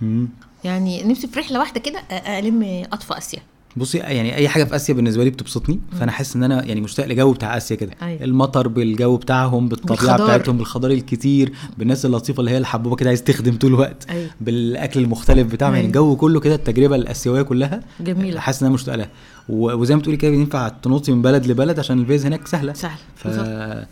مم. 0.00 0.28
يعني 0.64 1.04
نفسي 1.04 1.26
في 1.26 1.40
رحلة 1.40 1.58
واحدة 1.58 1.80
كده 1.80 1.98
آه، 1.98 2.38
ألم 2.38 2.86
اطفى 2.92 3.18
آسيا 3.18 3.40
بصي 3.76 3.98
يعني 3.98 4.34
أي 4.36 4.48
حاجة 4.48 4.64
في 4.64 4.76
آسيا 4.76 4.94
بالنسبة 4.94 5.24
لي 5.24 5.30
بتبسطني 5.30 5.80
فأنا 6.00 6.12
حاسس 6.12 6.36
إن 6.36 6.42
أنا 6.42 6.64
يعني 6.64 6.80
مشتاق 6.80 7.06
لجو 7.06 7.32
بتاع 7.32 7.56
آسيا 7.56 7.76
كده 7.76 7.92
أيوة. 8.02 8.24
المطر 8.24 8.68
بالجو 8.68 9.16
بتاعهم 9.16 9.68
بالطبيعة 9.68 9.98
بالخضار. 9.98 10.24
بتاعتهم 10.24 10.56
بالخضار 10.56 10.90
الكتير 10.90 11.52
بالناس 11.78 12.06
اللطيفة 12.06 12.40
اللي 12.40 12.50
هي 12.50 12.58
الحبوبة 12.58 12.96
كده 12.96 13.08
عايز 13.08 13.22
تخدم 13.22 13.56
طول 13.56 13.74
الوقت 13.74 14.10
أيوة. 14.10 14.30
بالأكل 14.40 15.00
المختلف 15.00 15.52
بتاعهم 15.52 15.74
يعني 15.74 15.86
أيوة. 15.86 15.88
الجو 15.88 16.16
كله 16.16 16.40
كده 16.40 16.54
التجربة 16.54 16.96
الآسيوية 16.96 17.42
كلها 17.42 17.80
جميلة 18.00 18.40
حاسس 18.40 18.62
إن 18.62 18.66
أنا 18.66 18.74
مشتاق 18.74 18.94
لها 18.94 19.08
وزي 19.48 19.94
ما 19.94 20.00
بتقولي 20.00 20.16
كده 20.16 20.32
ينفع 20.32 20.68
تنطي 20.68 21.12
من 21.12 21.22
بلد 21.22 21.46
لبلد 21.46 21.78
عشان 21.78 21.98
الفيز 21.98 22.26
هناك 22.26 22.46
سهلة 22.46 22.72
سهل 22.72 22.98
ف... 23.16 23.26
بالظبط. 23.26 23.86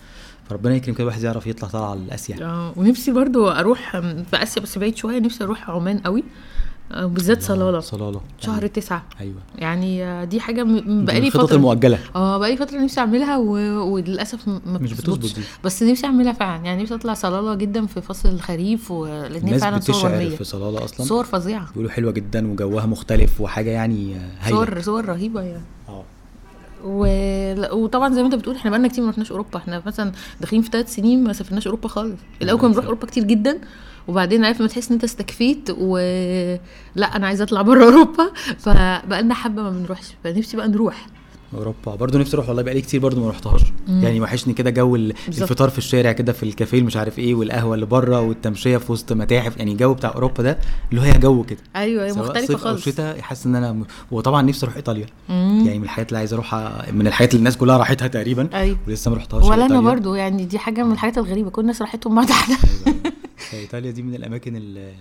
فربنا 0.49 0.75
يكرم 0.75 0.95
كده 0.95 1.03
الواحد 1.05 1.23
يعرف 1.23 1.47
يطلع 1.47 1.69
طالعه 1.69 1.95
لاسيا 1.95 2.37
آه 2.45 2.73
ونفسي 2.77 3.13
برضو 3.13 3.49
أروح 3.49 3.97
في 4.01 4.25
آسيا 4.43 4.63
بس 4.63 4.79
بعيد 4.79 4.97
شوية 4.97 5.19
نفسي 5.21 5.45
أروح 5.45 5.71
عمان 5.71 5.99
قوي. 5.99 6.25
آه، 6.93 7.07
بالذات 7.07 7.43
صلالة. 7.43 7.81
صلالة. 7.81 8.21
شهر 8.41 8.67
تسعة. 8.67 9.05
أيوه. 9.21 9.35
يعني 9.59 10.05
آه، 10.05 10.25
دي 10.25 10.41
حاجة 10.41 10.63
بقالي 10.63 11.21
من 11.21 11.27
الخطط 11.27 11.45
فترة. 11.47 11.57
المؤجلة. 11.57 11.99
آه 12.17 12.39
بقالي 12.39 12.57
فترة 12.57 12.79
نفسي 12.79 13.01
أعملها 13.01 13.37
و... 13.39 13.51
وللأسف 13.93 14.49
م- 14.49 14.61
ما 14.67 14.79
مش 14.79 14.93
بتظبط. 14.93 15.31
بس 15.65 15.83
نفسي 15.83 16.07
أعملها 16.07 16.33
فعلا. 16.33 16.65
يعني 16.65 16.83
نفسي 16.83 16.95
أطلع 16.95 17.15
صلالة 17.15 17.55
جدا 17.55 17.87
في 17.87 18.01
فصل 18.01 18.29
الخريف 18.29 18.91
ولان 18.91 19.59
فعلا 19.59 19.81
صور 19.81 20.11
وهميه 20.11 20.37
في 20.37 20.45
صلالة 20.45 20.85
أصلا. 20.85 21.07
صور 21.07 21.25
فظيعة. 21.25 21.69
بيقولوا 21.71 21.91
حلوة 21.91 22.13
جدا 22.13 22.53
وجوها 22.53 22.87
مختلف 22.87 23.41
وحاجة 23.41 23.71
يعني 23.71 24.17
هايلة. 24.41 24.57
صور 24.59 24.81
صور 24.81 25.05
رهيبة 25.05 25.41
يعني. 25.43 25.63
و... 26.85 27.07
وطبعا 27.77 28.15
زي 28.15 28.21
ما 28.23 28.27
انت 28.27 28.35
بتقول 28.35 28.57
إحنا 28.57 28.71
بقالنا 28.71 28.89
كتير 28.89 29.05
ما 29.05 29.11
رحناش 29.11 29.31
أوروبا. 29.31 29.59
إحنا 29.59 29.83
مثلا 29.87 30.13
داخلين 30.41 30.63
في 30.63 30.71
ثلاث 30.71 30.95
سنين 30.95 31.25
ما 31.25 31.33
سافرناش 31.33 31.67
أوروبا 31.67 31.89
خالص. 31.89 32.19
الأول 32.43 32.61
كنا 32.61 32.71
بنروح 32.71 32.85
أوروبا 32.85 33.07
كتير 33.07 33.25
جدا 33.25 33.59
وبعدين 34.09 34.45
عارف 34.45 34.61
لما 34.61 34.69
تحس 34.69 34.89
إن 34.89 34.95
أنت 34.95 35.05
استكفيت 35.05 35.71
و 35.79 35.97
لا 36.95 37.17
أنا 37.17 37.27
عايزة 37.27 37.45
أطلع 37.45 37.63
بره 37.63 37.85
أوروبا. 37.85 38.31
فبقالنا 38.59 39.35
حبة 39.35 39.63
ما 39.63 39.71
بنروحش 39.71 40.07
فنفسي 40.25 40.57
بقى 40.57 40.69
نروح. 40.69 41.07
أوروبا. 41.55 41.95
برضه 41.95 42.19
نفسي 42.19 42.37
أروح 42.37 42.49
والله 42.49 42.63
بقالي 42.63 42.81
كتير 42.81 43.01
برضه 43.01 43.21
ما 43.21 43.31
رحتهاش. 43.31 43.63
يعني 43.89 44.21
وحشني 44.21 44.55
كده 44.55 44.71
جو. 44.71 44.97
الفطار 44.97 45.71
في 45.71 45.79
الشارع 45.79 46.13
كده 46.13 46.33
في 46.33 46.43
الكافيه 46.43 46.83
مش 46.83 46.97
عارف 46.97 47.19
إيه 47.19 47.35
والقهوة 47.35 47.75
اللي 47.75 47.87
بره 47.87 48.21
والتمشية 48.21 48.77
في 48.77 48.93
وسط 48.93 49.13
متاحف. 49.13 49.57
يعني 49.57 49.73
الجو 49.73 49.95
بتاع 49.95 50.15
أوروبا 50.15 50.43
ده 50.43 50.59
اللي 50.91 51.01
هو 51.01 51.19
جو 51.19 51.43
كده. 51.43 51.59
أيوه 51.77 52.09
أجواء 52.09 52.25
مختلفة 52.27 52.57
خالص. 52.57 52.85
شتاء 52.85 53.21
حاسس 53.21 53.47
إن 53.47 53.57
أنا 53.57 53.73
م... 53.73 53.85
وطبعا 54.11 54.43
نفسي 54.43 54.67
أروح 54.67 54.77
إيطاليا. 54.77 55.07
مم. 55.29 55.63
يعني 55.67 55.79
من 55.79 55.85
الحاجات 55.85 56.09
اللي 56.09 56.19
عايز 56.19 56.33
أروحها 56.33 56.93
من 56.93 57.07
الحاجات 57.07 57.31
اللي 57.31 57.39
الناس 57.39 57.57
كلها 57.57 57.77
راحتها 57.77 58.09
تقريبا. 58.09 58.49
أيوه. 58.55 58.79
ولسه 58.89 59.11
ما 59.11 59.17
رحتهاش 59.17 59.45
ولا 59.45 59.67
أنا. 59.67 59.81
برضو 59.81 60.15
يعني 60.15 60.45
دي 60.45 60.59
حاجة 60.59 60.83
من 60.83 60.93
الحاجات 60.93 61.19
الغريبة. 61.19 61.51
كل 61.51 61.63
الناس 61.63 61.83
راحتهم 61.83 62.15
بعد 62.15 62.31
إحنا 62.31 62.57
أيوة. 62.87 62.99
ايطاليا 63.53 63.91
دي 63.91 64.03
من 64.03 64.15
الأماكن 64.15 64.57
اللي 64.57 64.93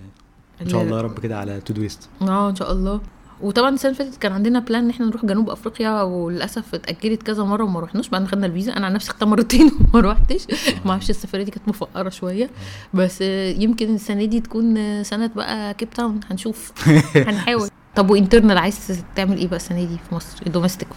إن 0.61 0.69
شاء 0.69 0.81
الله 0.81 0.97
يا 0.97 1.01
رب 1.01 1.19
كده 1.19 1.39
على 1.39 1.61
to 1.61 1.81
visit 1.81 2.09
آه 2.21 2.49
إن 2.49 2.55
شاء 2.55 2.71
الله. 2.71 3.01
وطبعا 3.43 3.69
السنة 3.69 3.91
اللي 3.91 4.03
فاتت 4.03 4.21
كان 4.21 4.31
عندنا 4.31 4.59
plan 4.59 4.83
إن 4.83 4.89
إحنا 4.89 5.05
نروح 5.05 5.25
جنوب 5.25 5.49
أفريقيا 5.49 6.01
وللأسف 6.01 6.75
اتأجلت 6.75 7.23
كذا 7.23 7.43
مرة 7.43 7.63
وما 7.63 7.79
رحناش 7.79 8.09
بعد 8.09 8.21
ما 8.21 8.27
خدنا 8.27 8.45
الفيزا. 8.45 8.77
أنا 8.77 8.85
عن 8.85 8.93
نفسي 8.93 9.09
خدتها 9.11 9.25
مرتين 9.25 9.71
وما 9.93 9.99
روحتش. 10.01 10.47
ما 10.85 10.91
أعرفش 10.91 11.09
السفرية 11.09 11.43
دي 11.43 11.51
كانت 11.51 11.67
مفقرة 11.67 12.09
شوية. 12.09 12.49
بس 12.93 13.21
يمكن 13.57 13.95
السنة 13.95 14.25
دي 14.25 14.39
تكون 14.39 15.03
سنة 15.03 15.29
بقى 15.35 15.73
كيب 15.73 15.89
تاون 15.89 16.19
هنشوف. 16.31 16.71
هنحاول. 17.27 17.69
طب 17.95 18.09
و 18.09 18.14
internal 18.14 18.57
عايز 18.57 19.03
تعمل 19.15 19.37
إيه 19.37 19.47
بقى 19.47 19.55
السنة 19.55 19.85
دي 19.85 19.97
في 20.09 20.15
مصر؟ 20.15 20.49
دوميستيك 20.49 20.87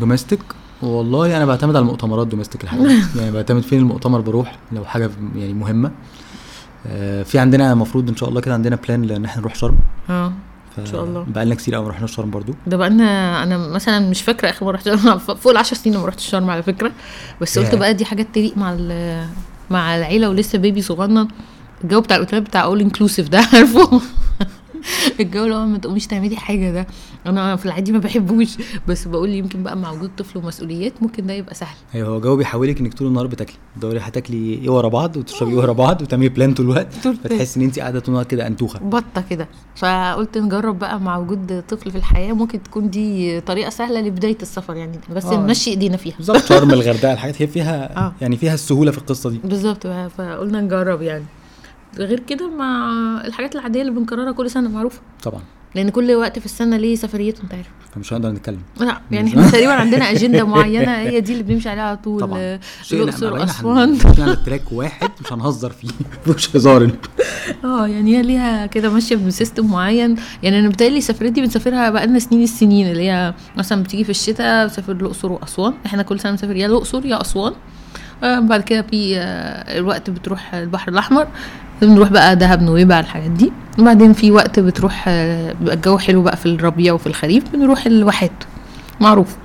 دوميستيك 0.00 0.40
والله 0.82 1.36
أنا 1.36 1.44
بعتمد 1.46 1.76
على 1.76 1.82
المؤتمرات 1.82 2.26
domestic 2.26 2.64
الحقيقة. 2.64 3.08
يعني 3.18 3.32
بعتمد 3.32 3.62
فين 3.62 3.78
المؤتمر 3.78 4.20
بروح 4.20 4.58
لو 4.72 4.84
حاجة 4.84 5.10
يعني 5.36 5.54
مهمة. 5.54 5.90
آه، 6.86 7.22
في 7.22 7.38
عندنا 7.38 7.72
المفروض 7.72 8.08
إن 8.08 8.16
شاء 8.16 8.28
الله 8.28 8.40
كده 8.40 8.54
عندنا 8.54 8.76
plan 8.76 9.10
ان 9.10 9.24
إحنا 9.24 9.40
نروح 9.40 9.54
شرم. 9.54 9.78
آه. 10.10 10.32
شاء 10.84 11.04
الله. 11.04 11.26
بقالنا 11.28 11.54
كتير 11.54 11.74
قوي 11.74 11.84
ما 11.84 11.90
رحناش 11.90 12.16
شرم 12.16 12.30
برضو. 12.30 12.54
ده 12.66 12.76
بقى 12.76 12.88
أنا 12.88 13.42
أنا 13.42 13.58
مثلا 13.58 14.10
مش 14.10 14.22
فاكرة 14.22 14.50
آخر 14.50 14.66
مرة 14.66 14.74
رحت 14.74 14.84
شرم. 14.84 15.18
فوق 15.18 15.52
العشر 15.52 15.76
سنين 15.76 15.96
ما 15.98 16.06
رحتش 16.06 16.26
شرم 16.30 16.50
على 16.50 16.62
فكرة. 16.62 16.92
بس 17.40 17.58
قلت. 17.58 17.74
بقى 17.74 17.94
دي 17.94 18.04
حاجات 18.04 18.26
تليق 18.34 18.56
مع 18.56 18.72
ال- 18.78 19.26
مع 19.70 19.96
العيلة 19.96 20.28
ولسه 20.28 20.58
baby 20.58 20.82
صغنن. 20.82 21.28
الجو 21.84 22.00
بتاع 22.00 22.16
الأوتيل 22.16 22.40
بتاع 22.40 22.62
all 22.64 22.80
inclusive 22.80 23.28
ده 23.28 23.38
عارفه؟ 23.38 24.00
الجو 25.20 25.44
اللي 25.44 25.54
هو 25.54 25.66
ما 25.66 25.78
تقوميش 25.78 26.06
تعملي 26.06 26.36
حاجة 26.36 26.70
ده 26.70 26.86
أنا 27.26 27.56
في 27.56 27.66
العادي 27.66 27.92
ما 27.92 27.98
بحبوش. 27.98 28.56
بس 28.88 29.08
بقول 29.08 29.30
يمكن 29.30 29.62
بقى 29.62 29.76
مع 29.76 29.90
وجود 29.90 30.10
طفل 30.18 30.38
ومسؤوليات 30.38 30.92
ممكن 31.02 31.26
ده 31.26 31.32
يبقى 31.34 31.54
سهل. 31.54 31.76
أيوه 31.94 32.08
هو 32.08 32.20
جو 32.20 32.36
بيحولك 32.36 32.80
إنك 32.80 32.94
طول 32.94 33.08
النهار 33.08 33.26
بتاكلي. 33.26 33.56
تدوري 33.76 33.98
هتاكلي 33.98 34.54
إيه 34.54 34.70
ورا 34.70 34.88
بعض 34.88 35.16
وتشربي 35.16 35.50
إيه 35.52 35.56
ورا 35.58 35.72
بعض 35.72 36.02
وتعملي 36.02 36.28
plan 36.28 36.54
طول 36.54 36.66
الوقت. 36.66 36.94
فتحسي 37.24 37.60
إن 37.60 37.64
انت 37.64 37.78
قاعدة 37.78 38.00
طول 38.00 38.08
النهار 38.08 38.26
كده 38.26 38.46
أنتوخة. 38.46 38.78
بطة 38.80 39.24
كده. 39.30 39.48
فقلت 39.76 40.38
نجرب 40.38 40.78
بقى 40.78 41.00
مع 41.00 41.16
وجود 41.18 41.62
طفل 41.68 41.90
في 41.90 41.98
الحياة 41.98 42.32
ممكن 42.32 42.62
تكون 42.62 42.90
دي 42.90 43.40
طريقة 43.40 43.70
سهلة 43.70 44.00
لبداية 44.00 44.38
السفر 44.42 44.74
يعني. 44.76 44.98
بس 45.16 45.24
آه. 45.24 45.36
نمشي 45.40 45.70
إيدينا 45.70 45.96
فيها. 45.96 46.16
بالظبط. 46.16 46.44
شرم 46.44 46.70
الغردقة 46.76 47.12
الحاجات 47.12 47.42
هي 47.42 47.46
فيها 47.46 47.96
آه. 47.96 48.12
يعني 48.20 48.36
فيها 48.36 48.54
السهولة 48.54 48.90
في 48.90 48.98
القصة 48.98 49.30
دي. 49.30 49.40
بالظبط 49.44 49.86
فقلنا 49.86 50.60
نجرب 50.60 51.02
يعني. 51.02 51.24
غير 51.98 52.20
كده 52.20 52.50
مع 52.50 52.90
الحاجات 53.24 53.54
العادية 53.56 53.80
اللي 53.80 53.92
بنكررها 53.92 54.32
كل 54.32 54.50
سنة 54.50 54.68
معروفة. 54.68 55.00
طبعا. 55.22 55.40
لأن 55.74 55.88
كل 55.88 56.14
وقت 56.14 56.38
في 56.38 56.44
السنة 56.46 56.76
ليه 56.76 56.96
سفريته 56.96 57.42
أنت 57.42 57.54
عارف. 57.54 57.66
فمش 57.94 58.12
هنقدر 58.12 58.30
نتكلم. 58.30 58.60
لا 58.80 59.00
يعني 59.10 59.28
إحنا 59.30 59.50
تقريبا 59.50 59.72
عندنا 59.72 60.10
أجندة 60.10 60.44
معينة 60.54 60.96
هي 60.96 61.20
دي 61.20 61.32
اللي 61.32 61.42
بنمشي 61.42 61.68
عليها 61.68 61.84
على 61.84 61.96
طول. 61.96 62.20
طبعا. 62.20 62.38
آه، 62.38 62.60
الأقصر. 62.92 63.32
وأسوان. 63.32 63.88
ماشيين 63.92 64.20
على 64.22 64.32
ال 64.32 64.39
track 64.39 64.72
واحد 64.72 65.10
مش 65.24 65.32
هنهزر 65.32 65.70
فيه. 65.70 65.88
مش 66.34 66.56
هزار. 66.56 66.90
آه 67.64 67.86
يعني 67.86 68.16
هي 68.16 68.22
ليها 68.22 68.66
كده 68.66 68.90
ماشية 68.90 69.16
ب 69.16 69.23
system 69.23 69.66
معين. 69.70 70.16
يعني 70.42 70.58
أنا 70.60 70.68
بتهيألي 70.68 70.98
السفريات 70.98 71.32
دي 71.32 71.40
بنسافرها 71.40 71.90
بقالنا 71.90 72.18
سنين 72.18 72.42
السنين 72.42 72.90
اللي 72.90 73.10
هي 73.10 73.34
مثلا 73.56 73.82
بتيجي 73.82 74.04
في 74.04 74.10
الشتاء 74.10 74.66
بسافر 74.66 74.92
الأقصر 74.92 75.32
وأسوان. 75.32 75.74
إحنا 75.86 76.02
كل 76.02 76.20
سنة 76.20 76.32
بنسافر 76.32 76.56
يا 76.56 76.66
الأقصر 76.66 77.06
يا 77.06 77.20
أسوان. 77.20 77.52
آه 78.24 78.38
بعد 78.40 78.62
كده 78.62 78.82
في 78.82 79.18
آه 79.18 79.78
الوقت 79.78 80.10
بتروح 80.10 80.54
البحر 80.54 80.92
الأحمر. 80.92 81.28
بنروح 81.82 82.08
بقى 82.08 82.36
دهب 82.36 82.62
نويبع 82.62 83.00
الحاجات 83.00 83.30
دي. 83.30 83.52
وبعدين 83.78 84.12
في 84.12 84.30
وقت 84.30 84.60
بتروح 84.60 85.04
آه 85.08 85.52
بيبقى 85.52 85.74
الجو 85.74 85.98
حلو 85.98 86.22
بقى 86.22 86.36
في 86.36 86.46
الربيع 86.46 86.92
وفي 86.92 87.06
الخريف 87.06 87.44
بنروح 87.52 87.86
الواحات. 87.86 88.32
معروف. 89.00 89.36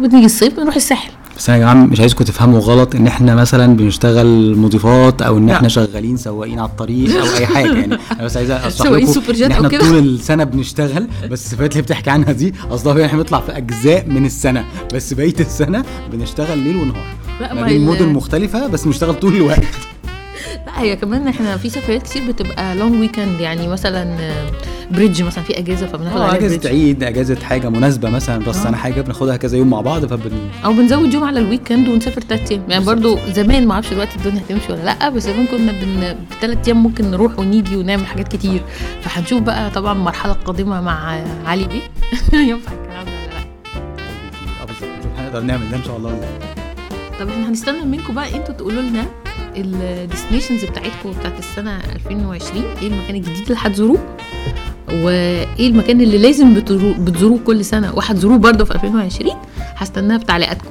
بنيجي 0.00 0.26
الصيف 0.26 0.56
بنروح 0.56 0.76
الساحل. 0.76 1.10
بس 1.36 1.48
يا 1.48 1.58
جماعة 1.58 1.74
مش 1.74 2.00
عايزكم 2.00 2.24
تفهموا 2.24 2.60
غلط 2.60 2.94
إن 2.94 3.06
إحنا 3.06 3.34
مثلا 3.34 3.76
بنشتغل 3.76 4.56
مضيفات 4.56 5.22
أو 5.22 5.38
إن. 5.38 5.50
إحنا 5.50 5.68
شغالين 5.68 6.16
سواقين 6.16 6.58
على 6.58 6.68
الطريق 6.68 7.20
أو 7.20 7.36
أي 7.36 7.46
حاجة 7.46 7.66
يعني. 7.66 7.94
أنا 8.12 8.24
بس 8.24 8.36
عايز 8.36 8.50
اشرح 8.50 8.86
لكم 8.90 9.22
إن 9.44 9.52
إحنا. 9.52 9.68
طول 9.68 9.98
السنة 9.98 10.44
بنشتغل 10.44 11.08
بس 11.30 11.44
السفرات 11.44 11.72
اللي 11.72 11.82
بتحكي 11.82 12.10
عنها 12.10 12.32
دي 12.32 12.54
قصدها 12.70 13.06
إحنا 13.06 13.18
بنطلع 13.18 13.40
في 13.40 13.56
أجزاء 13.56 14.06
من 14.08 14.26
السنة. 14.26 14.64
بس 14.94 15.14
بقية 15.14 15.40
السنة 15.40 15.84
بنشتغل 16.12 16.58
ليل 16.58 16.76
ونهار. 16.76 17.04
لا 17.40 17.54
ما 17.54 17.62
بين 17.62 17.86
مدن 17.86 18.08
مختلفة 18.08 18.66
بس 18.66 18.84
بنشتغل 18.84 19.14
طول 19.14 19.36
الوقت. 19.36 19.64
لا 20.66 20.80
هي 20.80 20.96
كمان 20.96 21.28
إحنا 21.28 21.56
في 21.56 21.68
سفريات 21.70 22.02
كتير 22.02 22.22
بتبقى 22.28 22.74
long 22.76 23.00
weekend 23.00 23.40
يعني 23.40 23.68
مثلا 23.68 24.02
آه، 24.20 24.50
bridge 24.90 25.22
مثلا 25.22 25.44
في 25.44 25.58
أجازة 25.58 25.86
فبناخد 25.86 26.20
آه 26.20 26.34
أجازة 26.34 26.68
عيد 26.68 27.02
أجازة 27.02 27.36
حاجة 27.36 27.68
مناسبة 27.68 28.10
مثلا 28.10 28.46
راس 28.46 28.56
آه. 28.58 28.64
سنه 28.64 28.76
حاجة 28.76 29.00
بناخدها 29.00 29.36
كذا 29.36 29.58
يوم 29.58 29.70
مع 29.70 29.80
بعض 29.80 30.06
فبن 30.06 30.30
أو 30.64 30.72
بنزود 30.72 31.14
يوم 31.14 31.24
على 31.24 31.40
ال 31.40 31.46
weekend 31.46 31.88
ونسافر 31.88 32.20
تلات 32.20 32.50
أيام. 32.50 32.62
يعني 32.68 32.84
برضو 32.84 33.18
زمان 33.28 33.66
ما 33.66 33.74
أعرفش 33.74 33.90
دلوقتي 33.90 34.16
الدنيا 34.16 34.40
هتمشي 34.40 34.72
ولا 34.72 34.82
لأ 34.84 35.08
بس 35.08 35.22
زمان 35.22 35.46
كنا 35.46 35.72
بن... 35.72 36.16
بثلاث 36.30 36.58
أيام 36.66 36.82
ممكن 36.82 37.10
نروح 37.10 37.38
ونيجي 37.38 37.76
ونعمل 37.76 38.06
حاجات 38.06 38.28
كتير. 38.28 38.62
فهنشوف 39.02 39.42
بقى 39.42 39.70
طبعا 39.70 39.92
المرحلة 39.92 40.32
القادمة 40.32 40.80
مع 40.80 41.22
علي 41.46 41.64
بيه. 41.66 41.82
ينفع 42.50 42.72
الكلام 42.72 43.04
ده 43.04 43.10
ولا 43.12 43.34
لأ؟ 43.34 43.40
آه 44.62 44.64
بالظبط 44.64 44.90
نشوف 44.98 45.12
هنقدر 45.18 45.40
نعمل 45.40 45.70
ده 45.70 45.76
إن 45.76 45.84
شاء 45.84 45.96
الله. 45.96 46.08
ولا 46.10 46.20
لا 46.20 46.26
طب 47.20 47.28
إحنا 47.28 47.48
هنستنى 47.48 47.84
منكم 47.84 48.14
بقى 48.14 48.36
إنتوا 48.36 48.54
تقولوا 48.54 48.82
لنا 48.82 49.04
الديستنيشنز 49.56 50.64
بتاعتكم 50.64 51.12
بتاعت 51.20 51.38
السنة 51.38 51.76
2020 52.06 52.64
إيه 52.82 52.88
المكان 52.88 53.14
الجديد 53.16 53.42
اللي 53.42 53.56
هتزوروه؟ 53.58 53.98
وإيه 54.92 55.68
المكان 55.68 56.00
اللي 56.00 56.18
لازم 56.18 56.54
بتزورو- 56.54 57.00
بتزوروه 57.00 57.38
كل 57.46 57.64
سنة؟ 57.64 57.94
وهتزوروه 57.94 58.38
برضه 58.38 58.64
في 58.64 58.74
2020 58.74 59.34
هستناها 59.76 60.18
بتعليقاتكم. 60.18 60.68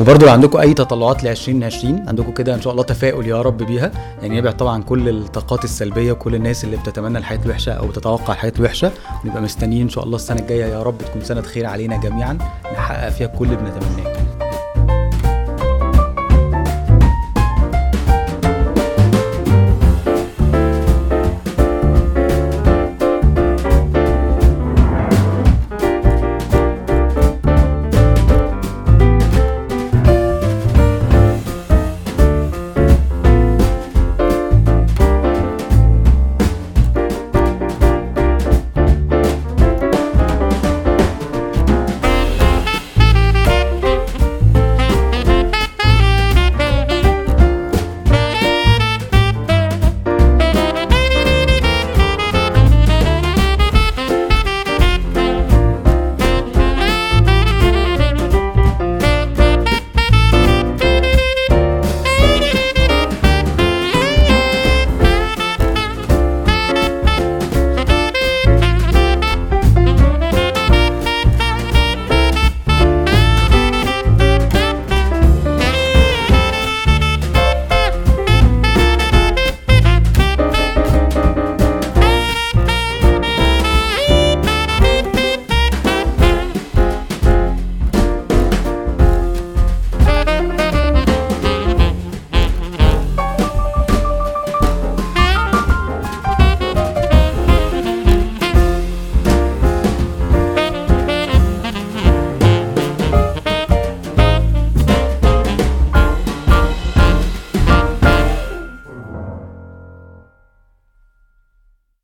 وبرضه 0.00 0.26
لو 0.26 0.32
عندكم 0.32 0.58
أي 0.58 0.74
تطلعات 0.74 1.24
ل 1.24 1.28
2020 1.28 2.04
عندكم 2.08 2.32
كده 2.32 2.54
إن 2.54 2.60
شاء 2.62 2.72
الله 2.72 2.82
تفاؤل 2.84 3.26
يا 3.26 3.42
رب 3.42 3.56
بيها. 3.62 3.90
يعني 4.22 4.40
نبعد 4.40 4.56
طبعا 4.56 4.82
كل 4.82 5.08
الطاقات 5.08 5.64
السلبية 5.64 6.12
وكل 6.12 6.34
الناس 6.34 6.64
اللي 6.64 6.76
بتتمنى 6.76 7.18
الحياة 7.18 7.40
الوحشة 7.44 7.72
أو 7.72 7.86
بتتوقع 7.86 8.34
الحياة 8.34 8.52
الوحشة. 8.58 8.92
ونبقى 9.24 9.42
مستنيين 9.42 9.82
إن 9.82 9.88
شاء 9.88 10.04
الله 10.04 10.16
السنة 10.16 10.38
الجاية 10.40 10.64
يا 10.64 10.82
رب 10.82 10.98
تكون 10.98 11.24
سنة 11.24 11.40
خير 11.42 11.66
علينا 11.66 11.96
جميعا. 11.96 12.38
نحقق 12.74 13.08
فيها 13.08 13.26
كل 13.26 13.44
اللي 13.44 13.56
بنتمناه. 13.56 14.19